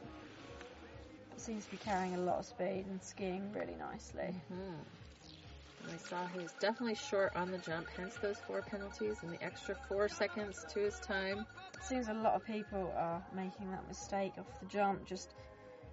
Seems 1.36 1.64
to 1.66 1.70
be 1.70 1.76
carrying 1.76 2.14
a 2.14 2.18
lot 2.18 2.38
of 2.38 2.46
speed 2.46 2.86
and 2.88 3.02
skiing 3.02 3.52
really 3.52 3.76
nicely. 3.76 4.34
And 4.50 5.94
I 5.94 5.96
saw 5.98 6.26
he 6.26 6.40
was 6.40 6.52
definitely 6.58 6.94
short 6.94 7.36
on 7.36 7.50
the 7.50 7.58
jump, 7.58 7.86
hence 7.96 8.16
those 8.16 8.38
four 8.46 8.62
penalties 8.62 9.18
and 9.22 9.32
the 9.32 9.42
extra 9.42 9.76
four 9.88 10.08
seconds 10.08 10.64
to 10.70 10.80
his 10.80 10.98
time. 11.00 11.46
Seems 11.80 12.08
a 12.08 12.14
lot 12.14 12.34
of 12.34 12.44
people 12.44 12.92
are 12.96 13.22
making 13.34 13.70
that 13.70 13.86
mistake 13.86 14.32
off 14.38 14.46
the 14.60 14.66
jump, 14.66 15.04
just 15.06 15.34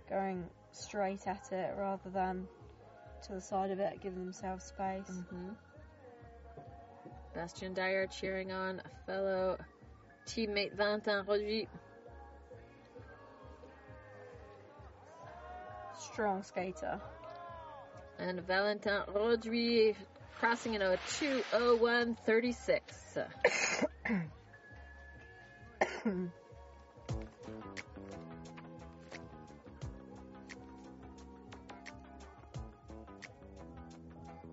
going 0.09 0.49
straight 0.71 1.27
at 1.27 1.51
it 1.51 1.75
rather 1.77 2.09
than 2.09 2.47
to 3.23 3.33
the 3.33 3.41
side 3.41 3.71
of 3.71 3.79
it, 3.79 3.99
giving 4.01 4.23
themselves 4.23 4.63
space. 4.63 5.07
hmm 5.29 5.49
Bastien 7.33 7.73
Dyer 7.73 8.07
cheering 8.07 8.51
on 8.51 8.79
a 8.85 9.05
fellow 9.05 9.57
Teammate 10.27 10.75
Valentin 10.75 11.23
Roduit. 11.25 11.67
Strong 15.99 16.43
skater. 16.43 16.99
And 18.19 18.41
Valentin 18.41 19.01
Roduit 19.13 19.95
crossing 20.39 20.73
in 20.73 20.81
a 20.81 20.97
201.36. 21.07 22.79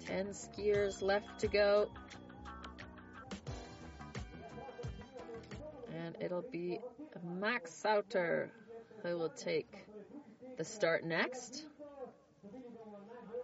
Ten 0.07 0.29
skiers 0.29 1.03
left 1.03 1.41
to 1.41 1.49
go. 1.49 1.89
And 6.11 6.25
it'll 6.25 6.43
be 6.51 6.81
Max 7.23 7.73
Sauter 7.73 8.51
who 9.05 9.17
will 9.17 9.29
take 9.29 9.73
the 10.57 10.65
start 10.65 11.05
next. 11.05 11.65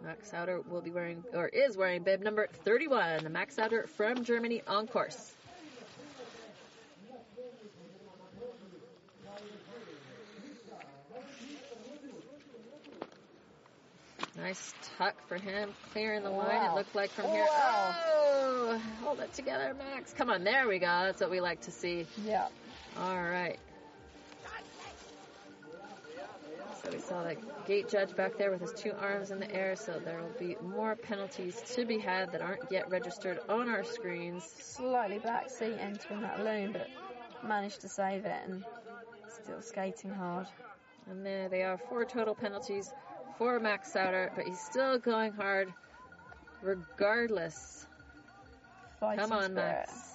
Max 0.02 0.30
Sauter 0.30 0.60
will 0.62 0.80
be 0.80 0.90
wearing, 0.90 1.22
or 1.32 1.46
is 1.46 1.76
wearing 1.76 2.02
bib 2.02 2.22
number 2.22 2.48
31. 2.64 3.22
the 3.22 3.30
Max 3.30 3.54
Sauter 3.54 3.86
from 3.86 4.24
Germany 4.24 4.62
on 4.66 4.88
course. 4.88 5.35
Nice 14.46 14.74
tuck 14.96 15.16
for 15.26 15.38
him, 15.38 15.70
clearing 15.92 16.22
the 16.22 16.30
line. 16.30 16.70
It 16.70 16.74
looked 16.76 16.94
like 16.94 17.10
from 17.10 17.24
here. 17.32 17.44
Wow. 17.50 17.94
Oh, 18.06 18.82
hold 19.02 19.18
it 19.18 19.32
together, 19.32 19.74
Max. 19.76 20.12
Come 20.12 20.30
on, 20.30 20.44
there 20.44 20.68
we 20.68 20.78
go. 20.78 20.86
That's 20.86 21.20
what 21.20 21.32
we 21.32 21.40
like 21.40 21.62
to 21.62 21.72
see. 21.72 22.06
Yeah. 22.24 22.46
All 22.96 23.20
right. 23.20 23.58
So 26.84 26.92
we 26.92 27.00
saw 27.00 27.24
the 27.24 27.36
gate 27.66 27.88
judge 27.88 28.14
back 28.14 28.38
there 28.38 28.52
with 28.52 28.60
his 28.60 28.72
two 28.72 28.92
arms 28.92 29.32
in 29.32 29.40
the 29.40 29.52
air. 29.52 29.74
So 29.74 29.98
there 29.98 30.22
will 30.22 30.38
be 30.38 30.56
more 30.62 30.94
penalties 30.94 31.60
to 31.74 31.84
be 31.84 31.98
had 31.98 32.30
that 32.30 32.40
aren't 32.40 32.70
yet 32.70 32.88
registered 32.88 33.40
on 33.48 33.68
our 33.68 33.82
screens. 33.82 34.44
Slightly 34.60 35.18
backseat 35.18 35.76
entering 35.80 36.20
that 36.20 36.44
loom, 36.44 36.70
but 36.70 36.88
managed 37.42 37.80
to 37.80 37.88
save 37.88 38.24
it 38.24 38.40
and 38.46 38.64
still 39.42 39.60
skating 39.60 40.12
hard. 40.12 40.46
And 41.10 41.26
there 41.26 41.48
they 41.48 41.62
are, 41.62 41.78
four 41.88 42.04
total 42.04 42.36
penalties 42.36 42.92
for 43.38 43.58
Max 43.60 43.92
Sauter, 43.92 44.32
but 44.34 44.46
he's 44.46 44.60
still 44.60 44.98
going 44.98 45.32
hard 45.32 45.72
regardless. 46.62 47.86
Fighting 49.00 49.20
Come 49.24 49.32
on, 49.32 49.44
spirit. 49.50 49.56
Max. 49.56 50.12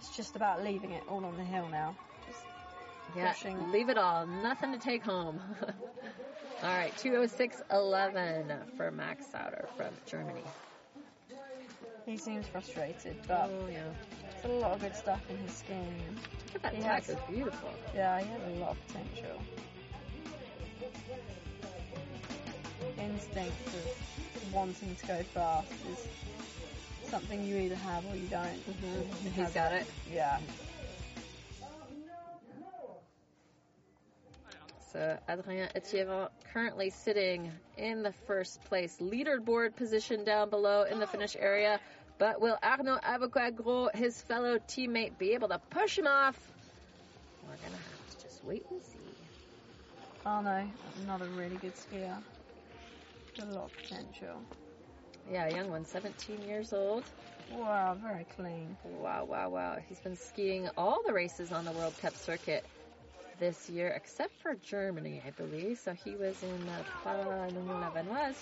It's 0.00 0.16
just 0.16 0.36
about 0.36 0.64
leaving 0.64 0.92
it 0.92 1.02
all 1.08 1.24
on 1.24 1.36
the 1.36 1.44
hill 1.44 1.68
now. 1.70 1.94
Just 2.26 2.40
Yeah, 3.16 3.32
Pushing. 3.32 3.70
leave 3.72 3.88
it 3.88 3.98
all. 3.98 4.26
Nothing 4.26 4.72
to 4.72 4.78
take 4.78 5.02
home. 5.04 5.40
all 6.62 6.68
right, 6.76 6.92
206.11 6.96 8.76
for 8.76 8.90
Max 8.90 9.26
Sauter 9.26 9.68
from 9.76 9.88
Germany. 10.06 10.42
He 12.08 12.16
seems 12.16 12.46
frustrated, 12.46 13.16
but 13.28 13.50
Oh, 13.52 13.68
yeah. 13.70 13.82
there's 14.42 14.44
a 14.54 14.58
lot 14.58 14.72
of 14.72 14.80
good 14.80 14.96
stuff 14.96 15.20
in 15.28 15.36
his 15.38 15.52
skiing. 15.52 16.16
Look 16.54 16.64
at 16.64 16.72
that 16.72 16.74
He 16.74 16.82
has- 16.82 17.14
beautiful. 17.28 17.70
Yeah, 17.94 18.20
he 18.20 18.26
has 18.26 18.42
a 18.42 18.60
lot 18.60 18.70
of 18.70 18.86
potential. 18.86 19.40
Instinct 22.98 23.66
of 23.66 24.52
wanting 24.54 24.96
to 24.96 25.06
go 25.06 25.22
fast 25.34 25.70
is 25.92 26.08
something 27.10 27.44
you 27.44 27.56
either 27.58 27.74
have 27.76 28.04
or 28.10 28.16
you 28.16 28.26
don't. 28.28 28.46
Mm-hmm. 28.46 29.16
He 29.24 29.28
He's 29.30 29.34
has 29.44 29.52
got 29.52 29.72
it. 29.72 29.86
Yeah. 30.12 30.38
So 34.92 35.18
Adrien 35.28 35.68
Etienne 35.74 36.28
currently 36.52 36.88
sitting 36.90 37.52
in 37.76 38.02
the 38.02 38.12
first 38.26 38.64
place 38.64 38.96
leaderboard 39.00 39.76
position 39.76 40.24
down 40.24 40.48
below 40.48 40.84
in 40.84 40.98
the 40.98 41.06
finish 41.06 41.36
area. 41.38 41.78
But 42.18 42.40
will 42.40 42.58
Arnaud 42.62 42.98
Avocat-Gros, 43.04 43.90
his 43.94 44.20
fellow 44.20 44.58
teammate, 44.58 45.16
be 45.18 45.32
able 45.32 45.48
to 45.48 45.60
push 45.70 45.96
him 45.96 46.06
off? 46.08 46.36
We're 47.46 47.56
gonna 47.56 47.76
have 47.76 48.10
to 48.10 48.22
just 48.22 48.44
wait 48.44 48.64
and 48.70 48.82
see. 48.82 48.98
Oh 50.26 50.40
no, 50.40 50.68
another 51.04 51.26
really 51.36 51.56
good 51.56 51.74
skier. 51.74 52.22
A 53.40 53.44
lot 53.46 53.66
of 53.66 53.72
potential. 53.76 54.42
Yeah, 55.30 55.48
young 55.48 55.70
one, 55.70 55.84
17 55.84 56.42
years 56.46 56.72
old. 56.72 57.04
Wow, 57.52 57.96
very 58.02 58.26
clean. 58.36 58.76
Wow, 58.84 59.24
wow, 59.24 59.48
wow. 59.48 59.76
He's 59.88 60.00
been 60.00 60.16
skiing 60.16 60.68
all 60.76 61.02
the 61.06 61.12
races 61.12 61.52
on 61.52 61.64
the 61.64 61.72
World 61.72 61.94
Cup 62.00 62.14
circuit 62.16 62.66
this 63.38 63.70
year, 63.70 63.88
except 63.90 64.34
for 64.42 64.54
Germany, 64.56 65.22
I 65.24 65.30
believe. 65.30 65.78
So 65.78 65.92
he 65.92 66.16
was 66.16 66.42
in 66.42 66.68
uh, 66.68 66.82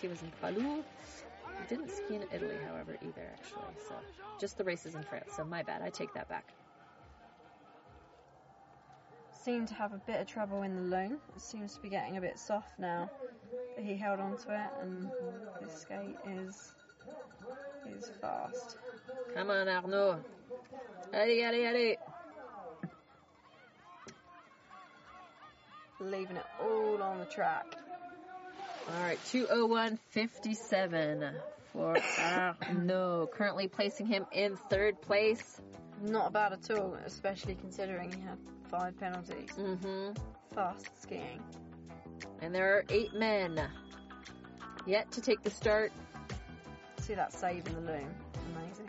he 0.01 0.09
was 0.09 0.23
in 0.23 0.31
Pra 0.41 0.51
Loup. 0.51 0.85
He 1.61 1.75
didn't 1.75 1.91
ski 1.91 2.17
in 2.17 2.25
Italy, 2.33 2.57
however, 2.67 2.97
either, 3.03 3.31
actually. 3.33 3.75
So 3.89 3.95
just 4.41 4.59
the 4.59 4.65
races 4.65 4.95
in 4.95 5.03
France. 5.03 5.33
So 5.37 5.45
my 5.45 5.63
bad, 5.63 5.83
I 5.83 5.91
take 5.91 6.13
that 6.15 6.29
back. 6.29 6.53
Seemed 9.33 9.69
to 9.69 9.75
have 9.75 9.93
a 9.93 10.01
bit 10.07 10.21
of 10.21 10.27
trouble 10.27 10.63
in 10.63 10.75
the 10.75 10.97
loom. 10.97 11.19
It 11.35 11.41
seems 11.41 11.75
to 11.75 11.81
be 11.81 11.89
getting 11.89 12.17
a 12.17 12.21
bit 12.21 12.39
soft 12.39 12.79
now. 12.79 13.11
But 13.75 13.85
he 13.85 13.97
held 13.97 14.21
on 14.21 14.37
to 14.39 14.55
it 14.55 14.71
and 14.83 15.11
his 15.63 15.73
skate 15.73 16.17
is 16.27 16.75
is 17.87 18.11
fast. 18.21 18.79
Come 19.35 19.51
on, 19.51 19.69
Arnaud. 19.69 20.25
Allez, 21.13 21.45
allez, 21.45 21.67
allez. 21.67 21.97
Leaving 26.01 26.37
it 26.37 26.47
all 26.61 27.03
on 27.03 27.19
the 27.19 27.25
track. 27.27 27.77
All 28.89 29.03
right, 29.03 29.19
201.57 29.33 31.35
for 31.73 31.97
Arnaud. 32.21 33.31
Currently 33.33 33.67
placing 33.67 34.07
him 34.07 34.25
in 34.33 34.57
third 34.71 35.03
place. 35.03 35.61
Not 36.03 36.33
bad 36.33 36.53
at 36.53 36.71
all, 36.71 36.97
especially 37.05 37.57
considering 37.57 38.13
he 38.13 38.21
had 38.21 38.39
five 38.71 38.97
penalties. 38.99 39.51
Mm-hmm. 39.59 40.13
Fast 40.55 41.03
skiing. 41.03 41.43
And 42.41 42.55
there 42.55 42.77
are 42.77 42.85
eight 42.89 43.13
men 43.13 43.61
yet 44.87 45.11
to 45.13 45.21
take 45.21 45.43
the 45.43 45.51
start. 45.51 45.91
See 47.01 47.15
that 47.15 47.33
save 47.33 47.67
in 47.67 47.75
the 47.75 47.81
loom. 47.81 48.15
Amazing. 48.55 48.89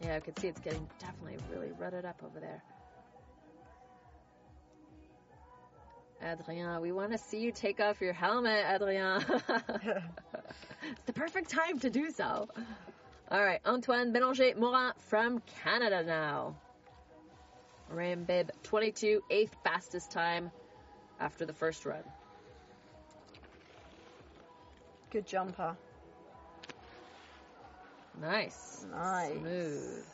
Yeah, 0.00 0.16
I 0.16 0.20
could 0.20 0.38
see 0.38 0.46
it's 0.46 0.60
getting 0.60 0.88
definitely 1.00 1.38
really 1.52 1.72
rutted 1.76 2.04
up 2.04 2.22
over 2.24 2.38
there. 2.38 2.62
Adrien, 6.22 6.80
we 6.80 6.92
want 6.92 7.12
to 7.12 7.18
see 7.18 7.38
you 7.38 7.52
take 7.52 7.80
off 7.80 8.00
your 8.00 8.12
helmet, 8.12 8.64
Adrien. 8.66 9.22
it's 9.48 11.04
the 11.06 11.12
perfect 11.12 11.50
time 11.50 11.78
to 11.80 11.90
do 11.90 12.10
so. 12.10 12.48
All 13.30 13.44
right, 13.44 13.60
Antoine 13.64 14.12
Bélanger 14.12 14.56
Morin 14.56 14.92
from 15.08 15.42
Canada 15.62 16.02
now. 16.02 16.56
Ram 17.90 18.24
Bib 18.24 18.50
22, 18.64 19.22
eighth 19.30 19.54
fastest 19.64 20.10
time 20.10 20.50
after 21.20 21.46
the 21.46 21.52
first 21.52 21.86
run. 21.86 22.02
Good 25.10 25.26
jumper. 25.26 25.76
Nice. 28.20 28.84
Nice. 28.90 29.32
Smooth. 29.38 30.04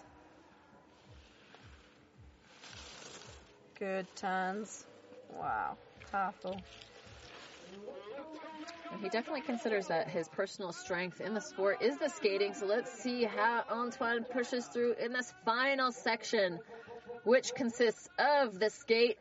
Good 3.79 4.07
turns. 4.17 4.85
Wow. 5.33 5.77
Powerful. 6.15 6.63
And 8.93 9.03
He 9.03 9.09
definitely 9.09 9.41
considers 9.41 9.89
that 9.89 10.09
his 10.09 10.29
personal 10.29 10.71
strength 10.73 11.21
in 11.21 11.35
the 11.35 11.41
sport 11.41 11.83
is 11.83 11.99
the 11.99 12.09
skating. 12.09 12.55
So 12.55 12.67
let's 12.67 12.93
see 13.03 13.25
how 13.25 13.65
Antoine 13.69 14.23
pushes 14.23 14.67
through 14.67 14.95
in 15.05 15.13
this 15.13 15.35
final 15.45 15.91
section, 15.91 16.61
which 17.25 17.53
consists 17.57 18.09
of 18.17 18.61
the 18.61 18.71
skate. 18.71 19.19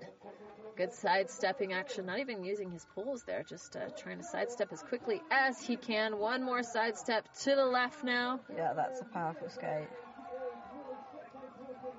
Good 0.75 0.93
sidestepping 0.93 1.73
action, 1.73 2.05
not 2.05 2.19
even 2.19 2.43
using 2.43 2.69
his 2.69 2.85
poles 2.93 3.23
there, 3.23 3.41
just 3.41 3.75
uh, 3.75 3.89
trying 3.97 4.19
to 4.19 4.23
sidestep 4.23 4.71
as 4.71 4.83
quickly 4.83 5.19
as 5.31 5.59
he 5.59 5.77
can. 5.77 6.19
One 6.19 6.43
more 6.43 6.61
sidestep 6.61 7.27
to 7.41 7.55
the 7.55 7.65
left 7.65 8.03
now. 8.03 8.39
Yeah, 8.55 8.73
that's 8.73 9.01
a 9.01 9.05
powerful 9.05 9.49
skate. 9.49 9.89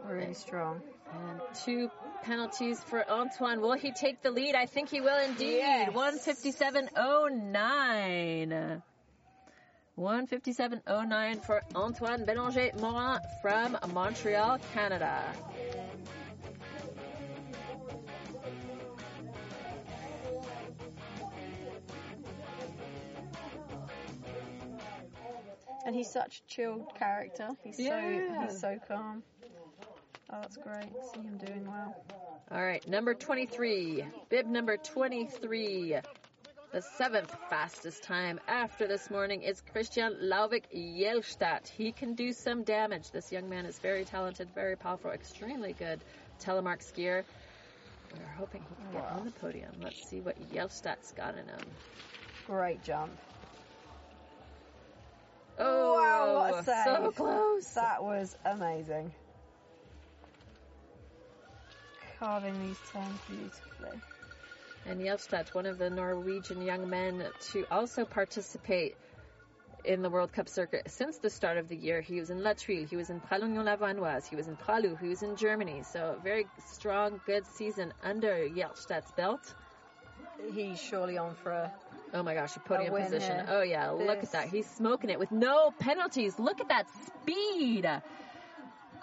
Really 0.05 0.35
strong. 0.35 0.81
And 1.13 1.41
two 1.65 1.91
penalties 2.25 2.83
for 2.83 3.09
Antoine. 3.11 3.61
Will 3.61 3.75
he 3.75 3.93
take 3.93 4.23
the 4.23 4.31
lead? 4.31 4.55
I 4.55 4.67
think 4.67 4.89
he 4.89 5.01
will 5.01 5.23
indeed. 5.25 5.57
Yes. 5.59 5.91
157.09. 5.93 8.83
157.09 9.97 11.45
for 11.47 11.63
Antoine 11.77 12.27
Bélanger 12.27 12.75
Morin 12.81 13.21
from 13.43 13.79
Montreal, 13.93 14.59
Canada. 14.73 15.23
And 25.87 25.95
he's 25.95 26.11
such 26.11 26.41
a 26.41 26.47
chilled 26.47 26.95
character. 26.99 27.51
He's 27.63 27.79
Yeah. 27.79 27.91
so 27.91 28.43
he's 28.53 28.61
so 28.61 28.79
calm. 28.89 29.23
Oh, 30.31 30.39
that's 30.41 30.57
great. 30.57 30.89
See 31.15 31.21
him 31.21 31.39
doing 31.39 31.67
well. 31.67 31.95
All 32.51 32.63
right, 32.63 32.87
number 32.89 33.15
23, 33.15 34.05
bib 34.29 34.47
number 34.47 34.77
23. 34.77 35.97
The 36.73 36.83
seventh 36.83 37.35
fastest 37.49 38.03
time 38.03 38.41
after 38.49 38.89
this 38.89 39.09
morning 39.11 39.43
is 39.43 39.63
Christian 39.73 40.17
Lauvik 40.25 40.65
Jelstad. 40.75 41.69
He 41.69 41.93
can 41.93 42.15
do 42.15 42.33
some 42.33 42.65
damage. 42.65 43.13
This 43.13 43.31
young 43.31 43.49
man 43.49 43.65
is 43.65 43.79
very 43.79 44.05
talented, 44.05 44.49
very 44.55 44.77
powerful, 44.77 45.13
extremely 45.13 45.73
good 45.73 46.01
telemark 46.41 46.81
skier. 46.81 47.23
We're 48.13 48.27
hoping 48.37 48.63
he 48.69 48.75
can 48.75 48.93
get 48.93 49.03
Wow. 49.03 49.19
on 49.19 49.25
the 49.25 49.31
podium. 49.33 49.71
Let's 49.81 50.09
see 50.09 50.21
what 50.21 50.37
Jelstad's 50.53 51.13
got 51.13 51.37
in 51.39 51.47
him. 51.47 51.61
Great 52.47 52.83
jump. 52.83 53.13
Oh, 55.59 55.95
Wow, 55.95 56.51
what 56.51 56.61
a 56.61 56.65
so 56.65 57.13
close. 57.13 57.69
That 57.75 58.03
was 58.03 58.37
amazing. 58.45 59.13
Carving 62.25 62.59
these 62.67 62.79
turns 62.91 63.21
beautifully. 63.29 64.01
And 64.87 64.99
Jelstad, 64.99 65.53
one 65.55 65.67
of 65.67 65.77
the 65.77 65.91
Norwegian 65.91 66.63
young 66.63 66.89
men 66.89 67.23
to 67.53 67.67
also 67.71 68.07
participate 68.07 68.97
in 69.85 70.01
the 70.01 70.09
World 70.09 70.33
Cup 70.33 70.49
circuit 70.49 70.91
since 70.91 71.19
the 71.19 71.29
start 71.29 71.59
of 71.59 71.69
the 71.69 71.77
year. 71.77 72.01
He 72.01 72.19
was 72.19 72.31
in 72.31 72.43
La 72.43 72.55
Thuile, 72.55 72.89
he 72.89 72.97
was 72.97 73.11
in 73.11 73.21
Pralognan-la-Vanoise, 73.21 74.27
he 74.27 74.37
was 74.37 74.49
in 74.49 74.57
Pra 74.57 74.79
Loup, 74.79 74.99
he 75.01 75.09
was 75.09 75.23
in 75.23 75.37
Germany. 75.37 75.83
So 75.83 76.17
a 76.19 76.23
very 76.23 76.47
strong, 76.71 77.21
good 77.27 77.45
season 77.45 77.93
under 78.03 78.49
Jelstad's 78.49 79.13
belt. 79.13 79.55
He's 80.55 80.81
surely 80.81 81.19
on 81.19 81.35
for 81.35 81.53
a. 81.53 81.73
Oh 82.15 82.23
my 82.23 82.33
gosh, 82.33 82.57
a 82.57 82.61
podium 82.61 82.95
win 82.95 83.05
position. 83.05 83.45
Oh 83.51 83.63
yeah, 83.63 83.91
look 83.91 84.23
at 84.23 84.33
that. 84.33 84.49
He's 84.49 84.71
smoking 84.71 85.11
it 85.11 85.19
with 85.19 85.31
no 85.31 85.73
penalties. 85.79 86.39
Look 86.39 86.63
at 86.63 86.69
that 86.69 86.87
speed. 87.07 87.87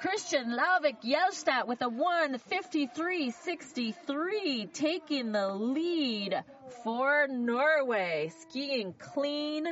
Christian 0.01 0.57
Lauvik 0.57 0.97
Jelstad 1.03 1.67
with 1.67 1.81
a 1.83 1.89
153.63 1.89 4.73
taking 4.73 5.31
the 5.31 5.49
lead 5.49 6.43
for 6.83 7.27
Norway. 7.29 8.33
Skiing 8.41 8.95
clean, 8.97 9.67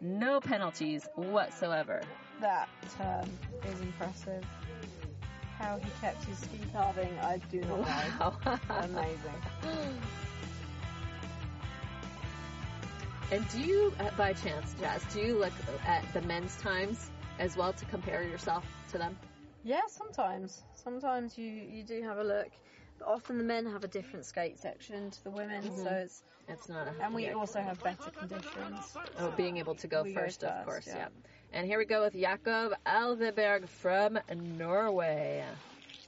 no 0.00 0.40
penalties 0.40 1.06
whatsoever. 1.14 2.02
That 2.40 2.68
um, 2.98 3.30
is 3.72 3.80
impressive. 3.80 4.42
How 5.60 5.78
he 5.78 5.88
kept 6.00 6.24
his 6.24 6.38
ski 6.38 6.58
carving, 6.72 7.16
I 7.20 7.38
do 7.48 7.60
not 7.60 7.86
know. 8.18 8.34
Amazing. 8.70 9.16
and 13.30 13.48
do 13.50 13.60
you, 13.60 13.92
uh, 14.00 14.10
by 14.16 14.32
chance, 14.32 14.74
Jazz, 14.80 15.04
do 15.12 15.20
you 15.20 15.38
look 15.38 15.52
at 15.86 16.04
the 16.12 16.22
men's 16.22 16.56
times 16.56 17.12
as 17.38 17.56
well 17.56 17.72
to 17.74 17.84
compare 17.84 18.24
yourself 18.24 18.64
to 18.90 18.98
them? 18.98 19.16
Yeah, 19.64 19.80
sometimes. 19.88 20.62
Sometimes 20.74 21.36
you, 21.36 21.46
you 21.46 21.82
do 21.82 22.02
have 22.02 22.18
a 22.18 22.24
look. 22.24 22.48
But 22.98 23.08
often 23.08 23.38
the 23.38 23.44
men 23.44 23.66
have 23.66 23.84
a 23.84 23.88
different 23.88 24.24
skate 24.24 24.58
section 24.58 25.10
to 25.10 25.24
the 25.24 25.30
women, 25.30 25.62
so 25.76 25.88
it's 25.90 26.22
It's 26.48 26.68
not 26.68 26.88
a 26.88 27.04
and 27.04 27.14
we 27.14 27.28
also 27.30 27.60
have 27.60 27.82
better 27.82 28.10
conditions. 28.10 28.96
Oh, 29.18 29.30
being 29.36 29.58
able 29.58 29.74
to 29.76 29.86
go 29.86 30.02
We 30.02 30.12
go 30.12 30.22
first, 30.22 30.42
of 30.42 30.64
course, 30.64 30.86
yeah. 30.86 30.96
yeah. 30.96 31.08
And 31.52 31.66
here 31.66 31.78
we 31.78 31.84
go 31.84 32.02
with 32.02 32.14
Jakob 32.14 32.72
Alveberg 32.86 33.68
from 33.68 34.18
Norway. 34.34 35.44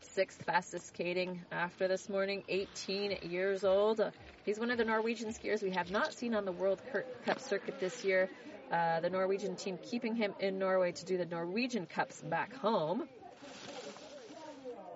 Sixth 0.00 0.42
fastest 0.44 0.88
skating 0.88 1.40
after 1.52 1.86
this 1.86 2.08
morning, 2.08 2.42
18 2.48 3.18
years 3.22 3.62
old. 3.62 4.00
He's 4.44 4.58
one 4.58 4.70
of 4.70 4.78
the 4.78 4.84
Norwegian 4.84 5.28
skiers 5.30 5.62
we 5.62 5.70
have 5.70 5.90
not 5.90 6.12
seen 6.12 6.34
on 6.34 6.44
the 6.44 6.52
World 6.52 6.80
Cup 7.24 7.40
circuit 7.40 7.78
this 7.78 8.04
year. 8.04 8.28
Uh, 8.72 9.00
the 9.00 9.10
Norwegian 9.10 9.54
team 9.54 9.78
keeping 9.82 10.16
him 10.16 10.34
in 10.40 10.58
Norway 10.58 10.92
to 10.92 11.04
do 11.04 11.16
the 11.18 11.26
Norwegian 11.26 11.86
Cups 11.86 12.20
back 12.22 12.52
home. 12.54 13.08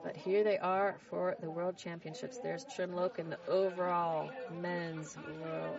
But 0.05 0.16
here 0.16 0.44
they 0.44 0.59
are 0.59 0.96
for 1.09 1.34
the 1.40 1.50
World 1.50 1.78
Championships. 1.78 2.38
There's 2.38 2.66
Trym 2.76 2.92
Løken, 2.92 3.30
the 3.30 3.38
overall 3.50 4.30
men's 4.61 5.16
World, 5.40 5.78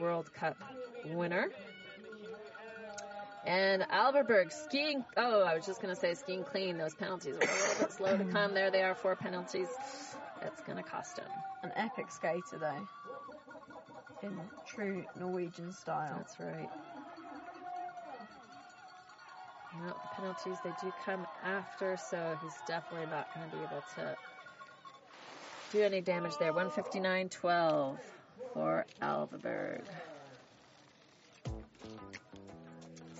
World 0.00 0.34
Cup 0.34 0.56
winner. 1.06 1.50
And 3.46 3.82
Alveberg 3.82 4.52
skiing. 4.52 5.04
Oh, 5.16 5.44
I 5.44 5.54
was 5.54 5.64
just 5.64 5.80
going 5.80 5.94
to 5.94 6.00
say 6.00 6.14
skiing 6.14 6.42
clean. 6.42 6.76
Those 6.76 6.96
penalties 6.96 7.36
were 7.36 7.42
a 7.42 7.46
little 7.46 7.86
bit 7.86 7.92
slow 7.92 8.16
to 8.16 8.24
come. 8.32 8.52
There 8.52 8.72
they 8.72 8.82
are, 8.82 8.96
four 8.96 9.14
penalties. 9.14 9.68
That's 10.42 10.60
going 10.62 10.78
to 10.78 10.82
cost 10.82 11.18
him. 11.18 11.26
An 11.62 11.70
epic 11.76 12.10
skater 12.10 12.58
though. 12.58 12.88
In 14.26 14.40
true 14.66 15.04
Norwegian 15.20 15.70
style. 15.72 16.16
That's 16.16 16.40
right. 16.40 16.68
No, 19.80 19.88
the 19.88 19.94
penalties 20.14 20.58
they 20.64 20.72
do 20.80 20.92
come 21.04 21.26
after, 21.44 21.96
so 21.96 22.38
he's 22.42 22.54
definitely 22.66 23.08
not 23.10 23.32
going 23.34 23.50
to 23.50 23.56
be 23.56 23.62
able 23.62 23.82
to 23.96 24.16
do 25.72 25.82
any 25.82 26.00
damage 26.00 26.38
there. 26.38 26.52
159.12 26.52 27.98
for 28.52 28.86
Alveberg. 29.02 29.82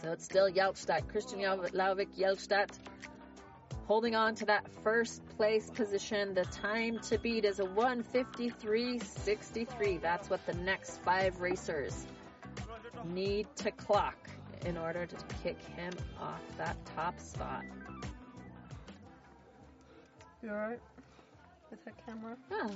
So 0.02 0.12
it's 0.12 0.24
still 0.24 0.48
Jelstad, 0.50 1.08
Christian 1.08 1.40
Lauvik 1.40 2.16
Jelstad 2.16 2.70
holding 3.86 4.14
on 4.16 4.34
to 4.36 4.46
that 4.46 4.66
first 4.82 5.22
place 5.36 5.68
position. 5.70 6.34
The 6.34 6.44
time 6.44 6.98
to 7.08 7.18
beat 7.18 7.44
is 7.44 7.60
a 7.60 7.64
153.63. 7.64 10.00
That's 10.00 10.28
what 10.28 10.44
the 10.46 10.54
next 10.54 11.00
five 11.04 11.40
racers 11.40 12.06
need 13.04 13.46
to 13.56 13.70
clock 13.70 14.16
in 14.64 14.76
order 14.76 15.06
to 15.06 15.16
kick 15.42 15.58
him 15.76 15.92
off 16.20 16.40
that 16.58 16.76
top 16.96 17.18
spot. 17.20 17.62
You 20.42 20.50
alright? 20.50 20.80
With 21.70 21.80
her 21.84 21.92
camera? 22.06 22.36
Ah. 22.52 22.70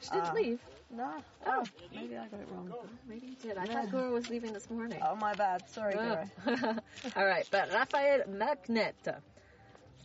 She 0.00 0.10
didn't 0.10 0.26
Ah. 0.28 0.32
leave. 0.32 0.60
No. 0.90 1.10
Oh. 1.46 1.64
maybe 1.94 2.16
I 2.16 2.26
got 2.28 2.40
it 2.40 2.48
wrong. 2.50 2.72
Maybe 3.08 3.26
you 3.28 3.34
did. 3.42 3.58
I 3.58 3.66
thought 3.66 3.90
Gora 3.90 4.10
was 4.10 4.30
leaving 4.30 4.52
this 4.52 4.70
morning. 4.70 5.00
Oh 5.04 5.16
my 5.16 5.34
bad. 5.34 5.68
Sorry, 5.70 5.94
Oh. 5.94 6.24
Gora. 6.44 6.82
All 7.16 7.26
right, 7.26 7.46
but 7.50 7.72
Rafael 7.72 8.22
Magnet 8.28 8.94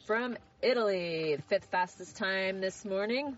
from 0.06 0.38
Italy, 0.62 1.36
the 1.38 1.42
fifth 1.44 1.66
fastest 1.66 2.18
time 2.18 2.60
this 2.60 2.84
morning. 2.84 3.38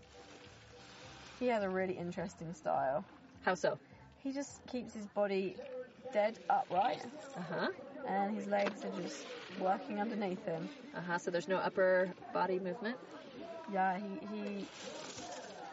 He 1.39 1.48
has 1.48 1.64
a 1.64 1.70
really 1.70 1.93
interesting 1.93 2.54
style. 2.54 3.04
How 3.43 3.54
so? 3.56 3.78
He 4.24 4.32
just 4.32 4.66
keeps 4.68 4.93
his 4.93 5.06
body 5.08 5.56
dead 6.16 6.39
upright, 6.49 7.05
Uh 7.38 7.41
huh. 7.41 7.68
and 8.07 8.38
his 8.38 8.47
legs 8.47 8.86
are 8.86 9.01
just 9.01 9.28
working 9.59 9.99
underneath 9.99 10.43
him. 10.45 10.70
Uh 10.95 11.01
huh. 11.01 11.18
So 11.18 11.30
there's 11.30 11.49
no 11.49 11.57
upper 11.57 12.09
body 12.34 12.57
movement. 12.57 12.95
Yeah, 13.74 13.99
he 13.99 14.26
he 14.34 14.66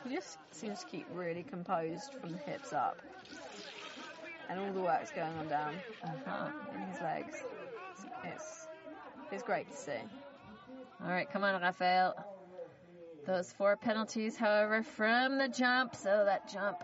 he 0.04 0.14
just 0.16 0.38
seems 0.50 0.80
to 0.80 0.86
keep 0.86 1.06
really 1.14 1.44
composed 1.44 2.10
from 2.20 2.32
the 2.32 2.38
hips 2.38 2.72
up, 2.72 3.00
and 4.50 4.58
all 4.58 4.72
the 4.72 4.80
work's 4.80 5.12
going 5.12 5.32
on 5.38 5.48
down 5.48 5.74
Uh 6.02 6.08
huh. 6.26 6.50
in 6.74 6.80
his 6.90 7.00
legs. 7.00 7.36
It's 8.24 8.66
it's 9.30 9.44
great 9.44 9.70
to 9.70 9.76
see. 9.76 10.02
All 11.04 11.10
right, 11.10 11.30
come 11.30 11.44
on, 11.44 11.60
Rafael. 11.62 12.16
Those 13.26 13.52
four 13.52 13.76
penalties, 13.76 14.36
however, 14.36 14.82
from 14.82 15.38
the 15.38 15.46
jump, 15.46 15.94
so 15.94 16.24
that 16.24 16.48
jump 16.52 16.82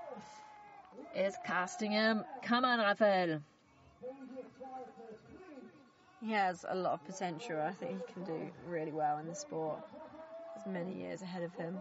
is 1.15 1.35
casting 1.47 1.93
him. 1.93 2.25
Come 2.43 2.65
on, 2.65 2.79
Rafael. 2.79 3.41
He 6.21 6.33
has 6.33 6.65
a 6.69 6.75
lot 6.75 6.95
of 6.95 7.05
potential. 7.07 7.61
I 7.61 7.73
think 7.73 7.93
he 8.07 8.13
can 8.13 8.25
do 8.25 8.51
really 8.67 8.93
well 8.93 9.19
in 9.19 9.27
the 9.27 9.35
sport. 9.35 9.79
There's 10.55 10.67
many 10.67 11.01
years 11.01 11.23
ahead 11.23 11.43
of 11.45 11.55
him. 11.55 11.79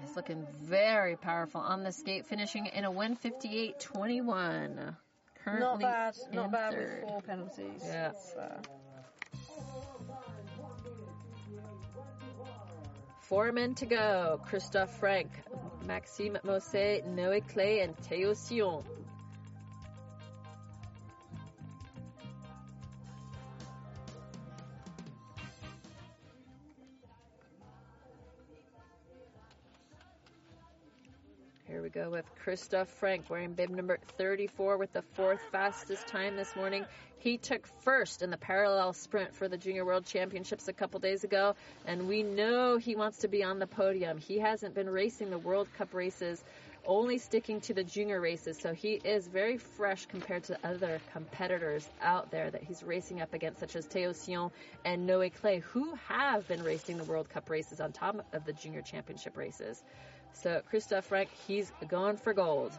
He's 0.00 0.16
looking 0.16 0.46
very 0.62 1.16
powerful 1.16 1.60
on 1.60 1.82
the 1.84 1.92
skate, 1.92 2.26
finishing 2.26 2.66
in 2.66 2.84
a 2.84 2.90
158.21. 2.90 4.96
Currently 5.44 5.60
Not 5.66 5.80
bad. 5.80 6.16
Not 6.32 6.50
bad 6.52 6.72
third. 6.72 7.00
with 7.02 7.10
four 7.10 7.22
penalties. 7.22 7.82
Yeah. 7.84 8.10
It's, 8.10 8.34
uh, 8.34 8.60
Four 13.20 13.52
men 13.52 13.74
to 13.76 13.86
go. 13.86 14.40
Christoph 14.46 14.98
Frank, 14.98 15.30
Maxime 15.86 16.38
Mosse, 16.44 17.02
Noé 17.14 17.42
Claye, 17.46 17.82
and 17.82 17.94
Théo 18.08 18.34
Sion. 18.34 18.82
Go 31.94 32.10
with 32.10 32.24
Christoph 32.42 32.88
Frank 32.88 33.30
wearing 33.30 33.52
bib 33.52 33.70
number 33.70 34.00
34 34.18 34.78
with 34.78 34.92
the 34.92 35.02
fourth 35.02 35.40
fastest 35.52 36.08
time 36.08 36.34
this 36.34 36.56
morning. 36.56 36.84
He 37.18 37.38
took 37.38 37.68
first 37.84 38.20
in 38.20 38.30
the 38.30 38.36
parallel 38.36 38.94
sprint 38.94 39.32
for 39.32 39.46
the 39.46 39.56
Junior 39.56 39.84
World 39.84 40.04
Championships 40.04 40.66
a 40.66 40.72
couple 40.72 40.98
days 40.98 41.22
ago, 41.22 41.54
and 41.86 42.08
we 42.08 42.24
know 42.24 42.78
he 42.78 42.96
wants 42.96 43.18
to 43.18 43.28
be 43.28 43.44
on 43.44 43.60
the 43.60 43.68
podium. 43.68 44.18
He 44.18 44.40
hasn't 44.40 44.74
been 44.74 44.90
racing 44.90 45.30
the 45.30 45.38
World 45.38 45.68
Cup 45.78 45.94
races, 45.94 46.42
only 46.84 47.16
sticking 47.18 47.60
to 47.60 47.74
the 47.74 47.84
junior 47.84 48.20
races, 48.20 48.58
so 48.58 48.74
he 48.74 48.94
is 49.04 49.28
very 49.28 49.56
fresh 49.56 50.06
compared 50.06 50.42
to 50.44 50.58
other 50.64 51.00
competitors 51.12 51.88
out 52.02 52.28
there 52.32 52.50
that 52.50 52.64
he's 52.64 52.82
racing 52.82 53.20
up 53.20 53.32
against, 53.34 53.60
such 53.60 53.76
as 53.76 53.86
Théo 53.86 54.12
Sion 54.12 54.50
and 54.84 55.08
Noé 55.08 55.32
Claye, 55.32 55.60
who 55.60 55.94
have 56.08 56.48
been 56.48 56.64
racing 56.64 56.98
the 56.98 57.04
World 57.04 57.28
Cup 57.28 57.48
races 57.48 57.80
on 57.80 57.92
top 57.92 58.26
of 58.32 58.44
the 58.44 58.52
Junior 58.52 58.82
Championship 58.82 59.36
races. 59.36 59.84
So 60.34 60.60
Christoph 60.68 61.06
Frank, 61.06 61.30
he's 61.46 61.72
gone 61.88 62.16
for 62.16 62.34
gold. 62.34 62.72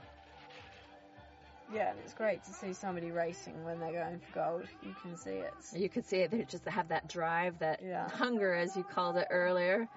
yeah, 1.73 1.89
and 1.89 1.99
it's 2.03 2.13
great 2.13 2.43
to 2.43 2.53
see 2.53 2.73
somebody 2.73 3.09
racing 3.09 3.63
when 3.65 3.79
they're 3.79 3.91
going 3.91 4.19
for 4.19 4.33
gold. 4.39 4.67
You 4.83 4.93
can 5.01 5.17
see 5.17 5.31
it. 5.31 5.53
You 5.73 5.89
can 5.89 6.03
see 6.03 6.17
it. 6.17 6.29
They 6.31 6.43
just 6.43 6.65
have 6.65 6.89
that 6.89 7.07
drive, 7.07 7.57
that 7.59 7.81
Yeah. 7.83 8.07
hunger, 8.09 8.53
as 8.53 8.77
you 8.77 8.83
called 8.83 9.17
it 9.17 9.27
earlier. 9.31 9.87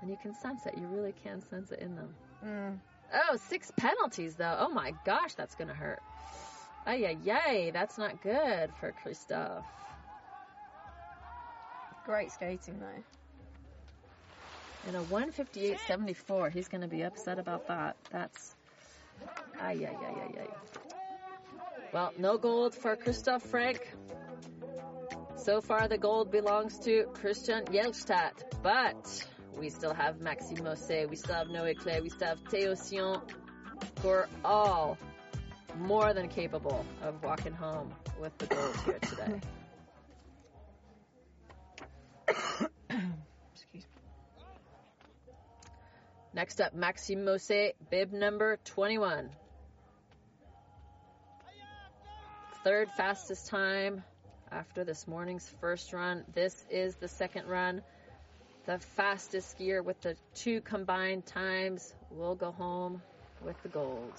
And 0.00 0.10
you 0.10 0.16
can 0.16 0.32
sense 0.34 0.64
it. 0.66 0.78
You 0.78 0.86
really 0.86 1.12
can 1.22 1.42
sense 1.42 1.70
it 1.70 1.80
in 1.80 1.96
them. 1.96 2.14
Mm. 2.44 2.78
Oh, 3.28 3.36
six 3.36 3.70
penalties 3.76 4.36
though. 4.36 4.56
Oh 4.58 4.68
my 4.70 4.94
gosh, 5.04 5.34
that's 5.34 5.54
gonna 5.54 5.74
hurt. 5.74 6.02
Oh, 6.86 6.92
yeah, 6.92 7.10
yay. 7.10 7.70
that's 7.72 7.98
not 7.98 8.20
good 8.22 8.72
for 8.78 8.92
Christophe. 8.92 9.64
Great 12.04 12.30
skating 12.30 12.78
though. 12.78 13.02
In 14.86 14.94
a 14.94 15.02
158.74, 15.02 16.52
he's 16.52 16.68
gonna 16.68 16.86
be 16.86 17.02
upset 17.02 17.38
about 17.38 17.66
that. 17.66 17.96
That's 18.10 18.54
ay 19.60 19.84
ay 19.84 19.96
ay 20.00 20.14
ay 20.22 20.42
ay. 20.42 20.48
Well, 21.92 22.12
no 22.18 22.38
gold 22.38 22.74
for 22.74 22.94
Christoph 22.94 23.42
Frank. 23.42 23.80
So 25.36 25.60
far, 25.60 25.88
the 25.88 25.98
gold 25.98 26.30
belongs 26.30 26.78
to 26.80 27.04
Christian 27.14 27.64
Jelstad, 27.64 28.32
but 28.62 29.26
we 29.56 29.70
still 29.70 29.94
have 29.94 30.20
Maxime 30.20 30.62
Mosse, 30.62 31.06
we 31.08 31.16
still 31.16 31.34
have 31.34 31.48
Noé 31.48 31.76
Claye, 31.76 32.00
we 32.00 32.10
still 32.10 32.28
have 32.28 32.40
Theo 32.50 32.74
Sion, 32.74 33.20
who 34.02 34.08
are 34.08 34.28
all 34.44 34.98
more 35.78 36.14
than 36.14 36.28
capable 36.28 36.84
of 37.02 37.22
walking 37.22 37.52
home 37.52 37.92
with 38.20 38.36
the 38.38 38.46
gold 38.46 38.76
here 38.84 38.98
today. 39.00 39.40
Next 46.36 46.60
up, 46.60 46.74
Maxime 46.74 47.24
Mosse, 47.24 47.72
bib 47.88 48.12
number 48.12 48.58
21. 48.66 49.30
Third 52.62 52.90
fastest 52.90 53.46
time 53.46 54.04
after 54.52 54.84
this 54.84 55.08
morning's 55.08 55.48
first 55.62 55.94
run. 55.94 56.24
This 56.34 56.66
is 56.68 56.96
the 56.96 57.08
second 57.08 57.48
run. 57.48 57.80
The 58.66 58.78
fastest 58.78 59.56
skier 59.56 59.82
with 59.82 59.98
the 60.02 60.14
two 60.34 60.60
combined 60.60 61.24
times 61.24 61.94
will 62.10 62.34
go 62.34 62.50
home 62.50 63.00
with 63.42 63.56
the 63.62 63.70
gold 63.70 64.12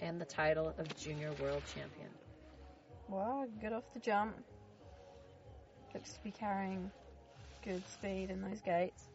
and 0.00 0.18
the 0.18 0.24
title 0.24 0.72
of 0.78 0.96
junior 0.96 1.32
world 1.42 1.62
champion. 1.74 2.08
Well, 3.06 3.46
good 3.60 3.74
off 3.74 3.84
the 3.92 4.00
jump. 4.00 4.34
Looks 5.92 6.14
to 6.14 6.24
be 6.24 6.30
carrying 6.30 6.90
good 7.62 7.86
speed 7.90 8.30
in 8.30 8.40
those 8.40 8.62
gates. 8.62 9.10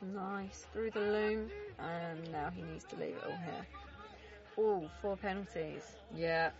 Nice, 0.00 0.66
through 0.72 0.90
the 0.92 1.00
loom, 1.00 1.50
and 1.78 2.30
now 2.32 2.50
he 2.54 2.62
needs 2.62 2.84
to 2.84 2.96
leave 2.96 3.16
it 3.16 3.22
all 3.24 3.36
here. 3.36 3.66
Oh, 4.56 4.90
four 5.02 5.16
penalties. 5.16 5.82
Yeah, 6.14 6.50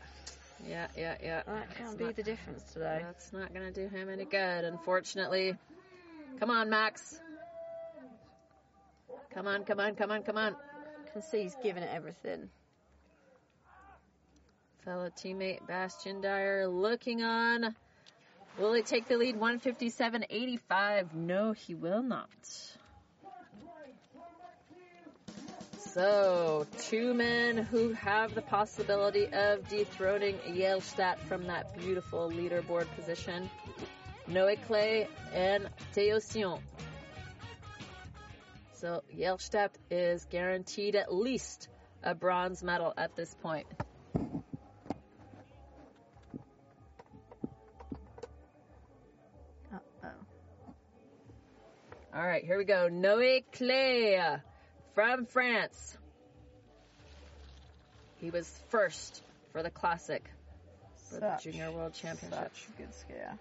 yeah, 0.66 0.89
yeah, 0.97 1.16
yeah. 1.22 1.43
That 1.47 1.74
can't 1.76 1.97
be 1.97 2.05
not- 2.05 2.16
the 2.16 2.22
difference 2.22 2.62
today. 2.72 3.01
That's 3.03 3.32
not 3.32 3.53
going 3.55 3.72
to 3.72 3.80
do 3.80 3.89
him 3.89 4.09
any 4.09 4.24
good, 4.24 4.64
unfortunately. 4.64 5.57
Come 6.41 6.51
on, 6.51 6.68
Max. 6.70 7.20
Come 9.34 9.47
on, 9.47 9.64
come 9.64 9.78
on, 9.80 9.95
come 9.95 10.11
on, 10.11 10.22
come 10.22 10.36
on. 10.36 10.55
I 10.55 11.11
Can 11.12 11.22
see 11.22 11.43
he's 11.43 11.57
giving 11.62 11.82
it 11.82 11.91
everything. 11.93 12.51
Fellow 14.84 15.11
teammate 15.11 15.66
Bastian 15.66 16.20
Dyer 16.20 16.66
looking 16.66 17.22
on. 17.22 17.74
Will 18.59 18.72
he 18.72 18.82
take 18.82 19.07
the 19.07 19.16
lead 19.16 19.36
157.85? 19.39 21.14
No, 21.14 21.53
he 21.53 21.74
will 21.74 22.03
not. 22.03 22.28
So, 25.99 26.65
two 26.79 27.13
men 27.13 27.57
who 27.57 27.93
have 27.95 28.33
the 28.33 28.43
possibility 28.43 29.27
of 29.33 29.69
dethroning 29.69 30.37
Jelstad 30.47 31.19
from 31.27 31.49
that 31.49 31.77
beautiful 31.77 32.31
leaderboard 32.31 32.87
position. 32.95 33.51
Noé 34.31 34.57
Claye 34.69 35.09
and 35.35 35.69
Theo 35.95 36.21
Sion. 36.21 36.61
So, 38.75 39.03
Jelstad 39.13 39.71
is 39.91 40.25
guaranteed 40.27 40.95
at 40.95 41.13
least 41.13 41.67
a 42.05 42.15
bronze 42.15 42.63
medal 42.63 42.95
at 42.97 43.17
this 43.17 43.35
point. 43.43 43.67
Uh-oh. 49.75 50.09
All 52.15 52.25
right, 52.25 52.45
here 52.45 52.57
we 52.57 52.65
go. 52.65 52.89
Noé 52.89 53.43
Claye 53.51 54.41
from 54.99 55.27
France. 55.27 55.97
He 58.21 58.31
was 58.31 58.53
first 58.71 59.23
for 59.53 59.63
the 59.63 59.71
classic 59.71 60.25
for 60.97 61.21
Such, 61.21 61.45
the 61.45 61.53
Junior 61.53 61.71
World 61.71 61.95
Championship. 61.95 62.51
such 62.53 62.67
good 62.77 62.89
skier. 62.91 63.39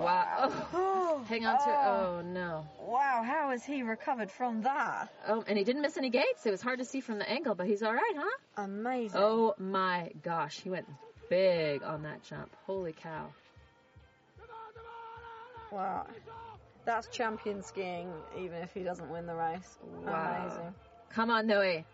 Wow. 0.00 0.52
Oh, 0.72 1.24
hang 1.28 1.44
on 1.46 1.58
to. 1.58 1.64
Oh. 1.66 2.20
oh 2.20 2.22
no. 2.24 2.64
Wow, 2.86 3.24
how 3.26 3.50
has 3.50 3.64
he 3.64 3.82
recovered 3.82 4.30
from 4.30 4.62
that? 4.62 5.12
Oh, 5.26 5.42
and 5.48 5.58
he 5.58 5.64
didn't 5.64 5.82
miss 5.82 5.96
any 5.96 6.10
gates. 6.10 6.46
It 6.46 6.52
was 6.52 6.62
hard 6.62 6.78
to 6.78 6.84
see 6.84 7.00
from 7.00 7.18
the 7.18 7.28
angle, 7.28 7.56
but 7.56 7.66
he's 7.66 7.82
all 7.82 7.92
right, 7.92 8.14
huh? 8.16 8.62
Amazing. 8.62 9.20
Oh 9.20 9.56
my 9.58 10.12
gosh, 10.22 10.60
he 10.60 10.70
went 10.70 10.86
big 11.28 11.82
on 11.82 12.04
that 12.04 12.22
jump. 12.22 12.54
Holy 12.66 12.92
cow. 12.92 13.32
Wow. 15.72 16.06
That's 16.84 17.06
champion 17.08 17.62
skiing, 17.62 18.12
even 18.36 18.58
if 18.58 18.72
he 18.74 18.82
doesn't 18.82 19.08
win 19.10 19.26
the 19.26 19.34
race. 19.34 19.78
Wow. 20.04 20.44
Amazing. 20.44 20.74
Come 21.10 21.30
on, 21.30 21.46
Noe. 21.46 21.84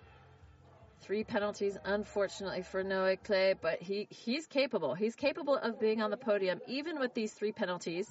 Three 1.02 1.24
penalties, 1.24 1.76
unfortunately, 1.84 2.62
for 2.62 2.82
Noé 2.82 3.18
Claye, 3.22 3.54
but 3.60 3.80
he, 3.80 4.06
he's 4.10 4.46
capable. 4.46 4.94
He's 4.94 5.14
capable 5.14 5.56
of 5.56 5.78
being 5.78 6.02
on 6.02 6.10
the 6.10 6.16
podium, 6.16 6.60
even 6.66 6.98
with 6.98 7.14
these 7.14 7.32
three 7.32 7.52
penalties. 7.52 8.10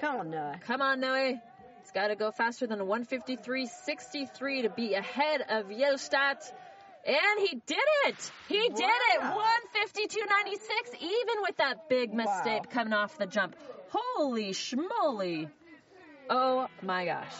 Come 0.00 0.20
on, 0.20 0.30
Noe. 0.30 0.54
Come 0.66 0.80
on, 0.80 1.00
Noe. 1.00 1.38
He's 1.82 1.92
got 1.92 2.08
to 2.08 2.16
go 2.16 2.30
faster 2.30 2.66
than 2.66 2.80
a 2.80 2.84
153.63 2.84 4.62
to 4.62 4.70
be 4.70 4.94
ahead 4.94 5.42
of 5.48 5.66
Jelstad. 5.66 6.52
And 7.06 7.48
he 7.48 7.62
did 7.66 7.78
it! 8.06 8.32
He 8.48 8.68
did 8.68 8.80
it! 8.80 9.20
152.96, 9.20 10.94
even 11.00 11.42
with 11.42 11.56
that 11.58 11.88
big 11.88 12.12
mistake 12.12 12.62
Wow. 12.62 12.70
coming 12.70 12.92
off 12.92 13.16
the 13.18 13.26
jump. 13.26 13.54
Holy 13.90 14.50
schmoly. 14.50 15.48
Oh 16.28 16.66
my 16.82 17.04
gosh. 17.04 17.32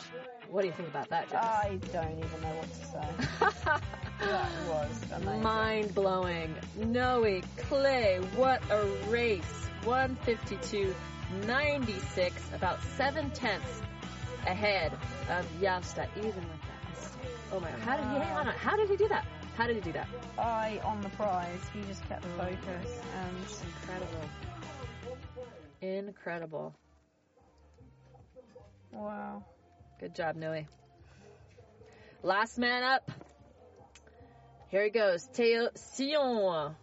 What 0.51 0.63
do 0.63 0.69
you 0.69 0.75
think 0.75 0.89
about 0.89 1.09
that, 1.11 1.29
Jess? 1.29 1.43
I 1.43 1.79
don't 1.93 2.19
even 2.19 2.41
know 2.41 2.55
what 2.55 2.73
to 2.73 2.85
say. 2.87 3.09
that 4.27 4.49
was 4.69 5.03
amazing. 5.13 5.43
Mind 5.43 5.93
blowing. 5.95 6.55
Noé 6.79 7.43
Claye, 7.69 8.21
what 8.37 8.63
a 8.71 8.87
race. 9.09 9.43
152.96, 9.83 12.55
about 12.55 12.79
seven 12.97 13.31
tenths 13.31 13.81
ahead 14.47 14.93
of 15.31 15.47
Jelstad, 15.61 16.09
even 16.19 16.27
with 16.27 16.35
that 16.63 16.91
mistake. 16.91 17.31
Oh 17.53 17.61
my 17.61 17.71
god, 17.71 17.81
how 17.81 17.97
did 17.97 18.07
he 18.07 18.15
hang 18.19 18.37
on? 18.37 18.47
How 18.47 18.77
did 18.77 18.89
he 18.89 18.97
do 18.97 19.09
that? 19.09 19.25
How 19.57 19.67
did 19.67 19.77
he 19.77 19.83
do 19.83 19.93
that? 19.93 20.09
Eye 20.39 20.81
on 20.85 21.01
the 21.01 21.09
prize. 21.11 21.61
He 21.73 21.81
just 21.83 22.07
kept 22.09 22.23
the 22.23 22.29
focus 22.31 23.01
and 23.15 23.37
Incredible. 23.83 24.29
Incredible. 25.81 26.75
wow. 28.93 29.45
Good 30.01 30.15
job, 30.15 30.37
Noe. 30.37 30.65
Last 32.23 32.59
man 32.59 32.83
up. 32.83 33.11
Here 34.69 34.85
he 34.85 34.91
goes. 34.91 35.25
Theo 35.33 35.69
Sion. 35.97 36.75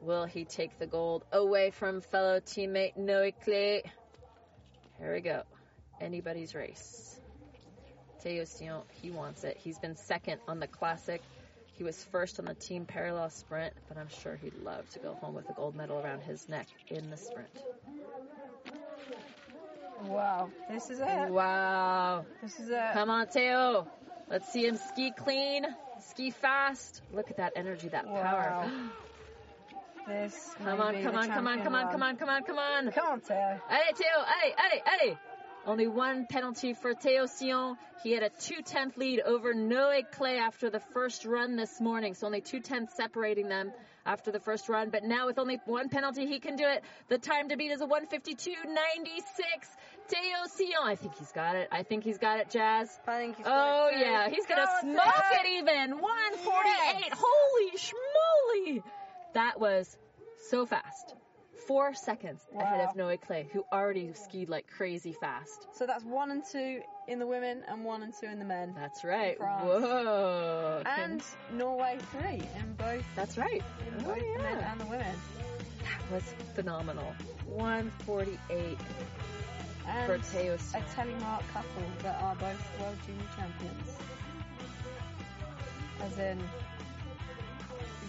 Will 0.00 0.24
he 0.24 0.44
take 0.44 0.78
the 0.78 0.86
gold 0.86 1.24
away 1.32 1.70
from 1.70 2.00
fellow 2.00 2.40
teammate 2.40 2.96
Noé 2.98 3.32
Claye? 3.44 3.82
Here 4.98 5.14
we 5.14 5.20
go. 5.20 5.42
Anybody's 6.00 6.54
race. 6.54 7.20
Theo 8.20 8.44
Sion, 8.44 8.82
he 9.02 9.10
wants 9.10 9.44
it. 9.44 9.56
He's 9.58 9.78
been 9.78 9.96
second 9.96 10.40
on 10.48 10.60
the 10.60 10.66
classic. 10.66 11.22
He 11.76 11.82
was 11.82 12.02
first 12.12 12.38
on 12.38 12.44
the 12.44 12.54
team 12.54 12.84
parallel 12.86 13.30
sprint, 13.30 13.74
but 13.88 13.98
I'm 13.98 14.08
sure 14.08 14.36
he'd 14.36 14.54
love 14.62 14.88
to 14.90 15.00
go 15.00 15.14
home 15.14 15.34
with 15.34 15.48
a 15.50 15.52
gold 15.52 15.74
medal 15.74 15.98
around 15.98 16.22
his 16.22 16.48
neck 16.48 16.68
in 16.88 17.10
the 17.10 17.16
sprint. 17.16 17.48
Wow. 20.02 20.50
This 20.70 20.90
is 20.90 21.00
it. 21.00 21.30
Wow. 21.30 22.26
This 22.42 22.60
is 22.60 22.68
it. 22.68 22.92
Come 22.92 23.10
on, 23.10 23.26
Teo. 23.26 23.88
Let's 24.30 24.52
see 24.52 24.66
him 24.66 24.76
ski 24.76 25.10
clean, 25.10 25.66
ski 26.00 26.30
fast. 26.30 27.02
Look 27.12 27.30
at 27.30 27.38
that 27.38 27.52
energy, 27.56 27.88
that 27.88 28.06
power. 28.06 28.70
This 30.06 30.54
Come 30.58 30.66
may 30.66 30.70
on, 30.70 31.02
come 31.02 31.16
on, 31.16 31.28
come 31.28 31.46
on, 31.46 31.62
come 31.62 31.74
on, 31.74 31.90
come 31.90 32.02
on, 32.02 32.16
come 32.18 32.28
on, 32.28 32.42
come 32.42 32.58
on. 32.58 32.92
Come 32.92 33.06
on, 33.06 33.20
Teo. 33.22 33.58
Hey, 33.70 33.92
Teo, 33.96 34.24
hey, 34.26 34.54
hey, 34.58 34.82
hey. 34.84 35.18
Only 35.66 35.86
one 35.86 36.26
penalty 36.26 36.74
for 36.74 36.92
Teo 36.92 37.26
Sion. 37.26 37.76
He 38.02 38.12
had 38.12 38.22
a 38.22 38.28
two 38.28 38.60
tenth 38.62 38.98
lead 38.98 39.20
over 39.20 39.54
Noé 39.54 40.02
Claye 40.12 40.38
after 40.38 40.68
the 40.68 40.80
first 40.92 41.24
run 41.24 41.56
this 41.56 41.80
morning. 41.80 42.12
So 42.14 42.26
only 42.26 42.42
two 42.42 42.60
tenths 42.60 42.94
separating 42.96 43.48
them 43.48 43.72
after 44.04 44.30
the 44.30 44.40
first 44.40 44.68
run. 44.68 44.90
But 44.90 45.04
now 45.04 45.24
with 45.26 45.38
only 45.38 45.58
one 45.64 45.88
penalty, 45.88 46.26
he 46.26 46.38
can 46.38 46.56
do 46.56 46.64
it. 46.66 46.82
The 47.08 47.16
time 47.16 47.48
to 47.48 47.56
beat 47.56 47.70
is 47.70 47.80
a 47.80 47.86
152.96. 47.86 48.50
Teo 50.08 50.20
Sion. 50.58 50.84
I 50.86 50.96
think 50.96 51.14
he's 51.16 51.32
got 51.32 51.56
it. 51.56 51.68
I 51.72 51.82
think 51.82 52.04
he's 52.04 52.18
got 52.18 52.40
it, 52.40 52.50
Jazz. 52.50 52.90
I 53.08 53.16
think 53.16 53.36
he's 53.38 53.46
Oh 53.46 53.50
got 53.50 53.66
it 53.66 53.94
oh, 53.94 53.98
too. 53.98 54.04
yeah, 54.04 54.28
he's 54.28 54.46
gonna 54.46 54.66
Come 54.66 54.92
smoke 54.92 55.24
it 55.32 55.46
even. 55.62 55.98
148. 55.98 57.12
Holy 57.16 57.70
schmoly! 57.78 58.82
That 59.32 59.58
was 59.58 59.96
So 60.50 60.66
fast. 60.66 61.14
Four 61.66 61.94
seconds 61.94 62.42
ahead 62.58 62.80
of 62.80 62.94
Noé 62.94 63.18
Claye, 63.18 63.48
who 63.50 63.64
already 63.72 64.12
skied 64.12 64.50
like 64.50 64.66
crazy 64.66 65.12
fast. 65.12 65.66
So 65.72 65.86
that's 65.86 66.04
one 66.04 66.30
and 66.30 66.44
two 66.44 66.82
in 67.08 67.18
the 67.18 67.26
women 67.26 67.62
and 67.68 67.84
one 67.84 68.02
and 68.02 68.12
two 68.12 68.26
in 68.26 68.38
the 68.38 68.44
men. 68.44 68.74
That's 68.76 69.02
right. 69.02 69.38
Whoa. 69.40 70.82
And 70.84 71.22
Norway 71.52 71.98
three 72.12 72.42
in 72.58 72.74
both 72.76 73.04
that's 73.16 73.38
right. 73.38 73.62
in 73.86 74.04
Oh, 74.04 74.08
both 74.08 74.18
the 74.18 74.42
men 74.42 74.58
yeah. 74.58 74.72
and 74.72 74.80
the 74.80 74.86
women. 74.86 75.16
That 75.82 76.12
was 76.12 76.34
phenomenal. 76.54 77.14
148 77.46 78.78
for 80.06 80.14
And 80.14 80.22
Teo 80.32 80.54
a 80.54 80.80
telemark 80.96 81.42
couple 81.52 81.82
that 82.02 82.22
are 82.22 82.34
both 82.36 82.80
world 82.80 82.96
junior 83.06 83.24
champions. 83.36 83.96
As 86.02 86.18
in, 86.18 86.42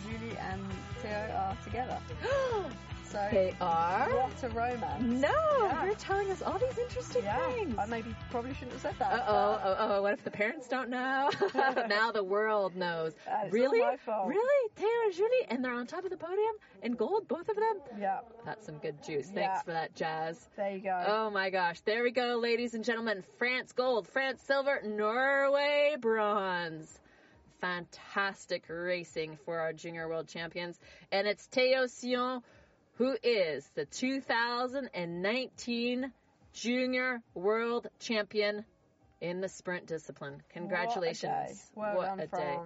Julie 0.04 0.38
and 0.38 0.62
Theo 1.02 1.12
are 1.12 1.58
together. 1.64 1.98
So, 3.12 3.28
They 3.32 3.54
are? 3.62 4.10
what 4.10 4.44
a 4.44 4.50
romance. 4.50 5.02
No, 5.04 5.30
Yeah. 5.64 5.86
you're 5.86 5.94
telling 5.96 6.30
us 6.32 6.42
all 6.42 6.58
these 6.58 6.78
interesting 6.78 7.24
Yeah, 7.24 7.52
things. 7.52 7.76
I 7.78 7.86
maybe 7.86 8.16
probably 8.32 8.54
shouldn't 8.56 8.74
have 8.74 8.82
said 8.82 8.96
that. 9.00 9.12
Uh 9.14 9.24
oh, 9.28 9.62
oh, 9.64 9.76
oh, 9.80 10.02
what 10.02 10.14
if 10.14 10.24
the 10.24 10.32
parents 10.32 10.68
don't 10.68 10.90
know? 10.90 11.30
now 11.88 12.12
the 12.12 12.24
world 12.24 12.76
knows. 12.76 13.14
Uh, 13.28 13.48
really? 13.52 13.80
Really? 13.80 14.70
Taylor 14.76 14.90
and 15.06 15.14
Julie, 15.14 15.46
and 15.50 15.64
they're 15.64 15.74
on 15.74 15.86
top 15.88 16.04
of 16.04 16.10
the 16.10 16.18
podium 16.18 16.56
in 16.84 16.94
gold, 16.94 17.28
both 17.28 17.48
of 17.50 17.56
them? 17.56 17.80
Yeah, 18.00 18.20
That's 18.46 18.66
some 18.66 18.78
good 18.80 19.02
juice. 19.04 19.26
Thanks 19.28 19.38
Yeah. 19.58 19.62
for 19.62 19.72
that, 19.72 19.94
Jazz. 19.96 20.50
there 20.56 20.72
you 20.72 20.80
go. 20.82 21.04
Oh 21.06 21.30
my 21.30 21.50
gosh. 21.50 21.82
There 21.82 22.02
we 22.04 22.12
go, 22.12 22.38
ladies 22.42 22.74
and 22.74 22.84
gentlemen. 22.84 23.24
France 23.38 23.72
gold, 23.72 24.08
France 24.08 24.42
silver, 24.42 24.82
Norway 24.84 25.96
bronze. 26.00 27.00
Fantastic 27.62 28.66
racing 28.68 29.38
for 29.46 29.60
our 29.60 29.74
junior 29.74 30.08
world 30.08 30.28
champions. 30.28 30.80
And 31.12 31.28
it's 31.28 31.48
Teo 31.48 31.88
Sion 31.88 32.42
who 32.96 33.16
is 33.24 33.66
the 33.76 33.86
2019 33.86 36.12
junior 36.54 37.22
world 37.34 37.88
champion 38.00 38.66
in 39.22 39.40
the 39.42 39.50
sprint 39.50 39.88
discipline. 39.88 40.42
Congratulations. 40.54 41.72
What 41.74 41.88
a 41.88 41.90
day. 41.92 41.92
Well 41.98 41.98
What 41.98 42.08
done, 42.08 42.20
a 42.20 42.28
day. 42.28 42.58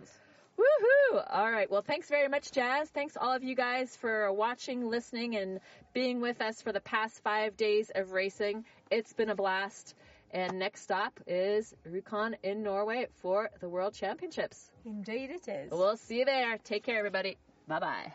Woohoo! 0.59 1.23
All 1.29 1.49
right. 1.49 1.71
Well, 1.71 1.81
thanks 1.81 2.09
very 2.09 2.27
much, 2.27 2.51
Jazz. 2.51 2.89
Thanks 2.89 3.15
all 3.15 3.33
of 3.33 3.43
you 3.43 3.55
guys 3.55 3.95
for 3.95 4.31
watching, 4.33 4.89
listening, 4.89 5.37
and 5.37 5.61
being 5.93 6.19
with 6.19 6.41
us 6.41 6.61
for 6.61 6.73
the 6.73 6.81
past 6.81 7.23
five 7.23 7.55
days 7.55 7.89
of 7.95 8.11
racing. 8.11 8.65
It's 8.91 9.13
been 9.13 9.29
a 9.29 9.35
blast. 9.35 9.95
And 10.31 10.59
next 10.59 10.81
stop 10.81 11.19
is 11.25 11.73
Rjukan 11.87 12.35
in 12.43 12.61
Norway 12.61 13.07
for 13.21 13.49
the 13.61 13.69
World 13.69 13.93
Championships. 13.93 14.69
Indeed 14.85 15.31
it 15.31 15.47
is. 15.47 15.71
We'll 15.71 15.97
see 15.97 16.19
you 16.19 16.25
there. 16.25 16.57
Take 16.63 16.83
care, 16.83 16.99
everybody. 16.99 17.37
Bye 17.67 17.79
bye. 17.79 18.13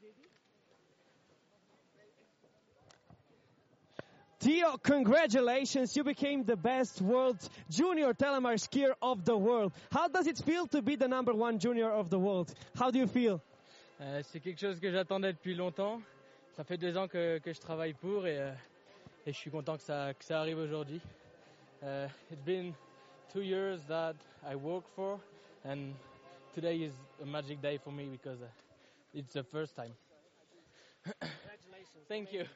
when 0.00 0.14
you. 0.16 0.47
Theo, 4.48 4.78
congratulations. 4.78 5.94
You 5.94 6.04
became 6.04 6.42
the 6.42 6.56
best 6.56 7.02
world 7.02 7.36
junior 7.68 8.14
telemark 8.14 8.56
skier 8.58 8.94
of 9.02 9.22
the 9.26 9.36
world. 9.36 9.72
How 9.92 10.08
does 10.08 10.26
it 10.26 10.38
feel 10.38 10.66
to 10.68 10.80
be 10.80 10.96
the 10.96 11.06
number 11.06 11.34
one 11.34 11.58
junior 11.58 11.90
of 11.90 12.08
the 12.08 12.18
world? 12.18 12.54
How 12.74 12.90
do 12.90 12.98
you 12.98 13.06
feel? 13.06 13.42
Euh, 14.00 14.22
c'est 14.22 14.40
quelque 14.40 14.58
chose 14.58 14.80
que 14.80 14.90
j'attendais 14.90 15.34
depuis 15.34 15.54
longtemps. 15.54 16.00
Ça 16.56 16.64
fait 16.64 16.78
deux 16.78 16.96
ans 16.96 17.08
que, 17.08 17.36
que 17.40 17.52
je 17.52 17.60
travaille 17.60 17.92
pour 17.92 18.26
et, 18.26 18.38
euh, 18.38 18.50
et 19.26 19.34
je 19.34 19.36
suis 19.36 19.50
content 19.50 19.76
que 19.76 19.82
ça, 19.82 20.14
que 20.14 20.24
ça 20.24 20.40
arrive 20.40 20.56
aujourd'hui. 20.56 21.02
Uh, 21.82 22.08
it's 22.32 22.42
been 22.42 22.72
two 23.30 23.42
years 23.42 23.80
that 23.86 24.14
I 24.50 24.54
work 24.54 24.84
for 24.96 25.20
and 25.66 25.92
today 26.54 26.78
is 26.86 26.94
a 27.22 27.26
magic 27.26 27.60
day 27.60 27.76
for 27.76 27.92
me 27.92 28.08
because 28.10 28.40
uh, 28.40 28.46
it's 29.12 29.34
the 29.34 29.42
first 29.44 29.76
time. 29.76 29.92
Congratulations. 31.04 32.06
Thank 32.08 32.32
you. 32.32 32.46